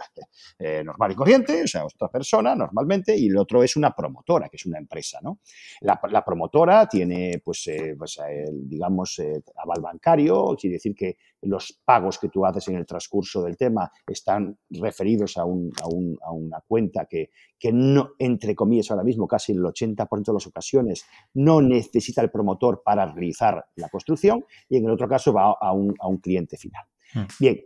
eh, 0.59 0.83
normal 0.83 1.11
y 1.11 1.15
corriente, 1.15 1.63
o 1.63 1.67
sea, 1.67 1.85
otra 1.85 2.09
persona 2.09 2.55
normalmente, 2.55 3.17
y 3.17 3.27
el 3.27 3.37
otro 3.37 3.63
es 3.63 3.75
una 3.75 3.95
promotora, 3.95 4.49
que 4.49 4.57
es 4.57 4.65
una 4.65 4.77
empresa, 4.77 5.19
¿no? 5.21 5.39
La, 5.81 6.23
promotora 6.23 6.87
tiene, 6.87 7.41
pues, 7.43 7.67
eh, 7.67 7.95
pues 7.97 8.19
digamos, 8.51 9.19
eh, 9.19 9.41
aval 9.57 9.81
bancario, 9.81 10.55
quiere 10.59 10.75
decir 10.75 10.95
que 10.95 11.17
los 11.41 11.79
pagos 11.83 12.19
que 12.19 12.29
tú 12.29 12.45
haces 12.45 12.67
en 12.67 12.75
el 12.75 12.85
transcurso 12.85 13.43
del 13.43 13.57
tema 13.57 13.91
están 14.07 14.57
referidos 14.69 15.37
a, 15.37 15.45
una 15.45 16.61
cuenta 16.67 17.05
que, 17.05 17.31
que 17.57 17.71
no, 17.71 18.11
entre 18.19 18.55
comillas, 18.55 18.91
ahora 18.91 19.03
mismo 19.03 19.27
casi 19.27 19.51
el 19.53 19.59
80% 19.59 20.25
de 20.25 20.33
las 20.33 20.47
ocasiones 20.47 21.05
no 21.33 21.61
necesita 21.61 22.21
el 22.21 22.31
promotor 22.31 22.83
para 22.83 23.05
realizar 23.05 23.65
la 23.75 23.89
construcción 23.89 24.45
y 24.69 24.77
en 24.77 24.85
el 24.85 24.91
otro 24.91 25.07
caso 25.07 25.33
va 25.33 25.55
a 25.59 25.73
un, 25.73 25.93
cliente 26.21 26.57
final. 26.57 26.83
Hmm. 27.13 27.25
Bien, 27.39 27.59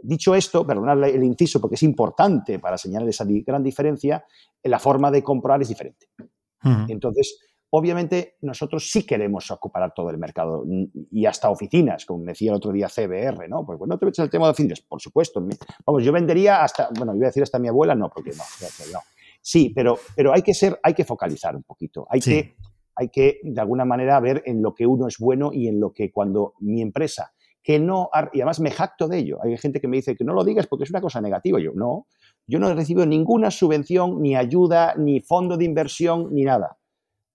Dicho 0.00 0.34
esto, 0.34 0.66
perdonad 0.66 1.04
el 1.08 1.24
inciso 1.24 1.60
porque 1.60 1.74
es 1.74 1.82
importante 1.82 2.58
para 2.58 2.78
señalar 2.78 3.08
esa 3.08 3.24
gran 3.26 3.62
diferencia, 3.62 4.24
la 4.62 4.78
forma 4.78 5.10
de 5.10 5.22
comprar 5.22 5.60
es 5.62 5.68
diferente. 5.68 6.08
Entonces, 6.88 7.38
obviamente, 7.70 8.36
nosotros 8.42 8.90
sí 8.90 9.04
queremos 9.04 9.50
ocupar 9.50 9.92
todo 9.94 10.10
el 10.10 10.18
mercado 10.18 10.64
y 11.10 11.26
hasta 11.26 11.50
oficinas, 11.50 12.04
como 12.04 12.24
me 12.24 12.32
decía 12.32 12.50
el 12.50 12.56
otro 12.56 12.72
día 12.72 12.88
CBR, 12.88 13.48
¿no? 13.48 13.64
Pues 13.64 13.78
bueno, 13.78 13.98
te 13.98 14.06
metes 14.06 14.18
el 14.20 14.30
tema 14.30 14.46
de 14.46 14.52
oficinas, 14.52 14.80
por 14.80 15.00
supuesto. 15.00 15.44
Vamos, 15.86 16.04
yo 16.04 16.12
vendería 16.12 16.62
hasta, 16.62 16.90
bueno, 16.96 17.14
iba 17.14 17.26
a 17.26 17.30
decir 17.30 17.42
hasta 17.42 17.58
mi 17.58 17.68
abuela, 17.68 17.94
no, 17.94 18.10
porque 18.10 18.30
no, 18.30 18.44
no. 18.92 19.00
Sí, 19.40 19.72
pero, 19.74 19.98
pero 20.14 20.32
hay 20.32 20.42
que 20.42 20.54
ser, 20.54 20.78
hay 20.82 20.94
que 20.94 21.04
focalizar 21.04 21.56
un 21.56 21.62
poquito. 21.62 22.06
Hay 22.10 22.20
que 22.20 22.56
hay 22.98 23.10
que, 23.10 23.38
de 23.44 23.60
alguna 23.60 23.84
manera, 23.84 24.18
ver 24.18 24.42
en 24.44 24.60
lo 24.60 24.74
que 24.74 24.84
uno 24.84 25.06
es 25.06 25.18
bueno 25.18 25.52
y 25.52 25.68
en 25.68 25.78
lo 25.78 25.92
que 25.92 26.10
cuando 26.10 26.54
mi 26.58 26.82
empresa 26.82 27.32
que 27.68 27.78
no, 27.78 28.08
y 28.32 28.40
además 28.40 28.60
me 28.60 28.70
jacto 28.70 29.08
de 29.08 29.18
ello. 29.18 29.40
Hay 29.42 29.54
gente 29.58 29.78
que 29.78 29.88
me 29.88 29.98
dice 29.98 30.16
que 30.16 30.24
no 30.24 30.32
lo 30.32 30.42
digas 30.42 30.66
porque 30.66 30.84
es 30.84 30.90
una 30.90 31.02
cosa 31.02 31.20
negativa. 31.20 31.60
Yo, 31.60 31.72
no, 31.74 32.06
yo 32.46 32.58
no 32.58 32.70
he 32.70 32.74
recibido 32.74 33.04
ninguna 33.04 33.50
subvención, 33.50 34.22
ni 34.22 34.34
ayuda, 34.34 34.94
ni 34.96 35.20
fondo 35.20 35.58
de 35.58 35.66
inversión, 35.66 36.32
ni 36.32 36.44
nada. 36.44 36.78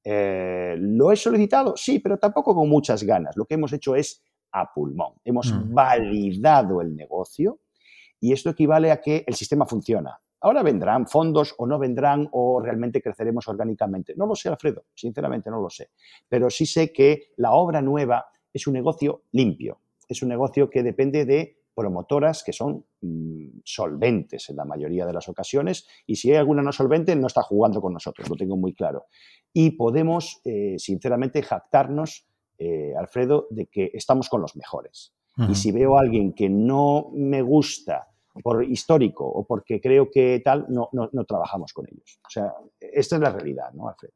Eh, 0.03 0.75
¿Lo 0.79 1.11
he 1.11 1.15
solicitado? 1.17 1.77
Sí, 1.77 1.99
pero 1.99 2.17
tampoco 2.17 2.55
con 2.55 2.67
muchas 2.67 3.03
ganas. 3.03 3.37
Lo 3.37 3.45
que 3.45 3.53
hemos 3.53 3.73
hecho 3.73 3.95
es 3.95 4.23
a 4.53 4.73
pulmón. 4.73 5.13
Hemos 5.23 5.53
mm. 5.53 5.71
validado 5.71 6.81
el 6.81 6.95
negocio 6.95 7.59
y 8.19 8.33
esto 8.33 8.49
equivale 8.49 8.89
a 8.89 8.99
que 8.99 9.23
el 9.27 9.35
sistema 9.35 9.67
funciona. 9.67 10.19
Ahora 10.41 10.63
vendrán 10.63 11.05
fondos 11.05 11.53
o 11.59 11.67
no 11.67 11.77
vendrán 11.77 12.27
o 12.31 12.59
realmente 12.59 13.03
creceremos 13.03 13.47
orgánicamente. 13.47 14.15
No 14.17 14.25
lo 14.25 14.33
sé, 14.33 14.49
Alfredo, 14.49 14.85
sinceramente 14.95 15.51
no 15.51 15.61
lo 15.61 15.69
sé. 15.69 15.91
Pero 16.27 16.49
sí 16.49 16.65
sé 16.65 16.91
que 16.91 17.33
la 17.37 17.51
obra 17.51 17.83
nueva 17.83 18.25
es 18.51 18.65
un 18.65 18.73
negocio 18.73 19.25
limpio 19.31 19.82
es 20.13 20.23
un 20.23 20.29
negocio 20.29 20.69
que 20.69 20.81
depende 20.81 21.25
de 21.25 21.57
promotoras 21.75 22.43
que 22.43 22.53
son 22.53 22.85
mm, 23.01 23.61
solventes 23.63 24.49
en 24.49 24.55
la 24.55 24.65
mayoría 24.65 25.05
de 25.05 25.13
las 25.13 25.27
ocasiones 25.27 25.87
y 26.05 26.15
si 26.15 26.31
hay 26.31 26.37
alguna 26.37 26.61
no 26.61 26.71
solvente 26.71 27.15
no 27.15 27.27
está 27.27 27.41
jugando 27.41 27.81
con 27.81 27.93
nosotros, 27.93 28.29
lo 28.29 28.35
tengo 28.35 28.55
muy 28.55 28.73
claro. 28.73 29.05
Y 29.51 29.71
podemos, 29.71 30.41
eh, 30.45 30.75
sinceramente, 30.77 31.41
jactarnos, 31.41 32.27
eh, 32.57 32.93
Alfredo, 32.97 33.47
de 33.49 33.67
que 33.67 33.91
estamos 33.93 34.29
con 34.29 34.41
los 34.41 34.55
mejores. 34.55 35.13
Y 35.49 35.55
si 35.55 35.71
veo 35.71 35.97
a 35.97 36.01
alguien 36.01 36.33
que 36.33 36.47
no 36.47 37.09
me 37.11 37.41
gusta 37.41 38.07
por 38.43 38.63
histórico 38.63 39.25
o 39.25 39.43
porque 39.45 39.81
creo 39.81 40.11
que 40.11 40.39
tal, 40.45 40.67
no, 40.69 40.89
no, 40.91 41.09
no 41.11 41.25
trabajamos 41.25 41.73
con 41.73 41.87
ellos. 41.87 42.19
O 42.23 42.29
sea, 42.29 42.53
esta 42.79 43.15
es 43.15 43.21
la 43.21 43.31
realidad, 43.31 43.71
¿no, 43.73 43.89
Alfredo? 43.89 44.13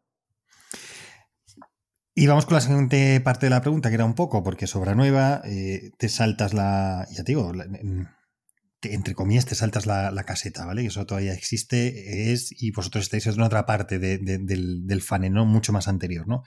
Y 2.19 2.25
vamos 2.25 2.47
con 2.47 2.55
la 2.55 2.61
siguiente 2.61 3.21
parte 3.21 3.45
de 3.45 3.51
la 3.51 3.61
pregunta, 3.61 3.89
que 3.89 3.93
era 3.93 4.03
un 4.03 4.15
poco, 4.15 4.41
porque 4.41 4.65
sobra 4.65 4.95
nueva, 4.95 5.43
eh, 5.45 5.91
te 5.99 6.09
saltas 6.09 6.51
la, 6.51 7.07
ya 7.11 7.23
te 7.23 7.33
digo, 7.33 7.51
entre 8.81 9.13
comillas 9.13 9.45
te 9.45 9.53
saltas 9.53 9.85
la, 9.85 10.23
caseta, 10.25 10.65
¿vale? 10.65 10.81
Que 10.81 10.87
eso 10.87 11.05
todavía 11.05 11.33
existe, 11.33 12.31
es, 12.31 12.59
y 12.59 12.71
vosotros 12.71 13.03
estáis 13.03 13.27
en 13.27 13.39
otra 13.39 13.67
parte 13.67 13.99
del, 13.99 14.47
del 14.47 15.03
¿no? 15.31 15.45
Mucho 15.45 15.73
más 15.73 15.87
anterior, 15.87 16.27
¿no? 16.27 16.41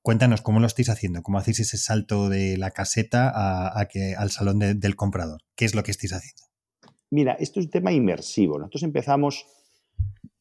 Cuéntanos 0.00 0.40
cómo 0.40 0.58
lo 0.58 0.66
estáis 0.66 0.88
haciendo, 0.88 1.20
cómo 1.20 1.36
hacéis 1.36 1.60
ese 1.60 1.76
salto 1.76 2.30
de 2.30 2.56
la 2.56 2.70
caseta 2.70 3.30
a, 3.78 3.84
que, 3.88 4.14
al 4.16 4.30
salón 4.30 4.58
del 4.58 4.96
comprador. 4.96 5.42
¿Qué 5.54 5.66
es 5.66 5.74
lo 5.74 5.82
que 5.82 5.90
estáis 5.90 6.14
haciendo? 6.14 6.44
Mira, 7.10 7.34
esto 7.34 7.60
es 7.60 7.66
un 7.66 7.72
tema 7.72 7.92
inmersivo. 7.92 8.58
Nosotros 8.58 8.84
empezamos 8.84 9.44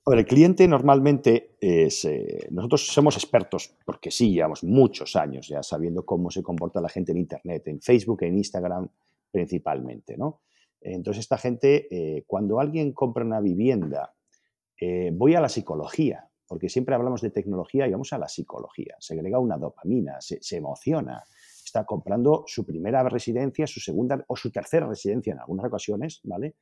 el 0.06 0.26
cliente 0.26 0.68
normalmente 0.68 1.56
es, 1.60 2.06
eh, 2.06 2.48
nosotros 2.52 2.88
somos 2.88 3.16
expertos, 3.16 3.76
porque 3.86 4.12
sí, 4.12 4.32
llevamos 4.34 4.64
muchos 4.64 5.16
años 5.16 5.48
ya 5.48 5.62
sabiendo 5.62 6.06
cómo 6.06 6.32
se 6.32 6.42
comporta 6.42 6.82
la 6.82 6.90
gente 6.90 7.12
en 7.12 7.20
Internet, 7.20 7.68
en 7.68 7.82
Facebook, 7.82 8.24
en 8.24 8.38
Instagram 8.38 8.90
principalmente, 9.32 10.18
¿no? 10.18 10.42
Entonces 10.82 11.22
esta 11.22 11.38
gente, 11.38 11.88
eh, 11.92 12.24
cuando 12.26 12.60
alguien 12.60 12.94
compra 12.94 13.24
una 13.24 13.42
vivienda, 13.42 14.16
eh, 14.80 15.12
voy 15.14 15.36
a 15.36 15.42
la 15.42 15.50
psicología, 15.50 16.30
porque 16.48 16.70
siempre 16.70 16.96
hablamos 16.96 17.22
de 17.22 17.30
tecnología 17.30 17.86
y 17.86 17.92
vamos 17.92 18.12
a 18.14 18.18
la 18.18 18.28
psicología, 18.28 18.96
se 19.00 19.14
agrega 19.14 19.38
una 19.38 19.58
dopamina, 19.58 20.18
se 20.22 20.58
emociona, 20.58 21.22
está 21.64 21.86
comprando 21.86 22.46
su 22.48 22.66
primera 22.66 23.04
residencia, 23.08 23.68
su 23.68 23.80
segunda 23.80 24.24
o 24.28 24.36
su 24.36 24.52
tercera 24.52 24.88
residencia 24.88 25.34
en 25.34 25.40
algunas 25.40 25.66
ocasiones, 25.66 26.22
¿vale? 26.24 26.56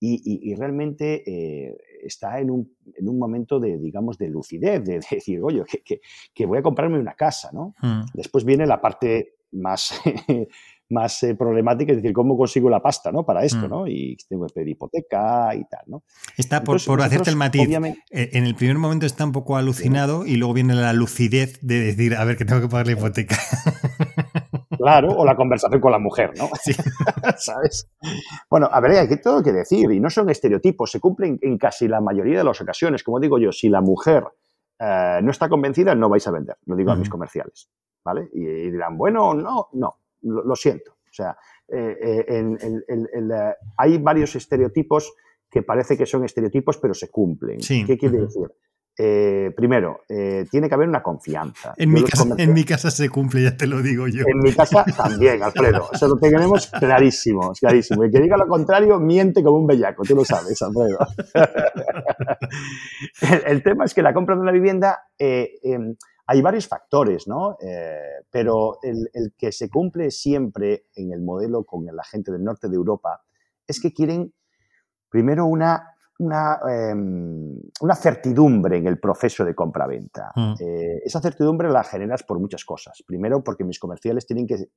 Y, 0.00 0.54
realmente 0.56 1.22
eh, 1.26 1.76
está 2.02 2.38
en 2.38 2.50
un, 2.50 2.76
en 2.94 3.08
un, 3.08 3.18
momento 3.18 3.58
de, 3.58 3.78
digamos, 3.78 4.18
de 4.18 4.28
lucidez, 4.28 4.84
de, 4.84 5.00
decir, 5.10 5.40
oye, 5.42 5.62
que, 5.84 6.00
que, 6.34 6.46
voy 6.46 6.58
a 6.58 6.62
comprarme 6.62 6.98
una 6.98 7.14
casa, 7.14 7.50
¿no? 7.52 7.74
Hmm. 7.80 8.02
Después 8.12 8.44
viene 8.44 8.66
la 8.66 8.80
parte 8.80 9.36
más, 9.52 10.00
más 10.90 11.22
eh, 11.22 11.34
problemática, 11.34 11.92
es 11.92 11.98
decir, 11.98 12.12
cómo 12.12 12.36
consigo 12.36 12.68
la 12.68 12.80
pasta, 12.80 13.10
¿no? 13.10 13.24
Para 13.24 13.44
esto, 13.44 13.66
hmm. 13.66 13.70
¿no? 13.70 13.86
Y 13.86 14.16
tengo 14.28 14.46
que 14.46 14.54
pedir 14.54 14.70
hipoteca 14.70 15.54
y 15.54 15.64
tal, 15.64 15.84
¿no? 15.86 16.02
Está, 16.36 16.62
por, 16.62 16.84
por 16.84 17.00
hacerte 17.00 17.30
el 17.30 17.36
matiz, 17.36 17.68
eh, 18.10 18.30
en 18.32 18.44
el 18.44 18.54
primer 18.54 18.78
momento 18.78 19.06
está 19.06 19.24
un 19.24 19.32
poco 19.32 19.56
alucinado 19.56 20.26
y 20.26 20.36
luego 20.36 20.54
viene 20.54 20.74
la 20.74 20.92
lucidez 20.92 21.58
de 21.62 21.80
decir, 21.80 22.14
a 22.16 22.24
ver, 22.24 22.36
que 22.36 22.44
tengo 22.44 22.60
que 22.60 22.68
pagar 22.68 22.86
la 22.86 22.92
hipoteca. 22.92 23.36
Claro, 24.76 25.08
o 25.16 25.24
la 25.24 25.36
conversación 25.36 25.80
con 25.80 25.92
la 25.92 25.98
mujer, 25.98 26.32
¿no? 26.36 26.48
¿Sabes? 27.38 27.90
Bueno, 28.50 28.68
a 28.70 28.80
ver, 28.80 28.92
hay 28.92 29.08
que 29.08 29.16
todo 29.16 29.42
que 29.42 29.52
decir, 29.52 29.90
y 29.90 30.00
no 30.00 30.10
son 30.10 30.30
estereotipos, 30.30 30.90
se 30.90 31.00
cumplen 31.00 31.38
en 31.42 31.58
casi 31.58 31.88
la 31.88 32.00
mayoría 32.00 32.38
de 32.38 32.44
las 32.44 32.60
ocasiones. 32.60 33.02
Como 33.02 33.20
digo 33.20 33.38
yo, 33.38 33.52
si 33.52 33.68
la 33.68 33.80
mujer 33.80 34.24
eh, 34.78 35.20
no 35.22 35.30
está 35.30 35.48
convencida, 35.48 35.94
no 35.94 36.08
vais 36.08 36.26
a 36.26 36.30
vender, 36.30 36.56
lo 36.66 36.76
digo 36.76 36.90
a 36.92 36.96
mis 36.96 37.08
comerciales, 37.08 37.70
¿vale? 38.04 38.28
Y, 38.32 38.70
dirán, 38.70 38.96
bueno, 38.96 39.34
no, 39.34 39.68
no, 39.72 39.96
lo, 40.22 40.56
siento. 40.56 40.92
O 40.92 41.12
sea, 41.12 41.36
eh, 41.68 42.24
eh, 42.28 43.54
hay 43.76 43.98
varios 43.98 44.34
estereotipos 44.36 45.14
que 45.48 45.62
parece 45.62 45.96
que 45.96 46.06
son 46.06 46.24
estereotipos, 46.24 46.78
pero 46.78 46.94
se 46.94 47.10
cumplen. 47.10 47.58
¿Qué 47.60 47.96
quiere 47.96 48.18
decir? 48.18 48.50
Eh, 48.96 49.52
primero, 49.56 50.02
eh, 50.08 50.46
tiene 50.48 50.68
que 50.68 50.74
haber 50.74 50.88
una 50.88 51.02
confianza. 51.02 51.74
En 51.76 51.92
mi, 51.92 52.04
casa, 52.64 52.90
se 52.92 53.08
cumple, 53.08 53.42
ya 53.42 53.56
te 53.56 53.66
lo 53.66 53.82
digo 53.82 54.06
yo. 54.06 54.24
En 54.26 54.38
mi 54.38 54.52
casa 54.52 54.84
también, 54.96 55.42
Alfredo. 55.42 55.88
Eso 55.92 56.06
lo 56.06 56.16
tenemos 56.16 56.68
clarísimo, 56.68 57.52
clarísimo. 57.58 58.04
El 58.04 58.12
que 58.12 58.20
diga 58.20 58.36
lo 58.36 58.46
contrario 58.46 59.00
miente 59.00 59.42
como 59.42 59.58
un 59.58 59.66
bellaco, 59.66 60.04
tú 60.04 60.14
lo 60.14 60.24
sabes, 60.24 60.62
Alfredo. 60.62 60.98
el, 63.46 63.62
tema 63.64 63.84
es 63.84 63.94
que 63.94 64.02
la 64.02 64.14
compra 64.14 64.36
de 64.36 64.42
una 64.42 64.52
vivienda, 64.52 65.00
eh, 65.18 65.58
em, 65.64 65.96
hay 66.26 66.40
varios 66.40 66.68
factores, 66.68 67.26
¿no? 67.26 67.58
pero 68.30 68.78
el, 68.82 69.10
el 69.12 69.34
que 69.36 69.52
se 69.52 69.68
cumple 69.68 70.10
siempre 70.10 70.86
en 70.94 71.12
el 71.12 71.20
modelo 71.20 71.64
con 71.64 71.84
la 71.84 72.04
gente 72.04 72.32
del 72.32 72.42
norte 72.42 72.68
de 72.68 72.76
Europa 72.76 73.20
es 73.66 73.78
que 73.78 73.92
quieren 73.92 74.32
primero 75.10 75.44
una 75.44 75.93
una, 76.18 76.60
em, 76.68 77.58
una, 77.80 77.94
certidumbre 77.96 78.78
en 78.78 78.86
el 78.86 78.98
proceso 78.98 79.44
de 79.44 79.54
compra-venta. 79.54 80.32
Mm. 80.34 80.54
Eh, 80.60 81.00
esa 81.04 81.20
certidumbre 81.20 81.68
la 81.68 81.82
generas 81.82 82.22
por 82.22 82.38
muchas 82.38 82.64
cosas. 82.64 83.02
Primero, 83.06 83.42
porque 83.42 83.64
mis 83.64 83.78
comerciales 83.78 84.26
tienen 84.26 84.46
que 84.46 84.68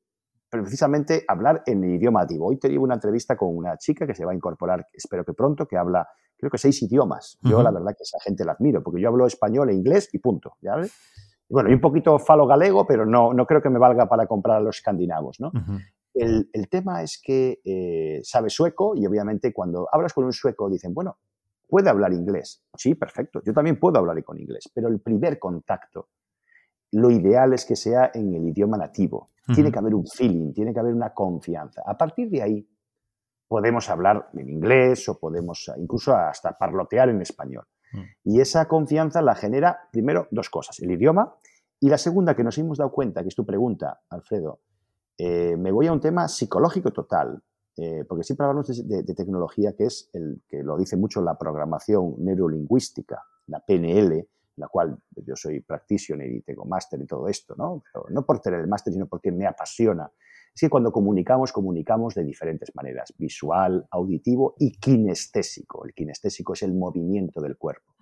precisamente 0.49 1.25
hablar 1.27 1.63
en 1.65 1.83
el 1.83 1.95
idioma 1.95 2.21
nativo. 2.21 2.47
Hoy 2.47 2.57
te 2.57 2.75
una 2.77 2.95
entrevista 2.95 3.35
con 3.35 3.55
una 3.55 3.77
chica 3.77 4.07
que 4.07 4.15
se 4.15 4.25
va 4.25 4.31
a 4.31 4.35
incorporar, 4.35 4.85
espero 4.93 5.23
que 5.25 5.33
pronto, 5.33 5.67
que 5.67 5.77
habla, 5.77 6.07
creo 6.37 6.49
que 6.49 6.57
seis 6.57 6.81
idiomas. 6.81 7.37
Yo 7.41 7.61
la 7.61 7.71
verdad 7.71 7.95
que 7.97 8.03
esa 8.03 8.19
gente 8.21 8.45
la 8.45 8.53
admiro, 8.53 8.81
porque 8.81 9.01
yo 9.01 9.09
hablo 9.09 9.27
español 9.27 9.69
e 9.69 9.73
inglés 9.73 10.09
y 10.13 10.19
punto. 10.19 10.53
¿ya 10.61 10.75
Bueno, 11.49 11.69
y 11.69 11.73
un 11.73 11.81
poquito 11.81 12.17
falo 12.17 12.47
galego, 12.47 12.87
pero 12.87 13.05
no, 13.05 13.33
no 13.33 13.45
creo 13.45 13.61
que 13.61 13.69
me 13.69 13.79
valga 13.79 14.07
para 14.07 14.25
comprar 14.25 14.57
a 14.57 14.61
los 14.61 14.77
escandinavos, 14.77 15.39
¿no? 15.39 15.51
el, 16.13 16.69
tema 16.69 17.03
es 17.03 17.21
que 17.21 17.59
eh, 17.63 18.21
sabe 18.23 18.49
sueco 18.49 18.95
y 18.95 19.05
obviamente 19.05 19.53
cuando 19.53 19.87
hablas 19.91 20.13
con 20.13 20.23
un 20.23 20.33
sueco 20.33 20.69
dicen, 20.69 20.93
bueno, 20.93 21.19
puede 21.67 21.89
hablar 21.89 22.13
inglés. 22.13 22.63
Sí, 22.75 22.95
perfecto. 22.95 23.41
Yo 23.45 23.53
también 23.53 23.79
puedo 23.79 23.99
hablar 23.99 24.23
con 24.23 24.39
inglés, 24.39 24.69
pero 24.73 24.87
el 24.87 24.99
primer 24.99 25.37
contacto, 25.37 26.09
lo 26.91 27.11
ideal 27.11 27.53
es 27.53 27.65
que 27.65 27.75
sea 27.75 28.11
en 28.13 28.33
el 28.33 28.47
idioma 28.47 28.77
nativo. 28.77 29.31
Tiene 29.53 29.71
que 29.71 29.79
haber 29.79 29.95
un 29.95 30.05
feeling, 30.05 30.51
tiene 30.51 30.73
que 30.73 30.79
haber 30.79 30.93
una 30.93 31.13
confianza. 31.13 31.81
A 31.85 31.97
partir 31.97 32.29
de 32.29 32.41
ahí 32.41 32.69
podemos 33.47 33.89
hablar 33.89 34.29
en 34.33 34.49
inglés 34.49 35.07
o 35.07 35.17
podemos 35.17 35.71
incluso 35.77 36.13
hasta 36.13 36.57
parlotear 36.57 37.09
en 37.09 37.21
español. 37.21 37.65
Mm. 37.93 38.01
Y 38.25 38.41
esa 38.41 38.67
confianza 38.67 39.21
la 39.21 39.35
genera 39.35 39.87
primero 39.91 40.27
dos 40.31 40.49
cosas, 40.49 40.79
el 40.79 40.91
idioma 40.91 41.33
y 41.79 41.89
la 41.89 41.97
segunda 41.97 42.35
que 42.35 42.43
nos 42.43 42.57
hemos 42.57 42.77
dado 42.77 42.91
cuenta, 42.91 43.21
que 43.21 43.29
es 43.29 43.35
tu 43.35 43.45
pregunta, 43.45 44.01
Alfredo, 44.09 44.59
eh, 45.17 45.55
me 45.57 45.71
voy 45.71 45.87
a 45.87 45.93
un 45.93 45.99
tema 45.99 46.27
psicológico 46.27 46.91
total. 46.91 47.41
Eh, 47.77 48.05
porque 48.07 48.23
siempre 48.23 48.45
hablamos 48.45 48.87
de, 48.87 49.03
tecnología, 49.13 49.75
que 49.75 49.85
es 49.85 50.09
el 50.13 50.41
que 50.47 50.63
lo 50.63 50.77
dice 50.77 50.97
mucho 50.97 51.21
la 51.21 51.37
programación 51.37 52.15
neurolingüística, 52.17 53.23
la 53.47 53.59
PNL, 53.59 54.27
la 54.55 54.67
cual 54.67 54.97
yo 55.15 55.35
soy 55.35 55.59
practitioner 55.59 56.31
y 56.31 56.41
tengo 56.41 56.65
máster 56.65 56.99
y 56.99 57.05
todo 57.05 57.27
esto, 57.27 57.55
¿no? 57.55 57.83
no 58.09 58.25
por 58.25 58.39
tener 58.39 58.61
el 58.61 58.67
máster, 58.67 58.91
sino 58.91 59.05
porque 59.05 59.31
me 59.31 59.45
apasiona. 59.45 60.11
Es 60.53 60.61
que 60.61 60.69
cuando 60.71 60.91
comunicamos, 60.91 61.51
comunicamos 61.51 62.15
de 62.15 62.23
diferentes 62.23 62.75
maneras, 62.75 63.13
visual, 63.15 63.87
auditivo 63.91 64.55
y 64.57 64.71
kinestésico. 64.79 65.85
El 65.85 65.93
kinestésico 65.93 66.53
es 66.53 66.63
el 66.63 66.73
movimiento 66.73 67.41
del 67.41 67.57
cuerpo. 67.57 67.93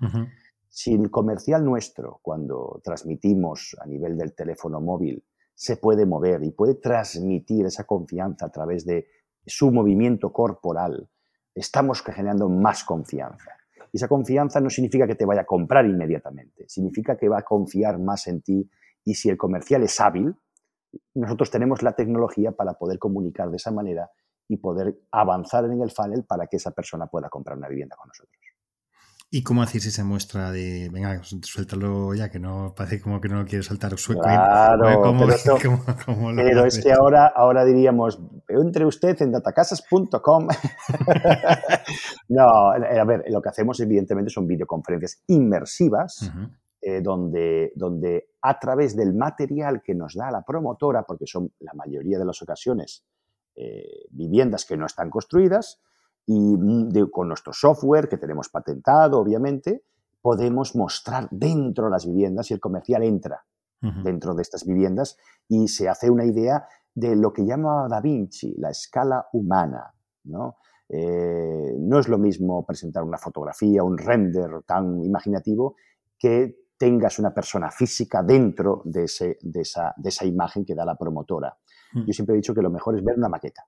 Si 0.69 0.93
el 0.93 1.11
comercial 1.11 1.65
nuestro, 1.65 2.19
cuando 2.21 2.79
transmitimos 2.81 3.75
a 3.81 3.85
nivel 3.85 4.17
del 4.17 4.33
teléfono 4.33 4.79
móvil, 4.79 5.21
se 5.53 5.75
puede 5.75 6.05
mover 6.05 6.43
y 6.43 6.51
puede 6.51 6.75
transmitir 6.75 7.65
esa 7.65 7.83
confianza 7.83 8.45
a 8.45 8.51
través 8.51 8.85
de 8.85 9.05
su 9.45 9.71
movimiento 9.71 10.31
corporal, 10.31 11.09
estamos 11.53 12.01
generando 12.01 12.49
más 12.49 12.83
confianza. 12.83 13.51
Y 13.91 13.97
esa 13.97 14.07
confianza 14.07 14.59
no 14.59 14.69
significa 14.69 15.07
que 15.07 15.15
te 15.15 15.25
vaya 15.25 15.41
a 15.41 15.45
comprar 15.45 15.85
inmediatamente, 15.85 16.67
significa 16.67 17.17
que 17.17 17.29
va 17.29 17.39
a 17.39 17.43
confiar 17.43 17.99
más 17.99 18.27
en 18.27 18.41
ti 18.41 18.69
y 19.03 19.13
si 19.13 19.29
el 19.29 19.37
comercial 19.37 19.83
es 19.83 19.99
hábil, 20.01 20.35
nosotros 21.13 21.51
tenemos 21.51 21.83
la 21.83 21.93
tecnología 21.93 22.51
para 22.51 22.73
poder 22.73 22.99
comunicar 22.99 23.49
de 23.49 23.57
esa 23.57 23.71
manera 23.71 24.09
y 24.47 24.57
poder 24.57 24.97
avanzar 25.11 25.65
en 25.65 25.81
el 25.81 25.91
funnel 25.91 26.23
para 26.23 26.47
que 26.47 26.57
esa 26.57 26.71
persona 26.71 27.07
pueda 27.07 27.29
comprar 27.29 27.57
una 27.57 27.67
vivienda 27.67 27.95
con 27.95 28.07
nosotros. 28.07 28.44
¿Y 29.35 29.43
cómo 29.43 29.61
hacéis 29.61 29.85
esa 29.87 30.05
muestra 30.05 30.49
de, 30.49 30.87
venga, 30.93 31.21
suéltalo 31.21 32.13
ya, 32.13 32.29
que 32.29 32.39
no 32.39 32.73
parece 32.73 33.01
como 33.01 33.19
que 33.19 33.27
no 33.27 33.41
lo 33.41 33.45
quieres 33.45 33.65
saltar 33.65 33.97
sueco? 33.97 34.21
Claro, 34.21 34.85
pero, 36.37 36.65
es 36.65 36.81
que 36.81 36.93
ahora, 36.93 37.33
ahora 37.35 37.65
diríamos, 37.65 38.17
entre 38.47 38.85
usted 38.85 39.21
en 39.21 39.33
datacasas.com. 39.33 40.47
no, 42.29 42.43
a 42.47 43.03
ver, 43.03 43.25
lo 43.27 43.41
que 43.41 43.49
hacemos 43.49 43.77
evidentemente 43.81 44.29
son 44.29 44.47
videoconferencias 44.47 45.21
inmersivas, 45.27 46.31
eh, 46.81 47.01
donde, 47.01 47.73
donde 47.75 48.29
a 48.41 48.57
través 48.57 48.95
del 48.95 49.13
material 49.13 49.81
que 49.83 49.95
nos 49.95 50.15
da 50.15 50.31
la 50.31 50.43
promotora, 50.43 51.03
porque 51.03 51.27
son 51.27 51.51
la 51.59 51.73
mayoría 51.73 52.17
de 52.17 52.23
las 52.23 52.41
ocasiones 52.41 53.03
eh, 53.57 54.05
viviendas 54.11 54.63
que 54.63 54.77
no 54.77 54.85
están 54.85 55.09
construidas, 55.09 55.81
y 56.25 56.57
con 57.11 57.27
nuestro 57.27 57.53
software 57.53 58.09
que 58.09 58.17
tenemos 58.17 58.49
patentado, 58.49 59.19
obviamente, 59.19 59.83
podemos 60.21 60.75
mostrar 60.75 61.27
dentro 61.29 61.85
de 61.85 61.91
las 61.91 62.05
viviendas 62.05 62.49
y 62.49 62.55
el 62.55 62.59
comercial 62.59 63.03
entra 63.03 63.45
dentro 64.03 64.33
de 64.33 64.41
estas 64.41 64.65
viviendas 64.65 65.15
y 65.47 65.67
se 65.67 65.87
hace 65.87 66.09
una 66.09 66.25
idea 66.25 66.65
de 66.95 67.15
lo 67.15 67.31
que 67.31 67.45
llama 67.45 67.87
Da 67.87 68.01
Vinci, 68.01 68.55
la 68.57 68.71
escala 68.71 69.27
humana. 69.33 69.93
¿no? 70.23 70.57
Eh, 70.89 71.75
no 71.77 71.99
es 71.99 72.07
lo 72.07 72.17
mismo 72.17 72.65
presentar 72.65 73.03
una 73.03 73.19
fotografía, 73.19 73.83
un 73.83 73.97
render 73.97 74.63
tan 74.65 75.03
imaginativo 75.03 75.75
que 76.17 76.65
tengas 76.77 77.19
una 77.19 77.31
persona 77.31 77.69
física 77.69 78.23
dentro 78.23 78.81
de, 78.85 79.03
ese, 79.03 79.37
de, 79.41 79.61
esa, 79.61 79.93
de 79.95 80.09
esa, 80.09 80.25
imagen 80.25 80.65
que 80.65 80.73
da 80.73 80.85
la 80.85 80.95
promotora. 80.95 81.55
Yo 81.93 82.11
siempre 82.11 82.33
he 82.33 82.37
dicho 82.37 82.55
que 82.55 82.61
lo 82.61 82.71
mejor 82.71 82.97
es 82.97 83.03
ver 83.03 83.17
una 83.17 83.29
maqueta, 83.29 83.65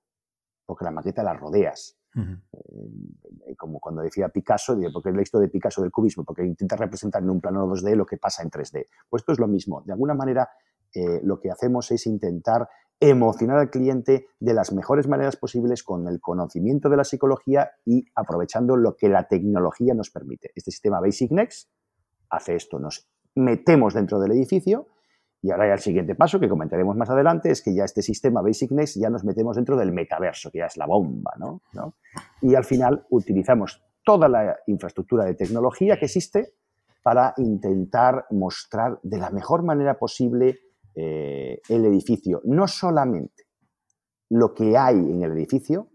porque 0.66 0.84
la 0.84 0.90
maqueta 0.90 1.22
la 1.22 1.34
rodeas 1.34 1.97
eh, 2.16 3.56
como 3.56 3.80
cuando 3.80 4.02
decía 4.02 4.28
Picasso, 4.28 4.76
porque 4.92 5.10
es 5.10 5.16
la 5.16 5.22
historia 5.22 5.46
de 5.46 5.52
Picasso 5.52 5.82
del 5.82 5.90
cubismo, 5.90 6.24
porque 6.24 6.44
intenta 6.44 6.76
representar 6.76 7.22
en 7.22 7.30
un 7.30 7.40
plano 7.40 7.66
2D 7.66 7.94
lo 7.94 8.06
que 8.06 8.16
pasa 8.16 8.42
en 8.42 8.50
3D. 8.50 8.86
Pues 9.08 9.22
esto 9.22 9.32
es 9.32 9.38
lo 9.38 9.48
mismo. 9.48 9.82
De 9.82 9.92
alguna 9.92 10.14
manera, 10.14 10.48
eh, 10.94 11.20
lo 11.22 11.38
que 11.38 11.50
hacemos 11.50 11.90
es 11.90 12.06
intentar 12.06 12.68
emocionar 13.00 13.58
al 13.58 13.70
cliente 13.70 14.26
de 14.40 14.54
las 14.54 14.72
mejores 14.72 15.06
maneras 15.06 15.36
posibles 15.36 15.84
con 15.84 16.08
el 16.08 16.20
conocimiento 16.20 16.88
de 16.88 16.96
la 16.96 17.04
psicología 17.04 17.70
y 17.84 18.04
aprovechando 18.14 18.76
lo 18.76 18.96
que 18.96 19.08
la 19.08 19.28
tecnología 19.28 19.94
nos 19.94 20.10
permite. 20.10 20.50
Este 20.54 20.72
sistema 20.72 21.00
Basic 21.00 21.30
Next 21.30 21.70
hace 22.30 22.56
esto, 22.56 22.78
nos 22.78 23.08
metemos 23.34 23.94
dentro 23.94 24.18
del 24.18 24.32
edificio 24.32 24.88
y 25.40 25.50
ahora 25.50 25.68
ya 25.68 25.74
el 25.74 25.80
siguiente 25.80 26.14
paso 26.14 26.40
que 26.40 26.48
comentaremos 26.48 26.96
más 26.96 27.10
adelante 27.10 27.50
es 27.50 27.62
que 27.62 27.74
ya 27.74 27.84
este 27.84 28.02
sistema 28.02 28.42
Basic 28.42 28.72
Next 28.72 28.96
ya 28.98 29.08
nos 29.08 29.24
metemos 29.24 29.56
dentro 29.56 29.76
del 29.76 29.92
metaverso, 29.92 30.50
que 30.50 30.58
ya 30.58 30.66
es 30.66 30.76
la 30.76 30.86
bomba, 30.86 31.32
¿no? 31.38 31.62
Y 32.42 32.54
al 32.54 32.64
final 32.64 33.06
utilizamos 33.10 33.82
toda 34.04 34.28
la 34.28 34.56
infraestructura 34.66 35.24
de 35.24 35.34
tecnología 35.34 35.96
que 35.96 36.06
existe 36.06 36.54
para 37.02 37.34
intentar 37.36 38.26
mostrar 38.30 38.98
de 39.02 39.18
la 39.18 39.30
mejor 39.30 39.62
manera 39.62 39.98
posible 39.98 40.58
eh, 40.94 41.60
el 41.68 41.84
edificio. 41.84 42.40
No 42.44 42.66
solamente 42.66 43.44
lo 44.30 44.52
que 44.52 44.76
hay 44.76 44.96
en 44.96 45.22
el 45.22 45.32
edificio, 45.32 45.88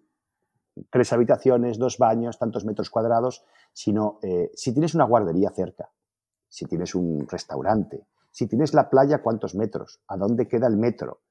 tres 0.89 1.11
habitaciones, 1.11 1.77
dos 1.77 1.97
baños, 1.97 2.39
tantos 2.39 2.65
metros 2.65 2.89
cuadrados, 2.89 3.43
sino 3.73 4.19
eh, 4.21 4.51
si 4.55 4.71
tienes 4.71 4.95
una 4.95 5.03
guardería 5.03 5.49
cerca, 5.49 5.89
si 6.47 6.65
tienes 6.65 6.95
un 6.95 7.27
restaurante, 7.27 8.05
si 8.33 8.47
tienes 8.47 8.73
la 8.73 8.89
playa, 8.89 9.21
¿cuántos 9.21 9.53
metros? 9.53 10.01
¿A 10.07 10.17
dónde 10.17 10.47
queda 10.47 10.67
el 10.67 10.75
metro? 10.75 11.21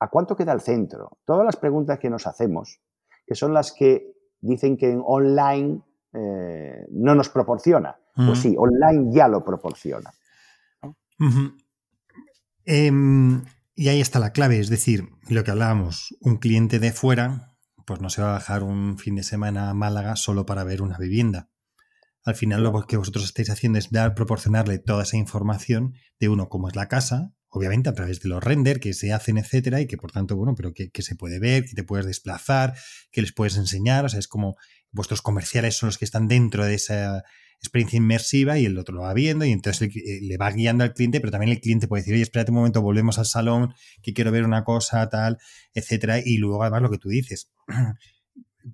¿A 0.00 0.08
cuánto 0.08 0.36
queda 0.36 0.52
el 0.52 0.60
centro? 0.60 1.18
Todas 1.24 1.44
las 1.44 1.56
preguntas 1.56 2.00
que 2.00 2.10
nos 2.10 2.26
hacemos, 2.26 2.80
que 3.24 3.36
son 3.36 3.54
las 3.54 3.72
que 3.72 4.12
dicen 4.40 4.76
que 4.76 4.90
en 4.90 5.00
online 5.04 5.80
eh, 6.12 6.84
no 6.90 7.14
nos 7.14 7.28
proporciona. 7.28 7.96
Pues 8.14 8.40
sí, 8.40 8.56
online 8.58 9.14
ya 9.14 9.28
lo 9.28 9.44
proporciona. 9.44 10.10
Em, 12.64 13.44
y 13.76 13.88
ahí 13.88 14.00
está 14.00 14.18
la 14.18 14.32
clave, 14.32 14.58
es 14.58 14.68
decir, 14.68 15.04
lo 15.28 15.44
que 15.44 15.52
hablábamos, 15.52 16.16
un 16.20 16.38
cliente 16.38 16.80
de 16.80 16.90
fuera, 16.90 17.54
pues 17.86 18.00
no 18.00 18.10
se 18.10 18.20
va 18.20 18.30
a 18.30 18.32
bajar 18.32 18.64
un 18.64 18.98
fin 18.98 19.14
de 19.14 19.22
semana 19.22 19.70
a 19.70 19.74
Málaga 19.74 20.16
solo 20.16 20.44
para 20.44 20.64
ver 20.64 20.82
una 20.82 20.98
vivienda. 20.98 21.48
Al 22.28 22.36
final 22.36 22.62
lo 22.62 22.86
que 22.86 22.98
vosotros 22.98 23.24
estáis 23.24 23.48
haciendo 23.48 23.78
es 23.78 23.90
dar, 23.90 24.14
proporcionarle 24.14 24.78
toda 24.78 25.04
esa 25.04 25.16
información 25.16 25.94
de 26.20 26.28
uno, 26.28 26.50
cómo 26.50 26.68
es 26.68 26.76
la 26.76 26.86
casa, 26.86 27.32
obviamente 27.48 27.88
a 27.88 27.94
través 27.94 28.20
de 28.20 28.28
los 28.28 28.44
render 28.44 28.80
que 28.80 28.92
se 28.92 29.14
hacen, 29.14 29.38
etcétera, 29.38 29.80
y 29.80 29.86
que 29.86 29.96
por 29.96 30.12
tanto, 30.12 30.36
bueno, 30.36 30.54
pero 30.54 30.74
que, 30.74 30.90
se 31.02 31.16
puede 31.16 31.38
ver, 31.38 31.64
que 31.64 31.74
te 31.74 31.84
puedes 31.84 32.04
desplazar, 32.04 32.74
que 33.10 33.22
les 33.22 33.32
puedes 33.32 33.56
enseñar, 33.56 34.04
o 34.04 34.10
sea, 34.10 34.20
es 34.20 34.28
como 34.28 34.56
vuestros 34.90 35.22
comerciales 35.22 35.76
son 35.76 35.86
los 35.86 35.96
que 35.96 36.04
están 36.04 36.28
dentro 36.28 36.66
de 36.66 36.74
esa 36.74 37.24
experiencia 37.60 37.96
inmersiva 37.96 38.58
y 38.58 38.66
el 38.66 38.76
otro 38.76 38.94
lo 38.94 39.02
va 39.02 39.14
viendo 39.14 39.46
y 39.46 39.52
entonces 39.52 39.90
eh, 39.96 40.20
le, 40.20 40.36
va 40.36 40.50
guiando 40.50 40.84
al 40.84 40.92
cliente, 40.92 41.20
pero 41.20 41.30
también 41.30 41.52
el 41.52 41.60
cliente 41.60 41.88
puede 41.88 42.02
decir, 42.02 42.12
oye, 42.12 42.24
espérate 42.24 42.50
un 42.50 42.58
momento, 42.58 42.82
volvemos 42.82 43.18
al 43.18 43.24
salón, 43.24 43.72
que 44.02 44.12
quiero 44.12 44.30
ver 44.32 44.44
una 44.44 44.64
cosa, 44.64 45.08
tal, 45.08 45.38
etcétera, 45.72 46.20
y 46.22 46.36
luego 46.36 46.62
además 46.62 46.82
lo 46.82 46.90
que 46.90 46.98
tú 46.98 47.08
dices, 47.08 47.50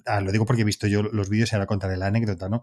ah, 0.07 0.21
lo 0.21 0.33
digo 0.33 0.47
porque 0.47 0.63
he 0.63 0.65
visto 0.65 0.87
yo 0.87 1.03
los 1.03 1.29
vídeos 1.29 1.53
y 1.53 1.55
ahora 1.55 1.67
contaré 1.67 1.97
la 1.97 2.07
anécdota, 2.07 2.49
¿no? 2.49 2.63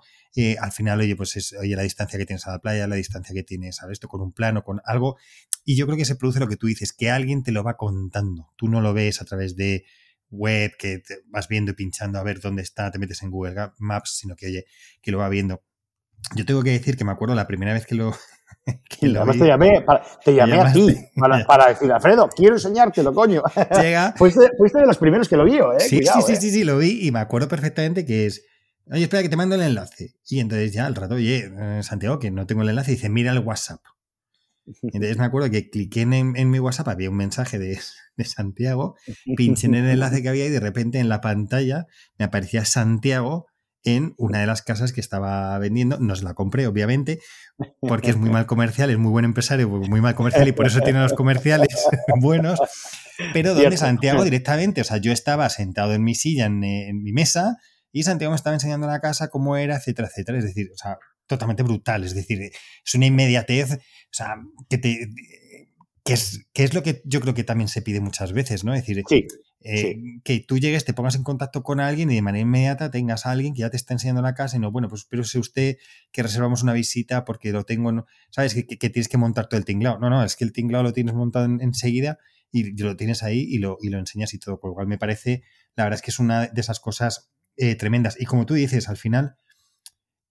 Al 0.59 0.71
final, 0.71 0.99
oye, 0.99 1.15
pues 1.15 1.35
es, 1.35 1.53
oye, 1.53 1.75
la 1.75 1.83
distancia 1.83 2.17
que 2.17 2.25
tienes 2.25 2.45
a 2.47 2.51
la 2.51 2.59
playa, 2.59 2.87
la 2.87 2.95
distancia 2.95 3.33
que 3.33 3.43
tienes 3.43 3.81
a 3.81 3.91
esto, 3.91 4.07
con 4.07 4.21
un 4.21 4.31
plano, 4.31 4.63
con 4.63 4.81
algo. 4.85 5.17
Y 5.63 5.75
yo 5.75 5.85
creo 5.85 5.97
que 5.97 6.05
se 6.05 6.15
produce 6.15 6.39
lo 6.39 6.47
que 6.47 6.57
tú 6.57 6.67
dices, 6.67 6.93
que 6.93 7.11
alguien 7.11 7.43
te 7.43 7.51
lo 7.51 7.63
va 7.63 7.77
contando. 7.77 8.51
Tú 8.55 8.67
no 8.67 8.81
lo 8.81 8.93
ves 8.93 9.21
a 9.21 9.25
través 9.25 9.55
de 9.55 9.85
web, 10.29 10.71
que 10.77 11.03
vas 11.27 11.47
viendo 11.47 11.71
y 11.71 11.75
pinchando 11.75 12.19
a 12.19 12.23
ver 12.23 12.39
dónde 12.39 12.61
está, 12.61 12.89
te 12.89 12.99
metes 12.99 13.21
en 13.21 13.31
Google 13.31 13.71
Maps, 13.79 14.17
sino 14.17 14.35
que, 14.35 14.47
oye, 14.47 14.65
que 15.01 15.11
lo 15.11 15.19
va 15.19 15.29
viendo. 15.29 15.63
Yo 16.35 16.45
tengo 16.45 16.63
que 16.63 16.71
decir 16.71 16.97
que 16.97 17.03
me 17.03 17.11
acuerdo 17.11 17.35
la 17.35 17.47
primera 17.47 17.73
vez 17.73 17.85
que 17.85 17.95
lo, 17.95 18.15
te 18.99 19.07
llamé, 19.07 19.81
para, 19.81 20.03
te 20.23 20.33
llamé 20.33 20.59
a 20.59 20.71
ti 20.71 20.95
para, 21.47 21.69
decir, 21.69 21.91
Alfredo, 21.91 22.29
quiero 22.29 22.55
enseñártelo, 22.55 23.13
coño. 23.13 23.41
Llega. 23.81 24.13
fuiste, 24.17 24.49
de 24.73 24.85
los 24.85 24.97
primeros 24.97 25.27
que 25.27 25.37
lo 25.37 25.45
vio, 25.45 25.73
¿eh? 25.73 25.79
Sí, 25.79 25.99
sí, 26.03 26.21
sí, 26.25 26.33
¿eh? 26.33 26.35
sí, 26.35 26.51
sí, 26.51 26.63
lo 26.63 26.77
vi 26.77 27.07
y 27.07 27.11
me 27.11 27.19
acuerdo 27.19 27.47
perfectamente 27.47 28.05
que 28.05 28.27
es. 28.27 28.45
Oye, 28.91 29.03
espera 29.03 29.23
que 29.23 29.29
te 29.29 29.37
mando 29.37 29.55
el 29.55 29.61
enlace. 29.61 30.15
Y 30.27 30.39
entonces 30.39 30.73
ya 30.73 30.85
al 30.85 30.95
rato, 30.95 31.15
oye, 31.15 31.49
eh, 31.57 31.83
Santiago, 31.83 32.19
que 32.19 32.31
no 32.31 32.45
tengo 32.45 32.63
el 32.63 32.69
enlace, 32.69 32.91
dice, 32.91 33.09
mira 33.09 33.31
el 33.31 33.39
WhatsApp. 33.39 33.81
Entonces 34.83 35.17
me 35.17 35.25
acuerdo 35.25 35.49
que 35.49 35.69
cliqué 35.69 36.01
en, 36.01 36.13
en 36.13 36.49
mi 36.49 36.59
WhatsApp, 36.59 36.87
había 36.89 37.09
un 37.09 37.17
mensaje 37.17 37.57
de, 37.57 37.79
de, 38.15 38.25
Santiago, 38.25 38.95
pinché 39.35 39.67
en 39.67 39.75
el 39.75 39.89
enlace 39.89 40.21
que 40.21 40.29
había 40.29 40.45
y 40.45 40.49
de 40.49 40.59
repente 40.59 40.99
en 40.99 41.09
la 41.09 41.19
pantalla 41.19 41.87
me 42.17 42.25
aparecía 42.25 42.63
Santiago 42.63 43.47
en 43.83 44.13
una 44.17 44.39
de 44.39 44.47
las 44.47 44.61
casas 44.61 44.93
que 44.93 45.01
estaba 45.01 45.57
vendiendo. 45.59 45.97
Nos 45.99 46.23
la 46.23 46.33
compré, 46.33 46.67
obviamente, 46.67 47.19
porque 47.79 48.11
es 48.11 48.17
muy 48.17 48.29
mal 48.31 48.45
comercial, 48.45 48.89
es 48.89 48.97
muy 48.97 49.11
buen 49.11 49.25
empresario, 49.25 49.69
muy 49.69 50.01
mal 50.01 50.15
comercial 50.15 50.47
y 50.47 50.51
por 50.51 50.67
eso 50.67 50.81
tiene 50.81 50.99
los 50.99 51.13
comerciales 51.13 51.67
buenos. 52.19 52.59
Pero 53.33 53.53
donde 53.53 53.77
Santiago 53.77 54.23
directamente, 54.23 54.81
o 54.81 54.83
sea, 54.83 54.97
yo 54.97 55.11
estaba 55.11 55.49
sentado 55.49 55.93
en 55.93 56.03
mi 56.03 56.15
silla, 56.15 56.45
en, 56.45 56.59
mi 56.59 57.13
mesa, 57.13 57.57
y 57.91 58.03
Santiago 58.03 58.31
me 58.31 58.35
estaba 58.35 58.55
enseñando 58.55 58.87
la 58.87 58.99
casa, 58.99 59.29
cómo 59.29 59.57
era, 59.57 59.75
etcétera, 59.75 60.07
etcétera. 60.07 60.39
Es 60.39 60.45
decir, 60.45 60.69
o 60.73 60.77
sea, 60.77 60.97
totalmente 61.27 61.63
brutal. 61.63 62.03
Es 62.03 62.15
decir, 62.15 62.41
es 62.41 62.95
una 62.95 63.05
inmediatez, 63.05 63.73
o 63.73 64.13
sea, 64.13 64.35
que 64.69 64.77
te. 64.77 65.09
Que 66.03 66.13
es, 66.13 66.47
que 66.53 66.63
es 66.63 66.73
lo 66.73 66.81
que 66.81 67.01
yo 67.05 67.21
creo 67.21 67.33
que 67.33 67.43
también 67.43 67.67
se 67.67 67.81
pide 67.81 67.99
muchas 67.99 68.33
veces, 68.33 68.63
¿no? 68.63 68.73
Es 68.73 68.81
decir, 68.81 69.03
sí. 69.07 69.27
Eh, 69.63 70.19
que 70.23 70.39
tú 70.39 70.57
llegues, 70.57 70.85
te 70.85 70.93
pongas 70.93 71.15
en 71.15 71.23
contacto 71.23 71.61
con 71.61 71.79
alguien 71.79 72.09
y 72.09 72.15
de 72.15 72.23
manera 72.23 72.41
inmediata 72.41 72.89
tengas 72.89 73.27
a 73.27 73.31
alguien 73.31 73.53
que 73.53 73.59
ya 73.59 73.69
te 73.69 73.77
está 73.77 73.93
enseñando 73.93 74.23
la 74.23 74.33
casa 74.33 74.57
y 74.57 74.59
no, 74.59 74.71
bueno, 74.71 74.89
pues 74.89 75.05
pero 75.05 75.23
sé 75.23 75.37
usted 75.37 75.77
que 76.11 76.23
reservamos 76.23 76.63
una 76.63 76.73
visita 76.73 77.25
porque 77.25 77.51
lo 77.51 77.63
tengo, 77.63 78.07
¿sabes? 78.31 78.55
Que, 78.55 78.63
tienes 78.89 79.07
que 79.07 79.17
montar 79.17 79.47
todo 79.47 79.59
el 79.59 79.65
tinglado. 79.65 79.99
No, 79.99 80.09
no, 80.09 80.23
es 80.23 80.35
que 80.35 80.45
el 80.45 80.51
tinglado 80.51 80.83
lo 80.83 80.93
tienes 80.93 81.13
montado 81.13 81.45
enseguida 81.45 82.17
y 82.51 82.75
lo 82.81 82.97
tienes 82.97 83.21
ahí 83.21 83.41
y 83.41 83.59
lo, 83.59 83.77
y 83.81 83.89
lo 83.89 83.99
enseñas 83.99 84.33
y 84.33 84.39
todo. 84.39 84.59
Por 84.59 84.71
lo 84.71 84.73
cual 84.73 84.87
me 84.87 84.97
parece, 84.97 85.43
la 85.75 85.83
verdad 85.83 85.97
es 85.97 86.01
que 86.01 86.11
es 86.11 86.17
una 86.17 86.47
de 86.47 86.61
esas 86.61 86.79
cosas 86.79 87.31
eh, 87.55 87.75
tremendas. 87.75 88.19
Y 88.19 88.25
como 88.25 88.47
tú 88.47 88.55
dices, 88.55 88.89
al 88.89 88.97
final, 88.97 89.35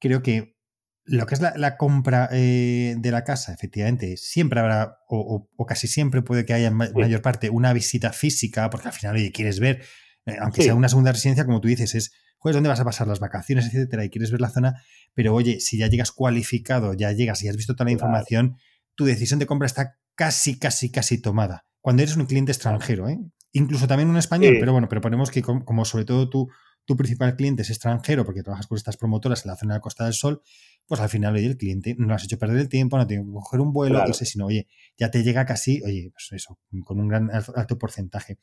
creo 0.01 0.23
que 0.23 0.57
lo 1.05 1.27
que 1.27 1.35
es 1.35 1.41
la, 1.41 1.77
compra 1.77 2.29
eh, 2.33 2.95
de 2.99 3.11
la 3.11 3.25
casa, 3.25 3.53
efectivamente, 3.53 4.17
siempre 4.17 4.61
habrá, 4.61 4.99
o, 5.09 5.49
casi 5.67 5.89
siempre 5.89 6.23
puede 6.23 6.45
que 6.45 6.55
haya 6.55 6.69
en 6.69 6.75
mayor 6.75 7.23
parte 7.23 7.51
una 7.51 7.73
visita 7.73 8.13
física, 8.13 8.71
porque 8.71 8.89
al 8.89 8.95
final, 8.95 9.17
oye, 9.17 9.33
quieres 9.33 9.61
ver, 9.61 9.83
eh, 10.27 10.37
aunque 10.41 10.63
sea 10.63 10.75
una 10.75 10.89
segunda 10.89 11.13
residencia, 11.13 11.45
como 11.45 11.61
tú 11.61 11.69
dices, 11.69 11.95
es, 11.95 12.13
pues, 12.39 12.55
¿dónde 12.55 12.69
vas 12.69 12.81
a 12.81 12.85
pasar 12.85 13.07
las 13.09 13.21
vacaciones, 13.21 13.67
etcétera? 13.67 14.05
Y 14.05 14.11
quieres 14.11 14.31
ver 14.31 14.41
la 14.41 14.51
zona, 14.51 14.83
pero 15.15 15.35
oye, 15.35 15.61
si 15.61 15.79
ya 15.79 15.89
llegas 15.89 16.13
cualificado, 16.13 16.95
ya 16.95 17.13
llegas 17.13 17.43
y 17.43 17.49
has 17.49 17.57
visto 17.57 17.75
toda 17.75 17.87
la 17.87 17.93
información, 17.93 18.57
tu 18.95 19.05
decisión 19.05 19.39
de 19.39 19.47
compra 19.47 19.67
está 19.67 19.99
casi, 20.15 20.59
casi, 20.59 20.91
casi 20.91 21.21
tomada. 21.21 21.67
Cuando 21.81 22.03
eres 22.03 22.17
un 22.17 22.27
cliente 22.27 22.53
extranjero, 22.53 23.09
¿eh? 23.09 23.19
Incluso 23.53 23.89
también 23.89 24.09
un 24.09 24.17
español, 24.17 24.57
pero 24.61 24.73
bueno, 24.73 24.89
pero 24.89 25.01
ponemos 25.01 25.31
que 25.31 25.43
como, 25.43 25.85
sobre 25.85 26.05
todo 26.05 26.31
tú 26.31 26.49
tu 26.85 26.97
principal 26.97 27.37
cliente 27.37 27.63
es 27.63 27.71
extranjero 27.71 28.25
porque 28.25 28.43
trabajas 28.43 28.67
con 28.67 28.77
estas 28.77 28.97
promotoras 28.97 29.45
en 29.45 29.51
la 29.51 29.57
zona 29.57 29.75
de 29.75 29.79
la 29.79 29.81
Costa 29.81 30.05
del 30.05 30.15
Sol, 30.15 30.43
pues 30.91 31.01
al 31.01 31.09
final, 31.09 31.37
oye, 31.37 31.47
el 31.47 31.57
cliente 31.57 31.95
no 31.97 32.13
has 32.13 32.25
hecho 32.25 32.37
perder 32.37 32.59
el 32.59 32.69
tiempo, 32.69 32.99
no 32.99 33.07
tiene 33.07 33.25
que 33.25 33.31
coger 33.31 33.61
un 33.61 33.73
vuelo, 33.73 34.05
no 34.05 34.13
sé, 34.13 34.25
sino, 34.25 34.47
oye, 34.47 34.67
ya 34.99 35.09
te 35.09 35.23
llega 35.23 35.47
casi, 35.47 35.81
oye, 35.85 36.11
pues 36.13 36.33
eso, 36.33 36.59
con 36.85 36.99
un 36.99 37.07
gran 37.07 37.31
alto 37.31 37.79
porcentaje. 37.79 38.39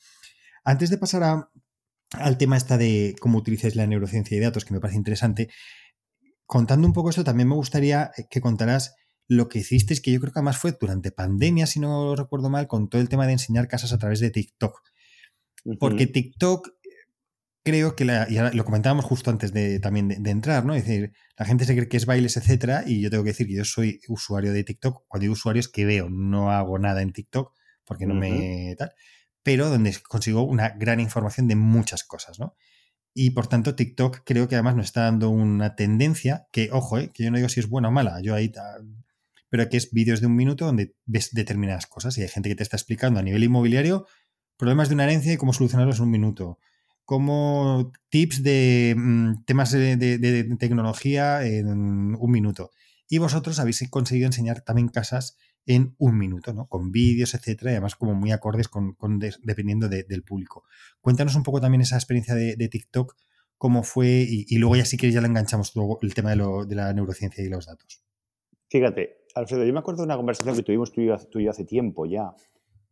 Antes 0.63 0.89
de 0.89 0.97
pasar 0.97 1.49
al 2.11 2.37
tema 2.37 2.55
esta 2.55 2.77
de 2.77 3.17
cómo 3.19 3.37
utilizáis 3.37 3.75
la 3.75 3.85
neurociencia 3.85 4.37
y 4.37 4.39
datos, 4.39 4.63
que 4.63 4.73
me 4.73 4.79
parece 4.79 4.97
interesante, 4.97 5.49
contando 6.45 6.87
un 6.87 6.93
poco 6.93 7.09
esto, 7.09 7.25
también 7.25 7.49
me 7.49 7.55
gustaría 7.55 8.11
que 8.29 8.39
contaras 8.39 8.95
lo 9.27 9.49
que 9.49 9.59
hicisteis, 9.59 9.99
que 9.99 10.13
yo 10.13 10.21
creo 10.21 10.31
que 10.31 10.39
además 10.39 10.57
fue 10.57 10.71
durante 10.79 11.11
pandemia, 11.11 11.67
si 11.67 11.81
no 11.81 12.15
recuerdo 12.15 12.49
mal, 12.49 12.67
con 12.67 12.87
todo 12.87 13.01
el 13.01 13.09
tema 13.09 13.27
de 13.27 13.33
enseñar 13.33 13.67
casas 13.67 13.91
a 13.91 13.97
través 13.97 14.21
de 14.21 14.29
TikTok. 14.29 14.79
Porque 15.81 16.07
TikTok 16.07 16.76
creo 17.67 17.97
que 17.97 18.05
ya 18.05 18.49
lo 18.53 18.63
comentábamos 18.63 19.03
justo 19.03 19.29
antes 19.29 19.51
de 19.51 19.81
también 19.81 20.07
de, 20.07 20.31
entrar, 20.31 20.63
¿no? 20.63 20.73
Es 20.73 20.85
decir, 20.85 21.11
la 21.37 21.45
gente 21.45 21.65
se 21.65 21.75
cree 21.75 21.89
que 21.89 21.97
es 21.97 22.05
bailes, 22.05 22.37
etcétera, 22.37 22.83
y 22.87 23.01
yo 23.01 23.09
tengo 23.09 23.25
que 23.25 23.31
decir 23.31 23.45
que 23.45 23.55
yo 23.55 23.65
soy 23.65 23.99
usuario 24.07 24.53
de 24.53 24.63
TikTok. 24.63 25.03
Cuando 25.05 25.23
digo 25.23 25.33
usuario 25.33 25.59
es 25.59 25.67
que 25.67 25.83
veo, 25.83 26.09
no 26.09 26.49
hago 26.49 26.79
nada 26.79 27.01
en 27.01 27.11
TikTok 27.11 27.53
porque 27.83 28.05
no 28.05 28.13
me 28.13 28.73
tal, 28.77 28.93
pero 29.43 29.67
donde 29.67 29.93
consigo 30.07 30.43
una 30.43 30.69
gran 30.69 31.01
información 31.01 31.49
de 31.49 31.57
muchas 31.57 32.05
cosas, 32.05 32.39
¿no? 32.39 32.55
Y 33.13 33.31
por 33.31 33.47
tanto, 33.47 33.75
TikTok 33.75 34.21
creo 34.23 34.47
que 34.47 34.55
además 34.55 34.77
nos 34.77 34.85
está 34.85 35.01
dando 35.01 35.29
una 35.29 35.75
tendencia 35.75 36.47
que, 36.53 36.69
ojo, 36.71 36.99
¿eh? 36.99 37.11
que 37.13 37.25
yo 37.25 37.31
no 37.31 37.37
digo 37.37 37.49
si 37.49 37.59
es 37.59 37.67
buena 37.67 37.89
o 37.89 37.91
mala, 37.91 38.21
yo 38.21 38.33
ahí, 38.33 38.49
pero 39.49 39.67
que 39.67 39.75
es 39.75 39.91
vídeos 39.91 40.21
de 40.21 40.27
un 40.27 40.37
minuto 40.37 40.65
donde 40.65 40.95
ves 41.05 41.31
determinadas 41.33 41.85
cosas 41.85 42.17
y 42.17 42.21
hay 42.21 42.29
gente 42.29 42.47
que 42.47 42.55
te 42.55 42.63
está 42.63 42.77
explicando 42.77 43.19
a 43.19 43.23
nivel 43.23 43.43
inmobiliario 43.43 44.05
problemas 44.55 44.87
de 44.87 44.95
una 44.95 45.03
herencia 45.03 45.33
y 45.33 45.37
cómo 45.37 45.51
solucionarlos 45.51 45.97
en 45.97 46.05
un 46.05 46.11
minuto 46.11 46.59
como 47.07 47.93
tips 48.09 48.43
de 48.43 48.93
mm, 48.97 49.45
temas 49.45 49.71
de, 49.71 50.57
tecnología 50.59 51.41
en 51.47 51.69
un 52.19 52.31
minuto. 52.31 52.71
Y 53.07 53.17
vosotros 53.19 53.59
habéis 53.59 53.89
conseguido 53.89 54.25
enseñar 54.25 54.59
también 54.59 54.89
casas 54.89 55.37
en 55.65 55.95
un 55.99 56.17
minuto, 56.17 56.53
¿no? 56.53 56.67
Con 56.67 56.91
vídeos, 56.91 57.33
etcétera, 57.33 57.71
y 57.71 57.75
además 57.75 57.95
como 57.95 58.13
muy 58.13 58.33
acordes 58.33 58.67
con, 58.67 58.97
dependiendo 59.41 59.87
del 59.87 60.23
público. 60.23 60.65
Cuéntanos 60.99 61.37
un 61.37 61.43
poco 61.43 61.61
también 61.61 61.79
esa 61.79 61.95
experiencia 61.95 62.35
de, 62.35 62.67
TikTok, 62.67 63.15
cómo 63.57 63.83
fue, 63.83 64.25
y, 64.27 64.57
luego 64.57 64.75
ya 64.75 64.83
si 64.83 64.97
quieres 64.97 65.15
ya 65.15 65.21
le 65.21 65.27
enganchamos 65.27 65.71
el 66.01 66.13
tema 66.13 66.31
de, 66.31 66.75
la 66.75 66.91
neurociencia 66.91 67.41
y 67.41 67.47
los 67.47 67.67
datos. 67.67 68.03
Fíjate, 68.69 69.27
Alfredo, 69.33 69.63
yo 69.63 69.71
me 69.71 69.79
acuerdo 69.79 70.01
de 70.01 70.07
una 70.07 70.17
conversación 70.17 70.57
que 70.57 70.63
tuvimos 70.63 70.91
tú 70.91 70.99
y 70.99 71.45
yo 71.45 71.51
hace 71.51 71.63
tiempo 71.63 72.05
ya, 72.05 72.33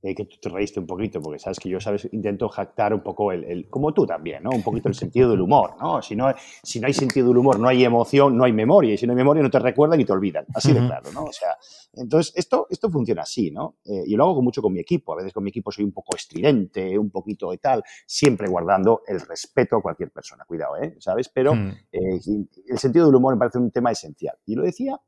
eh, 0.02 0.14
que 0.14 0.26
tú 0.26 0.36
te 0.40 0.50
reíste 0.50 0.80
un 0.80 0.86
poquito, 0.86 1.20
porque 1.20 1.40
sabes 1.40 1.60
que 1.60 1.68
yo, 1.68 1.80
sabes, 1.80 2.08
intento 2.12 2.48
jactar 2.48 2.94
un 2.94 3.02
poco 3.02 3.32
el, 3.32 3.68
como 3.70 3.92
tú 3.92 4.06
también, 4.06 4.44
¿no? 4.44 4.52
Un 4.52 4.62
poquito 4.62 4.88
el 4.88 4.94
sentido 4.94 5.32
del 5.32 5.42
humor, 5.42 5.72
¿no? 5.80 6.00
Si 6.02 6.16
no, 6.16 6.32
si 6.62 6.80
no 6.80 6.86
hay 6.86 6.94
sentido 6.94 7.30
del 7.30 7.38
humor, 7.38 7.60
no 7.60 7.68
hay 7.68 7.84
emoción, 7.84 8.38
no 8.38 8.44
hay 8.44 8.54
memoria, 8.54 8.94
y 8.94 8.98
si 8.98 9.08
no 9.08 9.14
hay 9.14 9.18
memoria 9.18 9.42
no 9.42 9.50
te 9.50 9.58
recuerdan 9.58 10.00
y 10.00 10.06
te 10.06 10.14
olvidan, 10.14 10.46
así 10.54 10.74
de 10.74 10.86
claro, 10.86 11.12
¿no? 11.12 11.24
O 11.24 11.32
sea, 11.32 11.58
entonces 11.94 12.34
esto, 12.36 12.68
esto 12.70 12.92
funciona 12.92 13.24
así, 13.24 13.50
¿no? 13.50 13.78
Eh, 13.86 14.04
yo 14.08 14.18
lo 14.18 14.26
hago 14.26 14.44
mucho 14.44 14.62
con 14.62 14.74
mi 14.74 14.80
equipo, 14.80 15.14
a 15.14 15.16
veces 15.16 15.34
con 15.34 15.44
mi 15.44 15.50
equipo 15.50 15.72
soy 15.72 15.86
un 15.86 15.92
poco 15.92 16.16
estridente, 16.16 17.00
un 17.00 17.10
poquito 17.10 17.50
de 17.50 17.58
tal, 17.58 17.84
siempre 18.06 18.48
guardando 18.48 19.02
el 19.08 19.22
respeto 19.22 19.78
a 19.78 19.82
cualquier 19.82 20.12
persona, 20.12 20.46
cuidado, 20.46 20.78
¿eh? 20.78 20.98
¿Sabes? 21.00 21.30
Pero 21.30 21.56
mm. 21.56 21.70
eh, 21.92 22.20
el 22.68 22.78
sentido 22.78 23.08
del 23.08 23.16
humor 23.16 23.34
me 23.34 23.40
parece 23.40 23.58
un 23.58 23.72
tema 23.72 23.92
esencial. 23.92 24.38
Y 24.46 24.54
lo 24.54 24.64
decía 24.64 25.00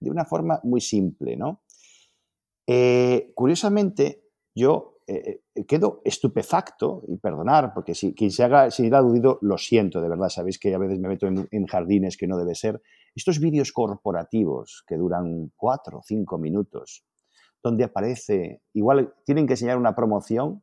de 0.00 0.10
una 0.10 0.24
forma 0.24 0.60
muy 0.62 0.80
simple, 0.80 1.36
¿no? 1.36 1.60
curiosamente, 3.34 4.25
yo 4.56 4.96
eh, 5.06 5.42
eh, 5.54 5.66
quedo 5.66 6.00
estupefacto, 6.04 7.02
y 7.06 7.16
perdonar, 7.18 7.72
porque 7.72 7.94
si 7.94 8.12
quien 8.14 8.32
se 8.32 8.42
haga, 8.42 8.70
si 8.72 8.90
ha 8.92 8.98
aludido, 8.98 9.38
lo 9.42 9.56
siento, 9.58 10.00
de 10.00 10.08
verdad, 10.08 10.30
sabéis 10.30 10.58
que 10.58 10.74
a 10.74 10.78
veces 10.78 10.98
me 10.98 11.08
meto 11.08 11.28
en, 11.28 11.66
jardines 11.66 12.16
que 12.16 12.26
no 12.26 12.36
debe 12.36 12.56
ser. 12.56 12.82
Estos 13.14 13.38
vídeos 13.38 13.70
corporativos 13.70 14.82
que 14.86 14.96
duran 14.96 15.52
cuatro 15.56 15.98
o 15.98 16.02
cinco 16.02 16.38
minutos, 16.38 17.04
donde 17.62 17.84
aparece, 17.84 18.62
igual 18.72 19.14
tienen 19.24 19.46
que 19.46 19.52
enseñar 19.52 19.78
una 19.78 19.94
promoción 19.94 20.62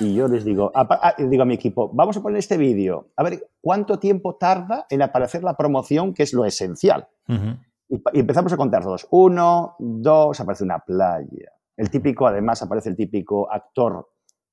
y 0.00 0.14
yo 0.14 0.26
les 0.26 0.44
digo, 0.44 0.72
a, 0.74 1.14
digo 1.18 1.42
a 1.44 1.46
mi 1.46 1.54
equipo, 1.54 1.88
vamos 1.92 2.16
a 2.16 2.22
poner 2.22 2.38
este 2.38 2.56
vídeo, 2.56 3.10
a 3.16 3.22
ver 3.22 3.48
cuánto 3.60 4.00
tiempo 4.00 4.34
tarda 4.34 4.86
en 4.90 5.02
aparecer 5.02 5.44
la 5.44 5.54
promoción, 5.54 6.14
que 6.14 6.24
es 6.24 6.32
lo 6.32 6.44
esencial. 6.44 7.06
y, 7.28 7.94
y, 7.94 8.20
empezamos 8.20 8.52
a 8.52 8.56
contar 8.56 8.82
todos. 8.82 9.06
Uno, 9.10 9.76
dos, 9.78 10.40
aparece 10.40 10.64
una 10.64 10.80
playa. 10.80 11.52
El 11.76 11.90
típico, 11.90 12.26
además, 12.26 12.62
aparece 12.62 12.90
el 12.90 12.96
típico 12.96 13.50
actor 13.50 14.08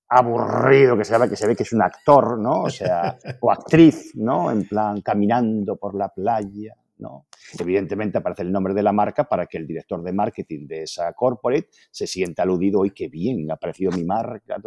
aburrido 0.09 0.97
que 0.97 1.05
se 1.05 1.17
ve 1.17 1.29
que 1.29 1.37
se 1.37 1.47
ve 1.47 1.55
que 1.55 1.63
es 1.63 1.71
un 1.71 1.81
actor, 1.81 2.37
¿no? 2.37 2.63
O 2.63 2.69
sea, 2.69 3.17
o 3.39 3.51
actriz, 3.51 4.11
¿no? 4.15 4.51
En 4.51 4.67
plan 4.67 5.01
caminando 5.01 5.77
por 5.77 5.95
la 5.95 6.09
playa, 6.09 6.75
¿no? 6.97 7.27
Evidentemente 7.57 8.17
aparece 8.17 8.41
el 8.43 8.51
nombre 8.51 8.73
de 8.73 8.83
la 8.83 8.91
marca 8.91 9.23
para 9.23 9.45
que 9.47 9.57
el 9.57 9.65
director 9.65 10.03
de 10.03 10.11
marketing 10.11 10.67
de 10.67 10.83
esa 10.83 11.13
corporate 11.13 11.69
se 11.89 12.07
sienta 12.07 12.43
aludido, 12.43 12.81
hoy 12.81 12.91
qué 12.91 13.07
bien, 13.07 13.49
ha 13.51 13.53
aparecido 13.53 13.91
mi 13.91 14.03
marca, 14.03 14.57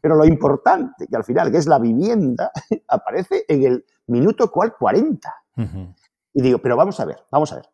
pero 0.00 0.14
lo 0.14 0.24
importante, 0.24 1.08
que 1.08 1.16
al 1.16 1.24
final, 1.24 1.50
que 1.50 1.58
es 1.58 1.66
la 1.66 1.80
vivienda, 1.80 2.52
aparece 2.88 3.44
en 3.48 3.64
el 3.64 3.84
minuto 4.06 4.50
cual 4.50 4.74
40. 4.78 5.28
Y 6.34 6.42
digo, 6.42 6.58
pero 6.58 6.76
vamos 6.76 6.98
a 7.00 7.04
ver, 7.04 7.18
vamos 7.30 7.52
a 7.52 7.56
ver. 7.56 7.66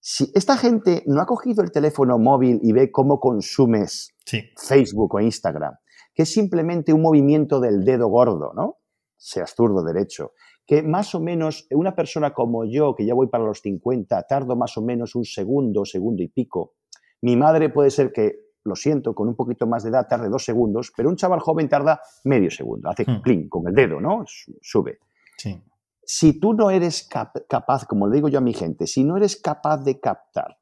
Si 0.00 0.30
esta 0.34 0.56
gente 0.56 1.02
no 1.06 1.20
ha 1.20 1.26
cogido 1.26 1.62
el 1.62 1.70
teléfono 1.70 2.18
móvil 2.18 2.58
y 2.62 2.72
ve 2.72 2.90
cómo 2.90 3.20
consumes 3.20 4.14
Facebook 4.56 5.14
o 5.14 5.20
Instagram, 5.20 5.74
que 6.14 6.22
es 6.22 6.32
simplemente 6.32 6.92
un 6.92 7.02
movimiento 7.02 7.60
del 7.60 7.84
dedo 7.84 8.08
gordo, 8.08 8.52
¿no? 8.54 8.78
seas 9.20 9.54
zurdo 9.54 9.84
derecho, 9.84 10.32
que 10.66 10.82
más 10.82 11.14
o 11.14 11.20
menos 11.20 11.66
una 11.72 11.94
persona 11.94 12.32
como 12.32 12.64
yo, 12.64 12.94
que 12.94 13.04
ya 13.04 13.12
voy 13.12 13.28
para 13.28 13.44
los 13.44 13.60
50, 13.60 14.22
tardo 14.22 14.56
más 14.56 14.76
o 14.78 14.82
menos 14.82 15.14
un 15.14 15.24
segundo, 15.24 15.84
segundo 15.84 16.22
y 16.22 16.28
pico. 16.28 16.74
Mi 17.22 17.36
madre 17.36 17.68
puede 17.68 17.90
ser 17.90 18.12
que, 18.12 18.50
lo 18.64 18.74
siento, 18.74 19.14
con 19.14 19.28
un 19.28 19.36
poquito 19.36 19.66
más 19.66 19.82
de 19.82 19.90
edad 19.90 20.06
tarde 20.08 20.28
dos 20.28 20.44
segundos, 20.44 20.92
pero 20.96 21.08
un 21.08 21.16
chaval 21.16 21.40
joven 21.40 21.68
tarda 21.68 22.00
medio 22.24 22.50
segundo, 22.50 22.88
hace 22.88 23.04
hmm. 23.04 23.48
con 23.48 23.68
el 23.68 23.74
dedo, 23.74 24.00
¿no? 24.00 24.24
Sube. 24.60 24.98
Si 26.12 26.40
tú 26.40 26.54
no 26.54 26.72
eres 26.72 27.08
capaz, 27.48 27.84
como 27.84 28.08
le 28.08 28.16
digo 28.16 28.28
yo 28.28 28.38
a 28.38 28.40
mi 28.40 28.52
gente, 28.52 28.88
si 28.88 29.04
no 29.04 29.16
eres 29.16 29.36
capaz 29.36 29.84
de 29.84 30.00
captar 30.00 30.58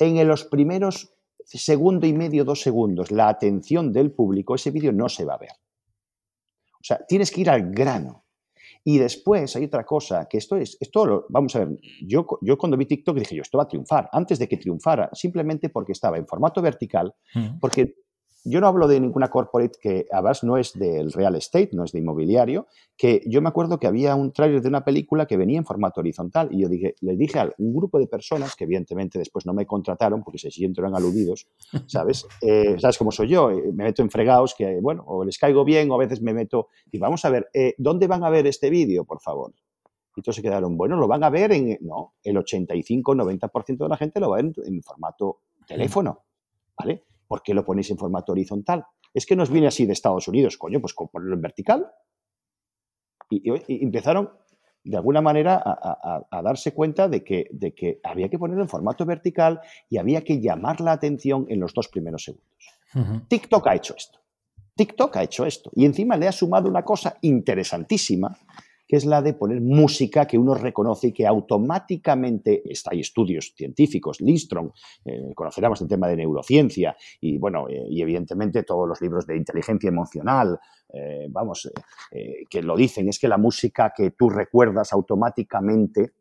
en 0.00 0.26
los 0.26 0.44
primeros 0.44 1.14
segundo 1.44 2.08
y 2.08 2.12
medio, 2.12 2.44
dos 2.44 2.60
segundos, 2.60 3.12
la 3.12 3.28
atención 3.28 3.92
del 3.92 4.10
público, 4.10 4.56
ese 4.56 4.72
vídeo 4.72 4.90
no 4.90 5.08
se 5.08 5.24
va 5.24 5.34
a 5.34 5.38
ver. 5.38 5.52
O 6.72 6.82
sea, 6.82 7.06
tienes 7.06 7.30
que 7.30 7.42
ir 7.42 7.50
al 7.50 7.70
grano. 7.70 8.24
Y 8.82 8.98
después 8.98 9.54
hay 9.54 9.66
otra 9.66 9.84
cosa, 9.84 10.26
que 10.28 10.38
esto 10.38 10.56
es, 10.56 10.76
esto 10.80 11.06
lo, 11.06 11.26
vamos 11.28 11.54
a 11.54 11.60
ver, 11.60 11.78
yo, 12.02 12.26
yo 12.40 12.58
cuando 12.58 12.76
vi 12.76 12.86
TikTok 12.86 13.16
dije, 13.16 13.36
yo, 13.36 13.42
esto 13.42 13.58
va 13.58 13.64
a 13.64 13.68
triunfar, 13.68 14.08
antes 14.10 14.40
de 14.40 14.48
que 14.48 14.56
triunfara, 14.56 15.08
simplemente 15.12 15.68
porque 15.68 15.92
estaba 15.92 16.18
en 16.18 16.26
formato 16.26 16.60
vertical, 16.60 17.14
porque 17.60 17.94
yo 18.44 18.60
no 18.60 18.66
hablo 18.66 18.88
de 18.88 19.00
ninguna 19.00 19.28
corporate 19.28 19.78
que 19.80 20.06
además 20.10 20.42
no 20.44 20.56
es 20.56 20.78
del 20.78 21.12
real 21.12 21.34
estate, 21.36 21.70
no 21.72 21.84
es 21.84 21.92
de 21.92 21.98
inmobiliario, 21.98 22.66
que 22.96 23.22
yo 23.26 23.42
me 23.42 23.48
acuerdo 23.48 23.78
que 23.78 23.86
había 23.86 24.14
un 24.14 24.32
tráiler 24.32 24.62
de 24.62 24.68
una 24.68 24.84
película 24.84 25.26
que 25.26 25.36
venía 25.36 25.58
en 25.58 25.64
formato 25.64 26.00
horizontal 26.00 26.48
y 26.50 26.62
yo 26.62 26.68
dije, 26.68 26.94
le 27.00 27.16
dije 27.16 27.38
a 27.38 27.52
un 27.58 27.74
grupo 27.74 27.98
de 27.98 28.06
personas 28.06 28.56
que 28.56 28.64
evidentemente 28.64 29.18
después 29.18 29.46
no 29.46 29.52
me 29.52 29.66
contrataron 29.66 30.22
porque 30.22 30.38
se 30.38 30.50
siguieron 30.50 30.94
aludidos, 30.94 31.48
¿sabes? 31.86 32.26
Eh, 32.40 32.76
¿Sabes 32.78 32.98
cómo 32.98 33.10
soy 33.10 33.28
yo? 33.28 33.50
Eh, 33.50 33.72
me 33.72 33.84
meto 33.84 34.02
en 34.02 34.10
fregados 34.10 34.54
que, 34.54 34.80
bueno, 34.80 35.04
o 35.06 35.24
les 35.24 35.38
caigo 35.38 35.64
bien 35.64 35.90
o 35.90 35.94
a 35.94 35.98
veces 35.98 36.22
me 36.22 36.34
meto 36.34 36.68
y 36.90 36.98
vamos 36.98 37.24
a 37.24 37.30
ver, 37.30 37.48
eh, 37.52 37.74
¿dónde 37.78 38.06
van 38.06 38.24
a 38.24 38.30
ver 38.30 38.46
este 38.46 38.70
vídeo, 38.70 39.04
por 39.04 39.20
favor? 39.20 39.52
Y 40.16 40.22
todos 40.22 40.36
se 40.36 40.42
quedaron, 40.42 40.76
bueno, 40.76 40.96
lo 40.96 41.06
van 41.08 41.24
a 41.24 41.30
ver 41.30 41.52
en, 41.52 41.78
no, 41.80 42.14
el 42.22 42.36
85-90% 42.36 43.78
de 43.78 43.88
la 43.88 43.96
gente 43.96 44.20
lo 44.20 44.30
va 44.30 44.38
a 44.38 44.42
ver 44.42 44.52
en 44.64 44.82
formato 44.82 45.40
teléfono, 45.66 46.24
¿vale? 46.76 47.04
¿Por 47.30 47.44
qué 47.44 47.54
lo 47.54 47.64
ponéis 47.64 47.88
en 47.92 47.96
formato 47.96 48.32
horizontal? 48.32 48.84
Es 49.14 49.24
que 49.24 49.36
nos 49.36 49.50
viene 49.50 49.68
así 49.68 49.86
de 49.86 49.92
Estados 49.92 50.26
Unidos, 50.26 50.58
coño, 50.58 50.80
pues 50.80 50.94
ponerlo 50.94 51.36
en 51.36 51.40
vertical. 51.40 51.86
Y, 53.30 53.84
empezaron, 53.84 54.30
de 54.82 54.96
alguna 54.96 55.20
manera, 55.20 55.62
a, 55.64 56.42
darse 56.42 56.74
cuenta 56.74 57.08
de 57.08 57.22
que, 57.22 57.46
de 57.52 57.72
que, 57.72 58.00
había 58.02 58.28
que 58.28 58.36
ponerlo 58.36 58.64
en 58.64 58.68
formato 58.68 59.06
vertical 59.06 59.60
y 59.88 59.98
había 59.98 60.24
que 60.24 60.40
llamar 60.40 60.80
la 60.80 60.90
atención 60.90 61.46
en 61.48 61.60
los 61.60 61.72
dos 61.72 61.86
primeros 61.86 62.24
segundos. 62.24 63.28
TikTok 63.28 63.64
ha 63.68 63.76
hecho 63.76 63.94
esto. 63.96 64.18
TikTok 64.74 65.16
ha 65.16 65.22
hecho 65.22 65.46
esto. 65.46 65.70
Y 65.76 65.84
encima 65.84 66.16
le 66.16 66.26
ha 66.26 66.32
sumado 66.32 66.68
una 66.68 66.82
cosa 66.82 67.16
interesantísima, 67.20 68.36
que 68.90 68.96
es 68.96 69.04
la 69.04 69.22
de 69.22 69.34
poner 69.34 69.60
música 69.60 70.26
que 70.26 70.36
uno 70.36 70.52
reconoce 70.52 71.06
y 71.06 71.12
que 71.12 71.24
automáticamente, 71.24 72.60
está, 72.68 72.90
hay 72.90 72.98
estudios 72.98 73.54
científicos, 73.56 74.20
Lindstrom, 74.20 74.72
eh, 75.04 75.32
el 75.80 75.88
tema 75.88 76.08
de 76.08 76.16
neurociencia 76.16 76.96
y, 77.20 77.38
bueno, 77.38 77.68
eh, 77.68 77.86
y 77.88 78.02
evidentemente 78.02 78.64
todos 78.64 78.88
los 78.88 79.00
libros 79.00 79.28
de 79.28 79.36
inteligencia 79.36 79.86
emocional, 79.86 80.58
eh, 80.92 81.28
vamos, 81.30 81.70
que 82.10 82.62
lo 82.62 82.74
dicen, 82.74 83.08
es 83.08 83.20
que 83.20 83.28
la 83.28 83.38
música 83.38 83.92
que 83.96 84.10
tú 84.10 84.28
recuerdas 84.28 84.92
automáticamente 84.92 86.14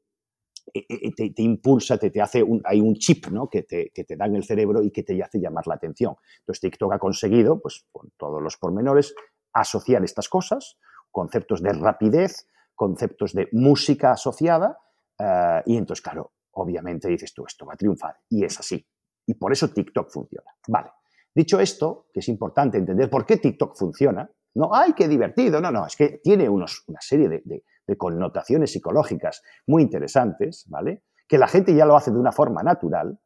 te, 0.71 1.41
impulsa, 1.41 1.97
te, 1.97 2.11
te, 2.11 2.21
hace 2.21 2.43
un, 2.43 2.61
hay 2.65 2.81
un 2.81 2.93
chip 2.93 3.29
¿no? 3.29 3.49
que, 3.49 3.63
te, 3.63 3.89
que 3.89 4.03
te 4.03 4.15
da 4.15 4.27
en 4.27 4.35
el 4.35 4.43
cerebro 4.43 4.83
y 4.83 4.91
que 4.91 5.01
te 5.01 5.19
hace 5.23 5.39
llamar 5.39 5.65
la 5.65 5.73
atención. 5.73 6.17
Entonces 6.41 6.61
TikTok 6.61 6.93
ha 6.93 6.99
conseguido, 6.99 7.59
pues 7.59 7.87
con 7.91 8.11
todos 8.15 8.43
los 8.43 8.57
pormenores, 8.57 9.15
asociar 9.53 10.03
estas 10.03 10.29
cosas, 10.29 10.77
conceptos 11.09 11.63
de 11.63 11.73
rapidez, 11.73 12.45
conceptos 12.79 13.33
de 13.33 13.49
música 13.51 14.13
asociada 14.13 14.79
eh, 15.19 15.61
y 15.65 15.75
entonces, 15.75 16.01
claro, 16.01 16.31
obviamente 16.51 17.09
dices 17.09 17.33
tú, 17.33 17.45
esto 17.45 17.65
va 17.65 17.73
a 17.73 17.75
triunfar 17.75 18.15
y 18.29 18.45
es 18.45 18.57
así. 18.57 18.87
Y 19.25 19.33
por 19.33 19.51
eso 19.51 19.67
TikTok 19.67 20.09
funciona. 20.09 20.49
Vale. 20.69 20.91
Dicho 21.35 21.59
esto, 21.59 22.07
que 22.13 22.21
es 22.21 22.29
importante 22.29 22.77
entender 22.77 23.09
por 23.09 23.25
qué 23.25 23.35
TikTok 23.35 23.75
funciona, 23.75 24.31
no, 24.55 24.73
¡ay, 24.73 24.93
qué 24.93 25.09
divertido! 25.09 25.59
No, 25.59 25.71
no, 25.71 25.85
es 25.85 25.97
que 25.97 26.21
tiene 26.23 26.47
unos, 26.47 26.85
una 26.87 27.01
serie 27.01 27.27
de, 27.27 27.43
de 27.85 27.97
connotaciones 27.97 28.71
psicológicas 28.71 29.43
muy 29.67 29.83
interesantes, 29.83 30.65
¿vale? 30.69 31.03
Que 31.27 31.37
la 31.37 31.49
gente 31.49 31.75
ya 31.75 31.85
lo 31.85 31.97
hace 31.97 32.11
de 32.11 32.17
una 32.17 32.31
forma 32.31 32.63
natural. 32.63 33.19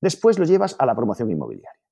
Después 0.00 0.38
lo 0.38 0.44
llevas 0.44 0.76
a 0.78 0.86
la 0.86 0.94
promoción 0.94 1.28
inmobiliaria 1.28 1.85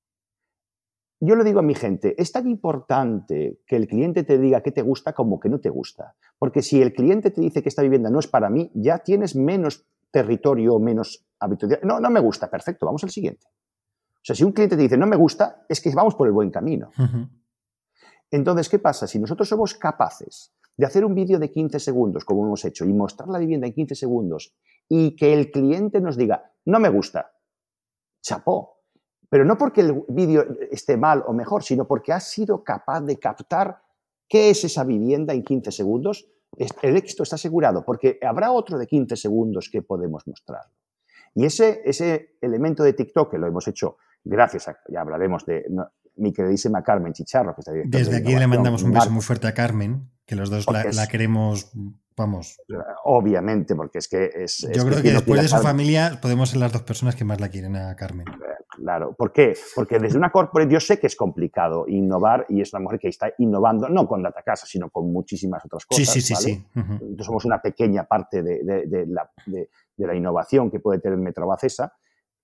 yo 1.25 1.35
le 1.35 1.43
digo 1.43 1.59
a 1.59 1.63
mi 1.63 1.75
gente, 1.75 2.15
es 2.21 2.31
tan 2.31 2.47
importante 2.47 3.61
que 3.65 3.75
el 3.75 3.87
cliente 3.87 4.23
te 4.23 4.37
diga 4.37 4.61
qué 4.61 4.71
te 4.71 4.81
gusta 4.81 5.13
como 5.13 5.39
que 5.39 5.49
no 5.49 5.59
te 5.59 5.69
gusta. 5.69 6.15
Porque 6.37 6.61
si 6.61 6.81
el 6.81 6.93
cliente 6.93 7.31
te 7.31 7.41
dice 7.41 7.61
que 7.61 7.69
esta 7.69 7.81
vivienda 7.81 8.09
no 8.09 8.19
es 8.19 8.27
para 8.27 8.49
mí, 8.49 8.71
ya 8.73 8.99
tienes 8.99 9.35
menos 9.35 9.85
territorio, 10.11 10.79
menos 10.79 11.25
habitualidad. 11.39 11.81
No, 11.83 11.99
no 11.99 12.09
me 12.09 12.19
gusta, 12.19 12.49
perfecto, 12.49 12.85
vamos 12.85 13.03
al 13.03 13.09
siguiente. 13.09 13.47
O 13.47 14.23
sea, 14.23 14.35
si 14.35 14.43
un 14.43 14.51
cliente 14.51 14.75
te 14.75 14.81
dice 14.81 14.97
no 14.97 15.07
me 15.07 15.15
gusta, 15.15 15.65
es 15.69 15.81
que 15.81 15.93
vamos 15.93 16.15
por 16.15 16.27
el 16.27 16.33
buen 16.33 16.51
camino. 16.51 16.89
Entonces, 18.31 18.69
¿qué 18.69 18.79
pasa? 18.79 19.07
Si 19.07 19.19
nosotros 19.19 19.47
somos 19.47 19.75
capaces 19.75 20.53
de 20.77 20.85
hacer 20.85 21.05
un 21.05 21.15
vídeo 21.15 21.39
de 21.39 21.51
15 21.51 21.79
segundos, 21.79 22.25
como 22.25 22.45
hemos 22.45 22.65
hecho, 22.65 22.85
y 22.85 22.93
mostrar 22.93 23.29
la 23.29 23.39
vivienda 23.39 23.67
en 23.67 23.73
15 23.73 23.95
segundos, 23.95 24.55
y 24.89 25.15
que 25.15 25.33
el 25.33 25.51
cliente 25.51 26.01
nos 26.01 26.17
diga, 26.17 26.51
no 26.65 26.79
me 26.79 26.89
gusta, 26.89 27.31
chapó, 28.21 28.74
pero 29.35 29.43
no 29.43 29.57
porque 29.57 29.81
el 29.81 30.01
vídeo 30.07 30.45
esté 30.71 30.95
mal 30.95 31.21
o 31.27 31.33
mejor, 31.33 31.61
sino 31.61 31.85
porque 31.85 32.13
has 32.13 32.23
sido 32.23 32.63
capaz 32.63 33.01
de 33.01 33.19
captar 33.19 33.81
qué 34.29 34.49
es 34.49 34.63
esa 34.63 34.85
vivienda 34.85 35.33
en 35.33 35.43
15 35.43 35.73
segundos. 35.73 36.25
El 36.81 36.95
éxito 36.95 37.23
está 37.23 37.35
asegurado, 37.35 37.83
porque 37.83 38.17
habrá 38.25 38.53
otro 38.53 38.77
de 38.77 38.87
15 38.87 39.17
segundos 39.17 39.69
que 39.69 39.81
podemos 39.81 40.25
mostrar. 40.25 40.61
Y 41.33 41.43
ese, 41.43 41.81
ese 41.83 42.37
elemento 42.39 42.81
de 42.81 42.93
TikTok, 42.93 43.31
que 43.31 43.37
lo 43.37 43.45
hemos 43.45 43.67
hecho 43.67 43.97
gracias 44.23 44.69
a, 44.69 44.77
ya 44.87 45.01
hablaremos 45.01 45.45
de 45.45 45.65
mi 46.15 46.31
queridísima 46.31 46.81
Carmen 46.81 47.11
Chicharro, 47.11 47.53
que 47.53 47.59
está 47.59 47.73
Desde 47.73 48.15
aquí 48.15 48.37
le 48.37 48.47
mandamos 48.47 48.83
un 48.83 48.93
beso 48.93 49.11
muy 49.11 49.21
fuerte 49.21 49.47
a 49.47 49.53
Carmen, 49.53 50.09
que 50.25 50.35
los 50.35 50.49
dos 50.49 50.65
la, 50.67 51.07
queremos, 51.07 51.71
vamos. 52.15 52.59
Obviamente, 53.03 53.75
porque 53.75 53.99
es 53.99 54.07
que 54.07 54.29
es. 54.33 54.67
Yo 54.73 54.85
creo 54.85 55.01
que, 55.01 55.11
después 55.11 55.41
de 55.41 55.47
su 55.47 55.57
familia 55.57 56.19
podemos 56.21 56.49
ser 56.49 56.59
las 56.59 56.71
dos 56.71 56.81
personas 56.81 57.15
que 57.15 57.23
más 57.23 57.39
la 57.39 57.49
quieren 57.49 57.75
a 57.75 57.95
Carmen. 57.95 58.25
Claro, 58.75 59.13
¿por 59.13 59.31
qué? 59.31 59.55
Porque 59.73 59.99
desde 59.99 60.17
una 60.17 60.31
corporate 60.31 60.71
yo 60.71 60.79
sé 60.79 60.99
que 60.99 61.07
es 61.07 61.15
complicado 61.15 61.85
innovar 61.87 62.45
y 62.49 62.61
es 62.61 62.73
una 62.73 62.83
mujer 62.83 62.99
que 62.99 63.07
está 63.07 63.31
innovando 63.37 63.87
no 63.87 64.07
con 64.07 64.21
Data 64.21 64.41
Casa, 64.41 64.65
sino 64.65 64.89
con 64.89 65.11
muchísimas 65.11 65.63
otras 65.65 65.85
cosas. 65.85 66.07
Sí, 66.07 66.21
sí, 66.21 66.35
sí. 66.35 66.65
somos 67.19 67.45
una 67.45 67.61
pequeña 67.61 68.03
parte 68.03 68.43
de, 68.43 69.05
la, 69.97 70.15
innovación 70.15 70.69
que 70.69 70.79
puede 70.79 70.99
tener 70.99 71.17
Metrobacesa. 71.17 71.93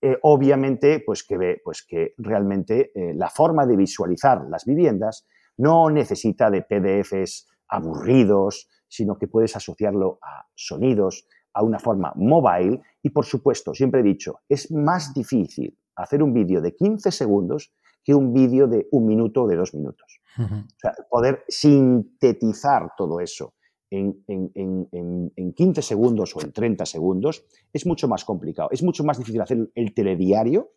Eh, 0.00 0.18
obviamente, 0.22 1.02
pues 1.04 1.22
que, 1.22 1.36
ve, 1.36 1.60
pues 1.62 1.84
que 1.86 2.14
realmente 2.18 2.90
eh, 2.94 3.14
la 3.14 3.28
forma 3.28 3.66
de 3.66 3.76
visualizar 3.76 4.42
las 4.48 4.64
viviendas 4.64 5.26
no 5.58 5.90
necesita 5.90 6.50
de 6.50 6.62
PDFs 6.62 7.46
aburridos, 7.72 8.68
sino 8.86 9.16
que 9.16 9.26
puedes 9.26 9.56
asociarlo 9.56 10.18
a 10.22 10.46
sonidos, 10.54 11.26
a 11.54 11.62
una 11.62 11.78
forma 11.78 12.12
mobile 12.16 12.80
y, 13.02 13.10
por 13.10 13.24
supuesto, 13.24 13.74
siempre 13.74 14.00
he 14.00 14.04
dicho, 14.04 14.40
es 14.48 14.70
más 14.70 15.12
difícil 15.14 15.78
hacer 15.96 16.22
un 16.22 16.32
vídeo 16.32 16.60
de 16.60 16.74
15 16.74 17.10
segundos 17.10 17.74
que 18.04 18.14
un 18.14 18.32
vídeo 18.32 18.66
de 18.66 18.88
un 18.90 19.06
minuto 19.06 19.44
o 19.44 19.48
de 19.48 19.56
dos 19.56 19.74
minutos. 19.74 20.20
O 20.38 20.78
sea, 20.78 20.94
poder 21.10 21.44
sintetizar 21.46 22.92
todo 22.96 23.20
eso 23.20 23.54
en, 23.90 24.22
en, 24.26 25.52
15 25.54 25.82
segundos 25.82 26.34
o 26.34 26.40
en 26.40 26.52
30 26.52 26.86
segundos 26.86 27.44
es 27.72 27.86
mucho 27.86 28.08
más 28.08 28.24
complicado. 28.24 28.68
Es 28.72 28.82
mucho 28.82 29.04
más 29.04 29.18
difícil 29.18 29.40
hacer 29.40 29.70
el 29.74 29.94
telediario, 29.94 30.70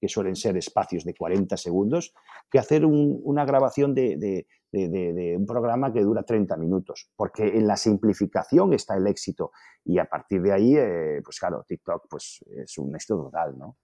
que 0.00 0.08
suelen 0.08 0.36
ser 0.36 0.56
espacios 0.56 1.04
de 1.04 1.14
40 1.14 1.56
segundos, 1.56 2.14
que 2.50 2.58
hacer 2.58 2.84
una 2.84 3.44
grabación 3.44 3.94
de, 3.94 4.46
un 4.72 5.46
programa 5.46 5.92
que 5.92 6.02
dura 6.02 6.22
30 6.22 6.56
minutos, 6.56 7.10
porque 7.16 7.46
en 7.46 7.66
la 7.66 7.76
simplificación 7.76 8.72
está 8.72 8.96
el 8.96 9.06
éxito 9.06 9.52
y 9.84 9.98
a 9.98 10.04
partir 10.04 10.42
de 10.42 10.52
ahí, 10.52 10.76
eh, 10.76 11.20
pues 11.24 11.38
claro, 11.38 11.64
TikTok 11.66 12.06
pues, 12.08 12.44
es 12.56 12.78
un 12.78 12.94
éxito 12.94 13.16
total, 13.16 13.58
¿no? 13.58 13.76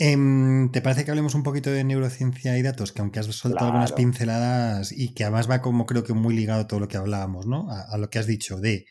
Em, 0.00 0.70
¿Te 0.70 0.80
parece 0.80 1.04
que 1.04 1.10
hablemos 1.10 1.34
un 1.34 1.42
poquito 1.42 1.70
de 1.70 1.82
neurociencia 1.82 2.56
y 2.56 2.62
datos? 2.62 2.92
Que 2.92 3.02
aunque 3.02 3.18
has 3.18 3.26
soltado 3.26 3.66
algunas 3.66 3.90
pinceladas 3.92 4.92
y 4.92 5.12
que 5.12 5.24
además 5.24 5.50
va 5.50 5.60
como 5.60 5.86
creo 5.86 6.04
que 6.04 6.12
muy 6.12 6.36
ligado 6.36 6.60
a 6.60 6.66
todo 6.68 6.78
lo 6.78 6.86
que 6.86 6.96
hablábamos, 6.96 7.46
¿no? 7.46 7.66
A, 7.68 7.98
lo 7.98 8.08
que 8.08 8.20
has 8.20 8.28
dicho 8.28 8.58
de 8.58 8.86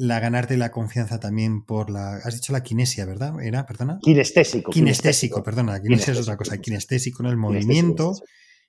la 0.00 0.20
ganarte 0.20 0.56
la 0.56 0.70
confianza 0.70 1.18
también 1.18 1.62
por 1.62 1.90
la. 1.90 2.16
Has 2.16 2.34
dicho 2.36 2.52
la 2.52 2.62
kinesia, 2.62 3.04
¿verdad? 3.04 3.40
¿Era? 3.42 3.66
Perdona. 3.66 3.98
Kinestésico. 4.00 4.70
Kinestésico, 4.70 5.42
perdona. 5.42 5.72
La 5.72 5.82
kinesia 5.82 6.12
es 6.12 6.20
otra 6.20 6.36
cosa. 6.36 6.58
Kinestésico 6.58 7.22
en 7.22 7.30
el 7.30 7.36
movimiento. 7.36 8.14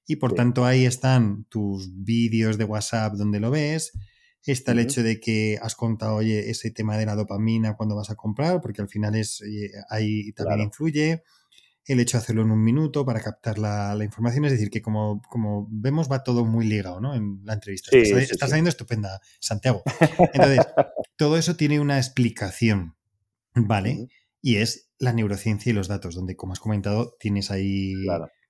Y 0.08 0.16
por 0.16 0.34
tanto 0.34 0.66
ahí 0.66 0.86
están 0.86 1.46
tus 1.50 1.92
vídeos 2.04 2.58
de 2.58 2.64
WhatsApp 2.64 3.14
donde 3.14 3.40
lo 3.40 3.52
ves 3.52 3.94
Está 4.46 4.72
el 4.72 4.80
hecho 4.80 5.04
de 5.04 5.20
que 5.20 5.60
has 5.62 5.76
contado, 5.76 6.16
oye, 6.16 6.50
ese 6.50 6.72
tema 6.72 6.98
de 6.98 7.06
la 7.06 7.16
dopamina 7.16 7.76
cuando 7.76 7.96
vas 7.96 8.10
a 8.10 8.16
comprar, 8.16 8.62
porque 8.62 8.82
al 8.82 8.88
final 8.88 9.16
es 9.16 9.44
ahí 9.90 10.32
también 10.32 10.62
influye. 10.62 11.24
El 11.90 12.00
hecho 12.00 12.18
de 12.18 12.24
hacerlo 12.24 12.44
en 12.44 12.52
un 12.52 12.64
minuto 12.64 13.04
para 13.04 13.20
captar 13.20 13.58
la, 13.58 13.98
información. 14.04 14.46
Es 14.46 14.52
decir, 14.52 14.70
que 14.70 14.82
como, 14.82 15.22
como, 15.30 15.68
vemos 15.72 16.10
va 16.10 16.24
todo 16.24 16.46
muy 16.46 16.66
ligado 16.66 17.02
¿no? 17.02 17.16
en 17.16 17.42
la 17.44 17.54
entrevista. 17.54 17.96
está, 17.98 18.48
saliendo 18.48 18.70
estupenda, 18.70 19.20
Santiago. 19.40 19.82
Entonces, 20.34 20.68
todo 21.18 21.36
eso 21.36 21.56
tiene 21.56 21.80
una 21.80 21.98
explicación, 21.98 22.96
¿vale? 23.56 24.08
Y 24.42 24.58
es 24.58 24.92
la 25.00 25.14
neurociencia 25.14 25.72
y 25.72 25.74
los 25.74 25.88
datos, 25.88 26.14
donde, 26.14 26.36
como 26.36 26.54
has 26.54 26.60
comentado, 26.60 27.16
tienes 27.20 27.50
ahí, 27.50 27.94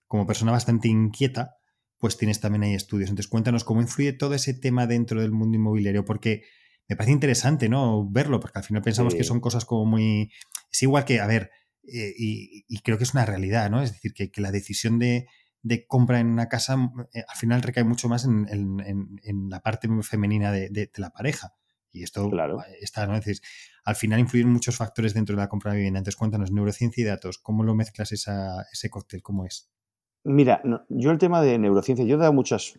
como 0.06 0.28
persona 0.28 0.52
bastante 0.52 0.90
inquieta, 0.90 1.56
pues 1.98 2.18
tienes 2.18 2.42
también 2.42 2.64
ahí 2.64 2.74
estudios. 2.74 3.10
Entonces, 3.10 3.30
cuéntanos 3.30 3.64
cómo 3.64 3.82
influye 3.82 4.12
todo 4.14 4.34
ese 4.34 4.54
tema 4.54 4.86
dentro 4.86 5.22
del 5.22 5.32
mundo 5.32 5.56
inmobiliario, 5.56 6.04
porque 6.04 6.44
me 6.90 6.98
parece 6.98 7.14
interesante, 7.14 7.70
¿no? 7.70 8.10
Verlo, 8.10 8.40
porque 8.40 8.60
al 8.60 8.66
final 8.66 8.82
pensamos 8.82 9.16
que 9.16 9.24
son 9.24 9.40
cosas 9.40 9.64
como 9.64 9.86
muy... 9.86 10.32
Es 10.72 10.82
igual 10.84 11.06
que, 11.06 11.22
a 11.22 11.28
ver, 11.28 11.52
eh, 11.92 12.14
y, 12.18 12.80
creo 12.82 12.98
que 12.98 13.04
es 13.04 13.14
una 13.14 13.26
realidad, 13.26 13.70
¿no? 13.70 13.82
Es 13.82 13.94
decir, 13.94 14.14
que, 14.14 14.32
la 14.42 14.52
decisión 14.52 15.00
de, 15.00 15.28
compra 15.88 16.20
en 16.20 16.28
una 16.28 16.48
casa 16.48 16.78
eh, 17.14 17.24
al 17.28 17.38
final 17.38 17.62
recae 17.62 17.84
mucho 17.84 18.10
más 18.10 18.26
en, 18.26 19.50
la 19.50 19.62
parte 19.62 19.88
femenina 20.04 20.52
de, 20.52 20.92
la 20.96 21.12
pareja. 21.12 21.54
Y 21.92 22.04
esto 22.04 22.30
está, 22.82 23.08
¿no? 23.08 23.16
Es 23.16 23.26
decir, 23.26 23.42
al 23.84 23.96
final 23.96 24.20
influyen 24.20 24.50
muchos 24.50 24.78
factores 24.78 25.14
dentro 25.16 25.36
de 25.36 25.42
la 25.42 25.50
compra 25.50 25.72
de 25.72 25.78
vivienda. 25.78 26.00
Entonces, 26.00 26.18
cuéntanos, 26.18 26.52
neurociencia 26.52 27.02
y 27.02 27.06
datos, 27.06 27.40
¿cómo 27.40 27.64
lo 27.64 27.74
mezclas 27.74 28.12
ese 28.12 28.90
cóctel? 28.90 29.24
¿Cómo 29.24 29.46
es? 29.46 29.72
Mira, 30.32 30.62
yo 30.90 31.10
el 31.10 31.18
tema 31.18 31.42
de 31.42 31.58
neurociencia, 31.58 32.06
yo 32.06 32.16
he 32.16 32.20
dado 32.20 32.34
muchas, 32.34 32.78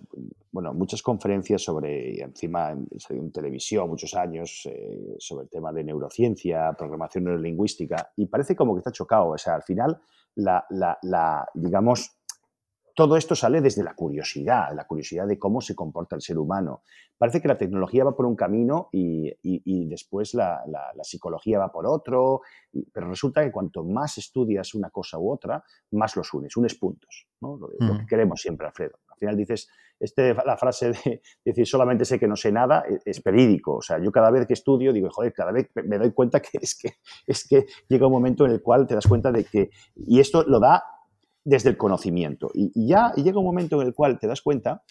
bueno, 0.53 0.72
muchas 0.72 1.03
conferencias 1.03 1.61
sobre, 1.61 2.22
encima 2.22 2.70
en, 2.70 3.32
televisión 3.32 3.88
muchos 3.88 4.14
años, 4.14 4.68
eh, 4.70 5.16
sobre 5.18 5.46
el 5.46 5.51
tema 5.51 5.72
de 5.72 5.82
neurociencia, 5.82 6.72
programación 6.78 7.24
neurolingüística, 7.24 8.12
y 8.14 8.26
parece 8.26 8.55
como 8.55 8.74
que 8.74 8.78
está 8.78 8.92
chocado. 8.92 9.30
O 9.30 9.36
sea, 9.36 9.57
al 9.57 9.64
final, 9.64 10.01
la, 10.36 10.64
la, 10.70 10.96
la 11.03 11.44
digamos, 11.55 12.20
todo 12.95 13.16
esto 13.16 13.34
sale 13.34 13.61
desde 13.61 13.82
la 13.82 13.95
curiosidad, 13.95 14.74
la 14.74 14.86
curiosidad 14.86 15.26
de 15.26 15.38
cómo 15.38 15.61
se 15.61 15.74
comporta 15.74 16.16
el 16.16 16.22
ser 16.22 16.38
humano. 16.38 16.82
Parece 17.18 17.41
que 17.41 17.49
la 17.49 17.59
tecnología 17.59 18.05
va 18.05 18.16
por 18.16 18.26
un 18.26 18.36
camino 18.36 18.88
y, 18.93 19.86
después 19.86 20.34
la, 20.34 20.62
psicología 21.03 21.59
va 21.59 21.70
por 21.70 21.86
otro, 21.86 22.41
pero 22.93 23.09
resulta 23.09 23.45
que 23.45 23.53
cuanto 23.53 23.84
más 23.84 24.18
estudias 24.18 24.74
una 24.74 24.91
cosa 24.91 25.18
u 25.18 25.30
otra, 25.30 25.62
más 25.93 26.16
los 26.16 26.32
unes, 26.32 26.57
unes 26.57 26.74
puntos. 26.76 27.26
¿no? 27.41 27.57
Lo, 27.57 27.68
que 27.68 27.84
mm. 27.84 28.07
queremos 28.07 28.41
siempre, 28.41 28.66
Alfredo. 28.66 28.99
Al 29.09 29.18
final 29.18 29.36
dices, 29.36 29.68
este, 30.01 30.34
la 30.34 30.57
frase 30.57 30.93
de 30.93 31.22
decir 31.45 31.66
solamente 31.66 32.07
sé 32.07 32.18
que 32.18 32.26
no 32.26 32.36
sé 32.36 32.51
nada 32.51 32.84
e, 32.88 32.99
es, 33.05 33.22
verídico. 33.22 33.76
O 33.76 33.82
sea, 33.82 33.99
yo 34.03 34.11
cada 34.11 34.30
vez 34.30 34.47
que 34.47 34.55
estudio 34.55 34.93
digo, 34.93 35.11
joder, 35.11 35.34
cada 35.34 35.53
vez 35.53 35.70
me 35.74 35.99
doy 35.99 36.12
cuenta 36.12 36.41
que 36.41 36.59
es 36.61 36.74
que, 36.74 36.95
es 37.26 37.47
que 37.47 37.66
llega 37.88 38.07
un 38.07 38.12
momento 38.12 38.47
en 38.47 38.53
el 38.53 38.62
cual 38.62 38.86
te 38.86 38.95
das 38.95 39.07
cuenta 39.07 39.30
de 39.30 39.45
que, 39.45 39.70
y 39.95 40.20
esto 40.20 40.43
lo 40.45 40.59
da 40.59 40.82
desde 41.51 41.68
el 41.68 41.76
conocimiento. 41.76 42.53
Y, 42.55 42.86
ya 42.86 43.12
llega 43.16 43.40
un 43.40 43.44
momento 43.44 43.82
en 43.82 43.88
el 43.88 43.92
cual 43.92 44.20
te 44.20 44.28
das 44.28 44.40
cuenta 44.40 44.84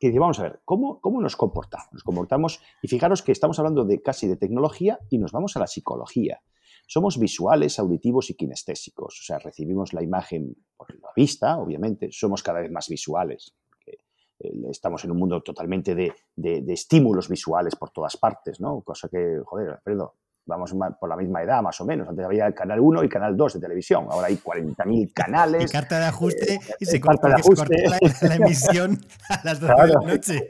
que 0.00 0.08
dices, 0.08 0.18
vamos 0.18 0.40
a 0.40 0.42
ver, 0.42 0.60
¿cómo, 0.64 1.00
¿cómo 1.00 1.20
nos 1.20 1.36
comportamos? 1.36 1.86
Nos 1.92 2.02
comportamos, 2.02 2.60
y 2.82 2.88
fijaros 2.88 3.22
que 3.22 3.30
estamos 3.30 3.60
hablando 3.60 3.84
de 3.84 4.02
casi 4.02 4.26
de 4.26 4.36
tecnología 4.36 4.98
y 5.10 5.18
nos 5.18 5.30
vamos 5.30 5.56
a 5.56 5.60
la 5.60 5.68
psicología. 5.68 6.42
Somos 6.88 7.20
visuales, 7.20 7.78
auditivos 7.78 8.30
y 8.30 8.34
kinestésicos, 8.34 9.20
o 9.20 9.24
sea, 9.24 9.38
recibimos 9.38 9.92
la 9.92 10.02
imagen 10.02 10.56
por 10.76 10.92
la 11.00 11.10
vista, 11.14 11.56
obviamente, 11.58 12.08
somos 12.10 12.42
cada 12.42 12.60
vez 12.60 12.72
más 12.72 12.88
visuales. 12.88 13.54
Eh, 13.86 14.50
estamos 14.70 15.04
en 15.04 15.12
un 15.12 15.18
mundo 15.18 15.40
totalmente 15.40 15.94
de, 15.94 16.12
de, 16.34 16.62
de, 16.62 16.72
estímulos 16.72 17.28
visuales 17.28 17.76
por 17.76 17.90
todas 17.90 18.16
partes, 18.16 18.60
¿no? 18.60 18.80
Cosa 18.80 19.08
que, 19.08 19.38
joder, 19.44 19.70
Alfredo, 19.70 20.16
vamos 20.46 20.74
por 20.98 21.08
la 21.08 21.16
misma 21.16 21.42
edad 21.42 21.62
más 21.62 21.80
o 21.80 21.84
menos. 21.84 22.08
Antes 22.08 22.24
había 22.24 22.46
el 22.46 22.54
canal 22.54 22.80
1 22.80 23.04
y 23.04 23.08
canal 23.08 23.36
2 23.36 23.54
de 23.54 23.60
televisión, 23.60 24.06
ahora 24.10 24.28
hay 24.28 24.36
40.000 24.36 25.12
canales. 25.14 25.64
Y 25.64 25.72
carta 25.72 25.98
de 25.98 26.06
ajuste 26.06 26.54
eh, 26.54 26.58
y 26.80 26.86
se 26.86 27.00
corta, 27.00 27.28
de 27.28 27.34
ajuste. 27.34 27.76
la, 28.22 28.34
emisión 28.34 28.98
a 29.28 29.40
las 29.44 29.60
12 29.60 29.72
de 29.72 29.88
la 29.88 30.00
noche. 30.00 30.48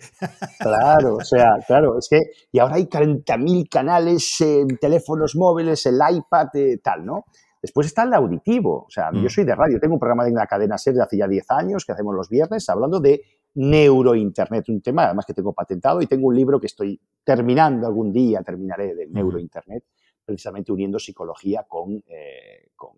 Claro, 0.59 1.16
o 1.16 1.24
sea, 1.24 1.57
claro, 1.66 1.99
es 1.99 2.09
que 2.09 2.20
y 2.51 2.59
ahora 2.59 2.76
hay 2.76 2.86
40.000 2.86 3.68
canales 3.68 4.40
en 4.40 4.78
teléfonos 4.78 5.36
móviles, 5.36 5.84
el 5.86 5.97
iPad, 5.97 6.49
eh, 6.55 6.78
tal, 6.82 7.05
¿no? 7.05 7.24
Después 7.61 7.86
está 7.86 8.03
el 8.03 8.12
auditivo, 8.14 8.86
o 8.88 8.90
sea, 8.90 9.11
yo 9.12 9.20
mm. 9.20 9.28
soy 9.28 9.45
de 9.45 9.55
radio, 9.55 9.78
tengo 9.78 9.95
un 9.95 10.01
programa 10.01 10.24
de 10.24 10.32
una 10.32 10.47
cadena 10.47 10.76
SER 10.76 10.95
de 10.95 11.03
hace 11.03 11.16
ya 11.16 11.28
10 11.28 11.49
años 11.53 11.84
que 11.84 11.93
hacemos 11.93 12.12
los 12.12 12.28
viernes 12.28 12.68
hablando 12.68 12.99
de 12.99 13.22
neurointernet, 13.55 14.68
un 14.68 14.80
tema 14.80 15.05
además 15.05 15.26
que 15.26 15.34
tengo 15.34 15.53
patentado 15.53 16.00
y 16.00 16.07
tengo 16.07 16.28
un 16.28 16.36
libro 16.36 16.61
que 16.61 16.66
estoy 16.66 17.00
terminando 17.24 17.86
algún 17.86 18.12
día, 18.12 18.42
terminaré 18.42 18.94
de 18.94 19.07
neurointernet, 19.09 19.84
precisamente 20.24 20.72
uniendo 20.72 20.98
psicología 20.98 21.64
con, 21.68 22.03
eh, 22.07 22.70
con, 22.74 22.92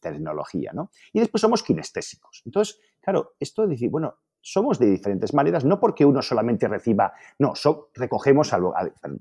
tecnología. 0.00 0.72
¿no? 0.72 0.90
Y 1.12 1.20
después 1.20 1.42
somos 1.42 1.62
kinestésicos. 1.62 2.40
Entonces, 2.46 2.80
claro, 3.02 3.34
esto 3.38 3.62
de 3.62 3.68
decir, 3.68 3.90
bueno, 3.90 4.16
somos 4.44 4.78
de 4.78 4.86
diferentes 4.86 5.32
maneras, 5.32 5.64
no 5.64 5.80
porque 5.80 6.04
uno 6.04 6.20
solamente 6.20 6.68
reciba, 6.68 7.14
no, 7.38 7.54
recogemos 7.94 8.52
algo, 8.52 8.74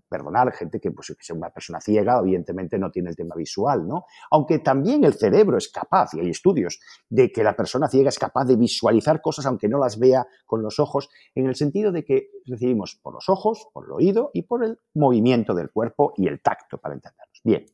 perdonar, 0.10 0.52
gente 0.52 0.82
que, 0.82 0.92
pues, 0.92 1.16
que 1.18 1.24
sea 1.24 1.36
una 1.36 1.50
persona 1.50 1.80
ciega, 1.80 2.20
evidentemente 2.20 2.78
no 2.78 2.92
tiene 2.92 3.10
el 3.10 3.16
tema 3.16 3.34
visual, 3.34 3.88
¿no? 3.88 4.06
Aunque 4.32 4.60
también 4.60 5.06
el 5.06 5.14
cerebro 5.14 5.58
es 5.58 5.70
capaz, 5.70 6.14
y 6.14 6.20
hay 6.20 6.30
estudios, 6.30 6.82
de 7.10 7.32
que 7.32 7.42
la 7.42 7.56
persona 7.56 7.88
ciega 7.88 8.10
es 8.10 8.20
capaz 8.20 8.44
de 8.44 8.58
visualizar 8.58 9.22
cosas 9.22 9.46
aunque 9.46 9.70
no 9.70 9.80
las 9.80 9.98
vea 9.98 10.28
con 10.46 10.62
los 10.62 10.78
ojos, 10.80 11.10
en 11.36 11.48
el 11.48 11.56
sentido 11.56 11.94
de 11.94 12.04
que 12.04 12.28
recibimos 12.46 13.00
por 13.02 13.14
los 13.14 13.30
ojos, 13.30 13.70
por 13.74 13.86
el 13.86 13.94
oído 13.94 14.30
y 14.34 14.42
por 14.42 14.66
el 14.66 14.78
movimiento 14.94 15.54
del 15.54 15.72
cuerpo 15.72 16.14
y 16.18 16.28
el 16.28 16.42
tacto, 16.42 16.80
para 16.80 16.96
entendernos. 16.96 17.40
Bien, 17.46 17.66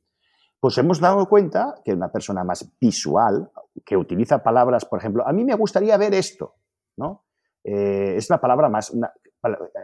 pues 0.59 0.77
hemos 0.77 0.99
dado 0.99 1.27
cuenta 1.27 1.81
que 1.83 1.93
una 1.93 2.11
persona 2.11 2.43
más 2.43 2.71
visual, 2.79 3.49
que 3.83 3.97
utiliza 3.97 4.43
palabras, 4.43 4.85
por 4.85 4.99
ejemplo, 4.99 5.27
a 5.27 5.33
mí 5.33 5.43
me 5.43 5.55
gustaría 5.55 5.97
ver 5.97 6.13
esto, 6.13 6.53
¿no? 6.95 7.25
Eh, 7.71 8.15
es 8.17 8.27
una 8.31 8.41
palabra 8.41 8.67
más, 8.67 8.91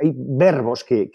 hay 0.02 0.14
verbos 0.16 0.84
que, 0.84 1.10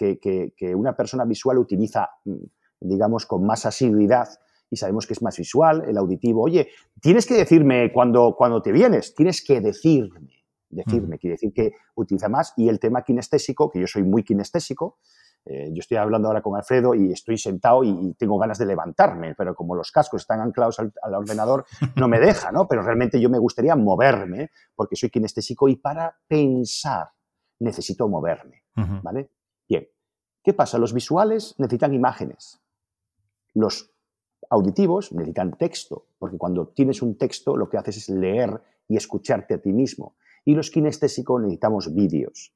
una 0.77 0.95
persona 0.95 1.25
visual 1.25 1.59
utiliza, 1.59 2.09
mm, 2.25 2.37
digamos, 2.81 3.27
con 3.27 3.45
más 3.45 3.67
asiduidad 3.67 4.29
y 4.71 4.77
sabemos 4.77 5.05
que 5.05 5.15
es 5.15 5.23
más 5.23 5.37
visual, 5.37 5.83
el 5.89 5.99
auditivo. 5.99 6.45
Oye, 6.45 6.69
tienes 7.01 7.27
que 7.27 7.35
decirme 7.35 7.91
cuando, 7.93 8.37
cuando 8.39 8.63
te 8.63 8.71
vienes, 8.71 9.17
tienes 9.17 9.45
que 9.45 9.61
decirme, 9.61 10.45
decirme, 10.69 11.19
quiere 11.19 11.35
decir 11.35 11.53
que 11.53 11.73
utiliza 11.97 12.29
más. 12.29 12.53
Y 12.57 12.69
el 12.69 12.79
tema 12.79 13.03
kinestésico, 13.03 13.69
que 13.69 13.81
yo 13.81 13.89
soy 13.89 14.05
muy 14.05 14.23
kinestésico, 14.23 14.99
eh, 15.47 15.71
yo 15.73 15.81
estoy 15.81 15.97
hablando 15.97 16.29
ahora 16.29 16.43
con 16.43 16.57
Alfredo 16.57 16.95
y 16.95 17.13
estoy 17.13 17.39
sentado 17.39 17.83
y, 17.83 18.15
tengo 18.15 18.39
ganas 18.39 18.59
de 18.59 18.67
levantarme, 18.67 19.35
pero 19.35 19.55
como 19.55 19.75
los 19.75 19.91
cascos 19.91 20.23
están 20.23 20.41
anclados 20.41 20.79
al, 20.79 20.93
ordenador, 21.15 21.65
no 21.97 22.09
me 22.09 22.21
deja, 22.21 22.53
¿no? 22.53 22.69
Pero 22.69 22.83
realmente 22.83 23.21
yo 23.21 23.31
me 23.31 23.39
gustaría 23.39 23.75
moverme 23.75 24.51
porque 24.75 24.97
soy 24.97 25.11
kinestésico 25.11 25.69
y 25.69 25.77
para 25.77 26.15
pensar 26.29 27.09
necesito 27.59 28.09
moverme, 28.09 28.65
¿vale? 29.03 29.31
Bien, 29.69 29.87
¿qué 30.43 30.55
pasa? 30.55 30.79
Los 30.79 30.93
visuales 30.93 31.55
necesitan 31.59 31.95
imágenes. 31.95 32.61
Los 33.55 33.93
auditivos 34.51 35.13
necesitan 35.13 35.53
texto, 35.53 36.07
porque 36.19 36.39
cuando 36.39 36.69
tienes 36.69 37.03
un 37.03 37.17
texto 37.17 37.57
lo 37.57 37.69
que 37.69 37.79
haces 37.79 37.97
es 37.97 38.09
leer 38.09 38.61
y 38.89 38.97
escucharte 38.97 39.55
a 39.55 39.59
ti 39.59 39.73
mismo. 39.73 40.17
Y 40.45 40.55
los 40.55 40.71
kinestésicos 40.71 41.41
necesitamos 41.41 41.95
vídeos. 41.95 42.55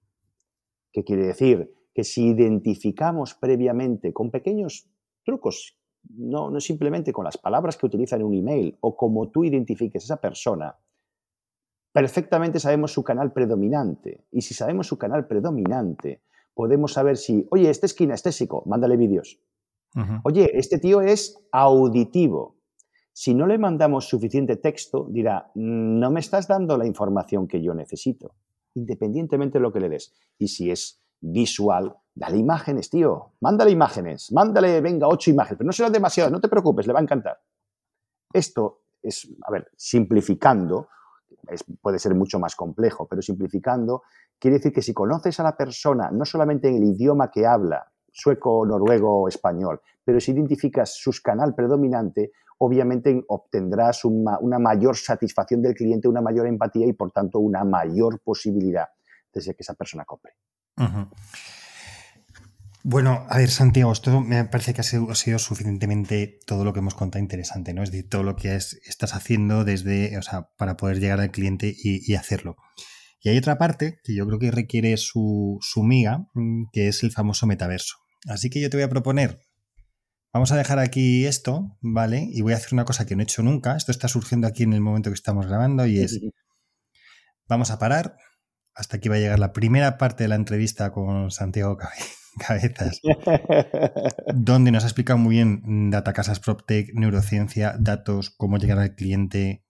¿Qué 0.93 1.05
quiere 1.05 1.27
decir? 1.27 1.75
Que 1.95 2.05
si 2.05 2.27
identificamos 2.27 3.35
previamente 3.35 4.13
con 4.13 4.31
pequeños 4.31 4.91
trucos, 5.25 5.79
no, 6.11 6.51
no 6.51 6.61
simplemente 6.61 7.13
con 7.13 7.25
las 7.25 7.39
palabras 7.39 7.77
que 7.77 7.87
utiliza 7.87 8.17
en 8.17 8.25
un 8.25 8.35
email 8.35 8.77
o 8.81 8.97
como 8.97 9.31
tú 9.31 9.45
identifiques 9.45 10.03
a 10.03 10.05
esa 10.05 10.21
persona, 10.21 10.77
perfectamente 11.93 12.59
sabemos 12.59 12.93
su 12.93 13.05
canal 13.05 13.33
predominante. 13.33 14.27
Y 14.33 14.43
si 14.43 14.53
sabemos 14.53 14.89
su 14.89 14.99
canal 14.99 15.27
predominante, 15.27 16.23
podemos 16.53 16.93
saber 16.93 17.17
si, 17.17 17.47
oye, 17.51 17.71
este 17.71 17.87
es 17.87 17.95
kinestésico, 17.95 18.65
mándale 18.67 18.97
vídeos. 18.97 19.41
Oye, 20.25 20.51
este 20.59 20.79
tío 20.79 21.01
es 21.01 21.39
auditivo. 21.53 22.57
Si 23.13 23.33
no 23.33 23.47
le 23.47 23.59
mandamos 23.59 24.09
suficiente 24.09 24.57
texto, 24.57 25.07
dirá, 25.09 25.53
no 25.55 26.11
me 26.11 26.19
estás 26.19 26.49
dando 26.49 26.77
la 26.77 26.85
información 26.85 27.47
que 27.47 27.63
yo 27.63 27.75
necesito, 27.75 28.35
independientemente 28.75 29.59
de 29.59 29.63
lo 29.63 29.73
que 29.73 29.79
le 29.79 29.89
des. 29.89 30.13
Y 30.37 30.49
si 30.49 30.73
es 30.73 31.04
visual, 31.25 31.97
dale 32.15 32.37
imágenes, 32.37 32.91
tío. 32.91 33.33
Mándale 33.41 33.71
imágenes. 33.71 34.33
Mándale, 34.33 34.81
venga, 34.81 35.09
ocho 35.09 35.31
imágenes. 35.31 35.59
Pero 35.59 35.67
no 35.67 35.73
serán 35.73 35.93
demasiadas, 35.93 36.33
no 36.33 36.41
te 36.41 36.49
preocupes, 36.49 36.87
le 36.87 36.93
va 36.93 37.01
a 37.01 37.03
encantar. 37.03 37.39
Esto 38.33 38.83
es, 39.03 39.29
a 39.47 39.51
ver, 39.51 39.71
simplificando, 39.77 40.89
puede 41.81 41.99
ser 41.99 42.15
mucho 42.15 42.39
más 42.39 42.57
complejo, 42.57 43.07
pero 43.07 43.23
simplificando, 43.23 44.03
quiere 44.39 44.57
decir 44.57 44.73
que 44.73 44.83
si 44.83 44.93
conoces 44.93 45.39
a 45.41 45.43
la 45.43 45.57
persona, 45.57 46.11
no 46.11 46.25
solamente 46.25 46.69
en 46.69 46.77
el 46.77 46.85
idioma 46.85 47.31
que 47.31 47.47
habla, 47.47 47.87
sueco, 48.11 48.65
noruego 48.67 49.29
español, 49.29 49.81
pero 50.05 50.21
si 50.21 50.33
identificas 50.33 50.95
su 50.95 51.11
canal 51.23 51.55
predominante, 51.55 52.33
obviamente 52.59 53.25
obtendrás 53.29 54.05
una, 54.05 54.39
mayor 54.59 54.97
satisfacción 54.97 55.63
del 55.63 55.75
cliente, 55.75 56.09
una 56.09 56.21
mayor 56.21 56.47
empatía 56.47 56.87
y, 56.87 56.93
por 56.93 57.11
tanto, 57.11 57.39
una 57.39 57.65
mayor 57.65 58.21
posibilidad 58.21 58.89
de 59.33 59.41
que 59.43 59.57
esa 59.59 59.75
persona 59.75 60.05
compre. 60.05 60.35
Bueno, 62.87 63.27
a 63.31 63.39
ver, 63.39 63.51
Santiago, 63.51 63.93
esto 63.93 64.21
me 64.21 64.45
parece 64.45 64.75
que 64.75 64.83
ha 64.83 64.85
sido, 64.85 65.39
suficientemente 65.39 66.39
todo 66.47 66.67
lo 66.67 66.75
que 66.75 66.81
hemos 66.81 66.95
contado 66.95 67.23
interesante, 67.23 67.73
¿no? 67.73 67.83
Es 67.83 67.91
decir, 67.91 68.11
todo 68.11 68.23
lo 68.23 68.37
que 68.37 68.55
estás 68.55 69.15
haciendo 69.15 69.65
desde, 69.65 70.19
o 70.19 70.23
sea, 70.23 70.51
para 70.59 70.77
poder 70.77 71.01
llegar 71.01 71.19
al 71.19 71.31
cliente 71.31 71.75
y, 71.75 72.15
hacerlo. 72.15 72.57
Y 73.23 73.31
hay 73.31 73.39
otra 73.39 73.57
parte 73.57 74.01
que 74.05 74.15
yo 74.15 74.27
creo 74.27 74.39
que 74.39 74.51
requiere 74.51 74.99
su, 74.99 75.59
su 75.63 75.83
miga, 75.83 76.27
mm, 76.35 76.65
que 76.73 76.89
es 76.89 77.03
el 77.03 77.11
famoso 77.11 77.47
metaverso. 77.47 77.97
Así 78.29 78.51
que 78.51 78.61
yo 78.61 78.69
te 78.69 78.77
voy 78.77 78.85
a 78.85 78.91
proponer, 78.91 79.41
vamos 80.35 80.53
a 80.53 80.57
dejar 80.57 80.79
aquí 80.79 81.25
esto, 81.25 81.79
¿vale? 81.81 82.29
Y 82.31 82.43
voy 82.43 82.53
a 82.53 82.57
hacer 82.57 82.75
una 82.75 82.85
cosa 82.85 83.07
que 83.07 83.17
no 83.17 83.23
he 83.23 83.25
hecho 83.25 83.43
nunca. 83.43 83.77
Esto 83.77 83.93
está 83.93 84.09
surgiendo 84.09 84.47
aquí 84.47 84.65
en 84.65 84.75
el 84.75 84.83
momento 84.83 85.09
que 85.09 85.15
estamos 85.15 85.47
grabando 85.47 85.87
y 85.87 86.01
es, 86.01 86.21
vamos 87.49 87.71
a 87.71 87.79
parar. 87.79 88.19
Hasta 88.75 88.97
aquí 88.97 89.09
va 89.09 89.17
a 89.17 89.19
llegar 89.19 89.39
la 89.39 89.53
primera 89.53 89.99
parte 89.99 90.25
de 90.25 90.29
la 90.29 90.35
entrevista 90.35 90.91
con 90.91 91.31
Santiago 91.31 91.79
cabezas, 92.39 93.01
donde 94.35 94.73
nos 94.73 94.85
ha 94.85 94.87
explicado 94.87 95.19
muy 95.19 95.37
bien 95.37 95.91
Data 95.91 96.13
Casas 96.13 96.41
PropTech, 96.41 96.93
neurociencia, 96.95 97.77
datos, 97.79 98.31
cómo 98.31 98.59
llegar 98.59 98.79
al 98.79 98.95
cliente, 98.95 99.65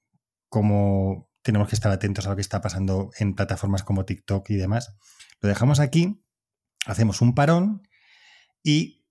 cómo 0.49 1.31
tenemos 1.43 1.69
que 1.69 1.75
estar 1.75 1.93
atentos 1.93 2.27
a 2.27 2.31
lo 2.31 2.37
que 2.37 2.43
está 2.43 2.63
pasando 2.63 3.11
en 3.19 3.35
plataformas 3.35 3.83
como 3.83 4.07
TikTok 4.07 4.49
y 4.51 4.57
demás. 4.57 4.97
Lo 5.41 5.49
dejamos 5.49 5.79
aquí, 5.79 6.25
hacemos 6.87 7.21
un 7.21 7.35
parón 7.35 7.83
y 8.63 9.04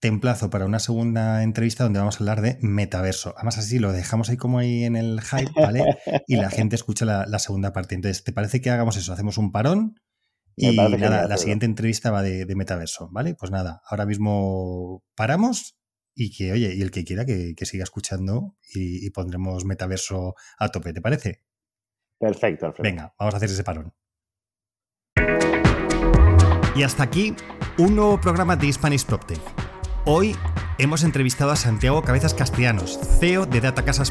te 0.00 0.08
emplazo 0.08 0.50
para 0.50 0.64
una 0.64 0.78
segunda 0.78 1.42
entrevista 1.42 1.84
donde 1.84 1.98
vamos 1.98 2.16
a 2.16 2.18
hablar 2.20 2.40
de 2.40 2.58
metaverso. 2.60 3.34
Además, 3.36 3.58
así 3.58 3.78
lo 3.78 3.92
dejamos 3.92 4.30
ahí 4.30 4.36
como 4.36 4.58
ahí 4.58 4.84
en 4.84 4.96
el 4.96 5.20
hype, 5.20 5.52
¿vale? 5.56 5.84
Y 6.26 6.36
la 6.36 6.50
gente 6.50 6.76
escucha 6.76 7.04
la, 7.04 7.26
la 7.26 7.38
segunda 7.38 7.72
parte. 7.72 7.94
Entonces, 7.94 8.24
¿te 8.24 8.32
parece 8.32 8.60
que 8.60 8.70
hagamos 8.70 8.96
eso? 8.96 9.12
Hacemos 9.12 9.38
un 9.38 9.50
parón 9.52 9.96
y 10.58 10.76
nada, 10.76 11.28
la 11.28 11.36
siguiente 11.36 11.66
entrevista 11.66 12.10
va 12.10 12.22
de, 12.22 12.46
metaverso, 12.56 13.08
¿vale? 13.12 13.34
Pues 13.34 13.52
nada, 13.52 13.80
ahora 13.88 14.06
mismo 14.06 15.04
paramos 15.14 15.78
y 16.14 16.36
que, 16.36 16.50
oye, 16.52 16.74
y 16.74 16.82
el 16.82 16.90
que 16.90 17.04
quiera 17.04 17.24
que, 17.24 17.54
siga 17.62 17.84
escuchando 17.84 18.56
y, 18.74 19.08
pondremos 19.10 19.64
metaverso 19.64 20.34
a 20.58 20.68
tope, 20.70 20.92
¿te 20.92 21.00
parece? 21.00 21.44
Perfecto, 22.18 22.66
Alfredo. 22.66 22.82
Venga, 22.82 23.14
vamos 23.18 23.34
a 23.34 23.36
hacer 23.36 23.50
ese 23.50 23.62
parón. 23.62 23.94
Y 26.74 26.82
hasta 26.82 27.04
aquí 27.04 27.34
un 27.78 27.94
nuevo 27.94 28.20
programa 28.20 28.56
de 28.56 28.72
Spanish 28.72 29.04
PropTech. 29.04 29.67
Hoy 30.10 30.34
hemos 30.78 31.04
entrevistado 31.04 31.50
a 31.50 31.56
Santiago 31.56 32.00
Cabezas 32.00 32.32
Castellanos, 32.32 32.98
CEO 33.20 33.44
de 33.44 33.60
Data 33.60 33.84
Casas. 33.84 34.10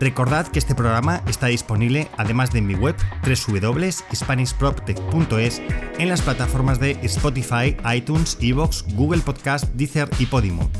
Recordad 0.00 0.48
que 0.48 0.58
este 0.58 0.74
programa 0.74 1.22
está 1.28 1.48
disponible, 1.48 2.08
además 2.16 2.52
de 2.52 2.60
en 2.60 2.68
mi 2.68 2.74
web 2.74 2.96
www.spanishproptech.es, 3.22 5.62
en 5.98 6.08
las 6.08 6.22
plataformas 6.22 6.80
de 6.80 6.92
Spotify, 7.02 7.76
iTunes, 7.94 8.38
Evox, 8.40 8.86
Google 8.94 9.20
Podcast, 9.20 9.66
Deezer 9.74 10.08
y 10.18 10.24
Podimo. 10.24 10.70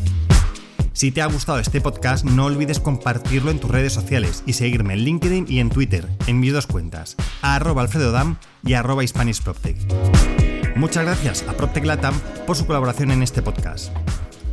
Si 0.94 1.11
te 1.11 1.20
ha 1.20 1.26
gustado 1.26 1.59
este 1.59 1.82
podcast, 1.82 2.24
no 2.24 2.46
olvides 2.46 2.80
compartirlo 2.80 3.50
en 3.50 3.61
tus 3.61 3.70
redes 3.70 3.92
sociales 3.92 4.42
y 4.46 4.54
seguirme 4.54 4.94
en 4.94 5.00
LinkedIn 5.00 5.44
y 5.50 5.61
en 5.61 5.68
Twitter, 5.68 6.09
en 6.26 6.40
mis 6.40 6.54
dos 6.54 6.66
cuentas, 6.66 7.14
arroba 7.42 7.82
alfredodam 7.82 8.38
y 8.64 8.72
a 8.72 8.82
Muchas 10.79 11.05
gracias 11.05 11.45
a 11.49 11.55
PropTech 11.55 11.85
Latam 11.85 12.14
por 12.47 12.55
su 12.55 12.64
colaboración 12.64 13.11
en 13.11 13.24
este 13.24 13.43
podcast. 13.43 13.91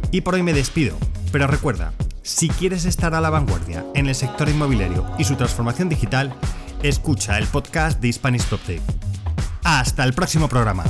Y 0.09 0.21
por 0.21 0.33
hoy 0.33 0.41
me 0.41 0.53
despido, 0.53 0.97
pero 1.31 1.45
recuerda, 1.45 1.93
si 2.23 2.49
quieres 2.49 2.85
estar 2.85 3.13
a 3.13 3.21
la 3.21 3.29
vanguardia 3.29 3.85
en 3.93 4.07
el 4.07 4.15
sector 4.15 4.49
inmobiliario 4.49 5.05
y 5.19 5.23
su 5.23 5.35
transformación 5.35 5.87
digital, 5.87 6.33
escucha 6.81 7.37
el 7.37 7.45
podcast 7.45 8.01
de 8.01 8.11
Spanish 8.11 8.45
PropTech. 8.45 8.81
Hasta 9.63 10.03
el 10.03 10.13
próximo 10.13 10.49
programa. 10.49 10.83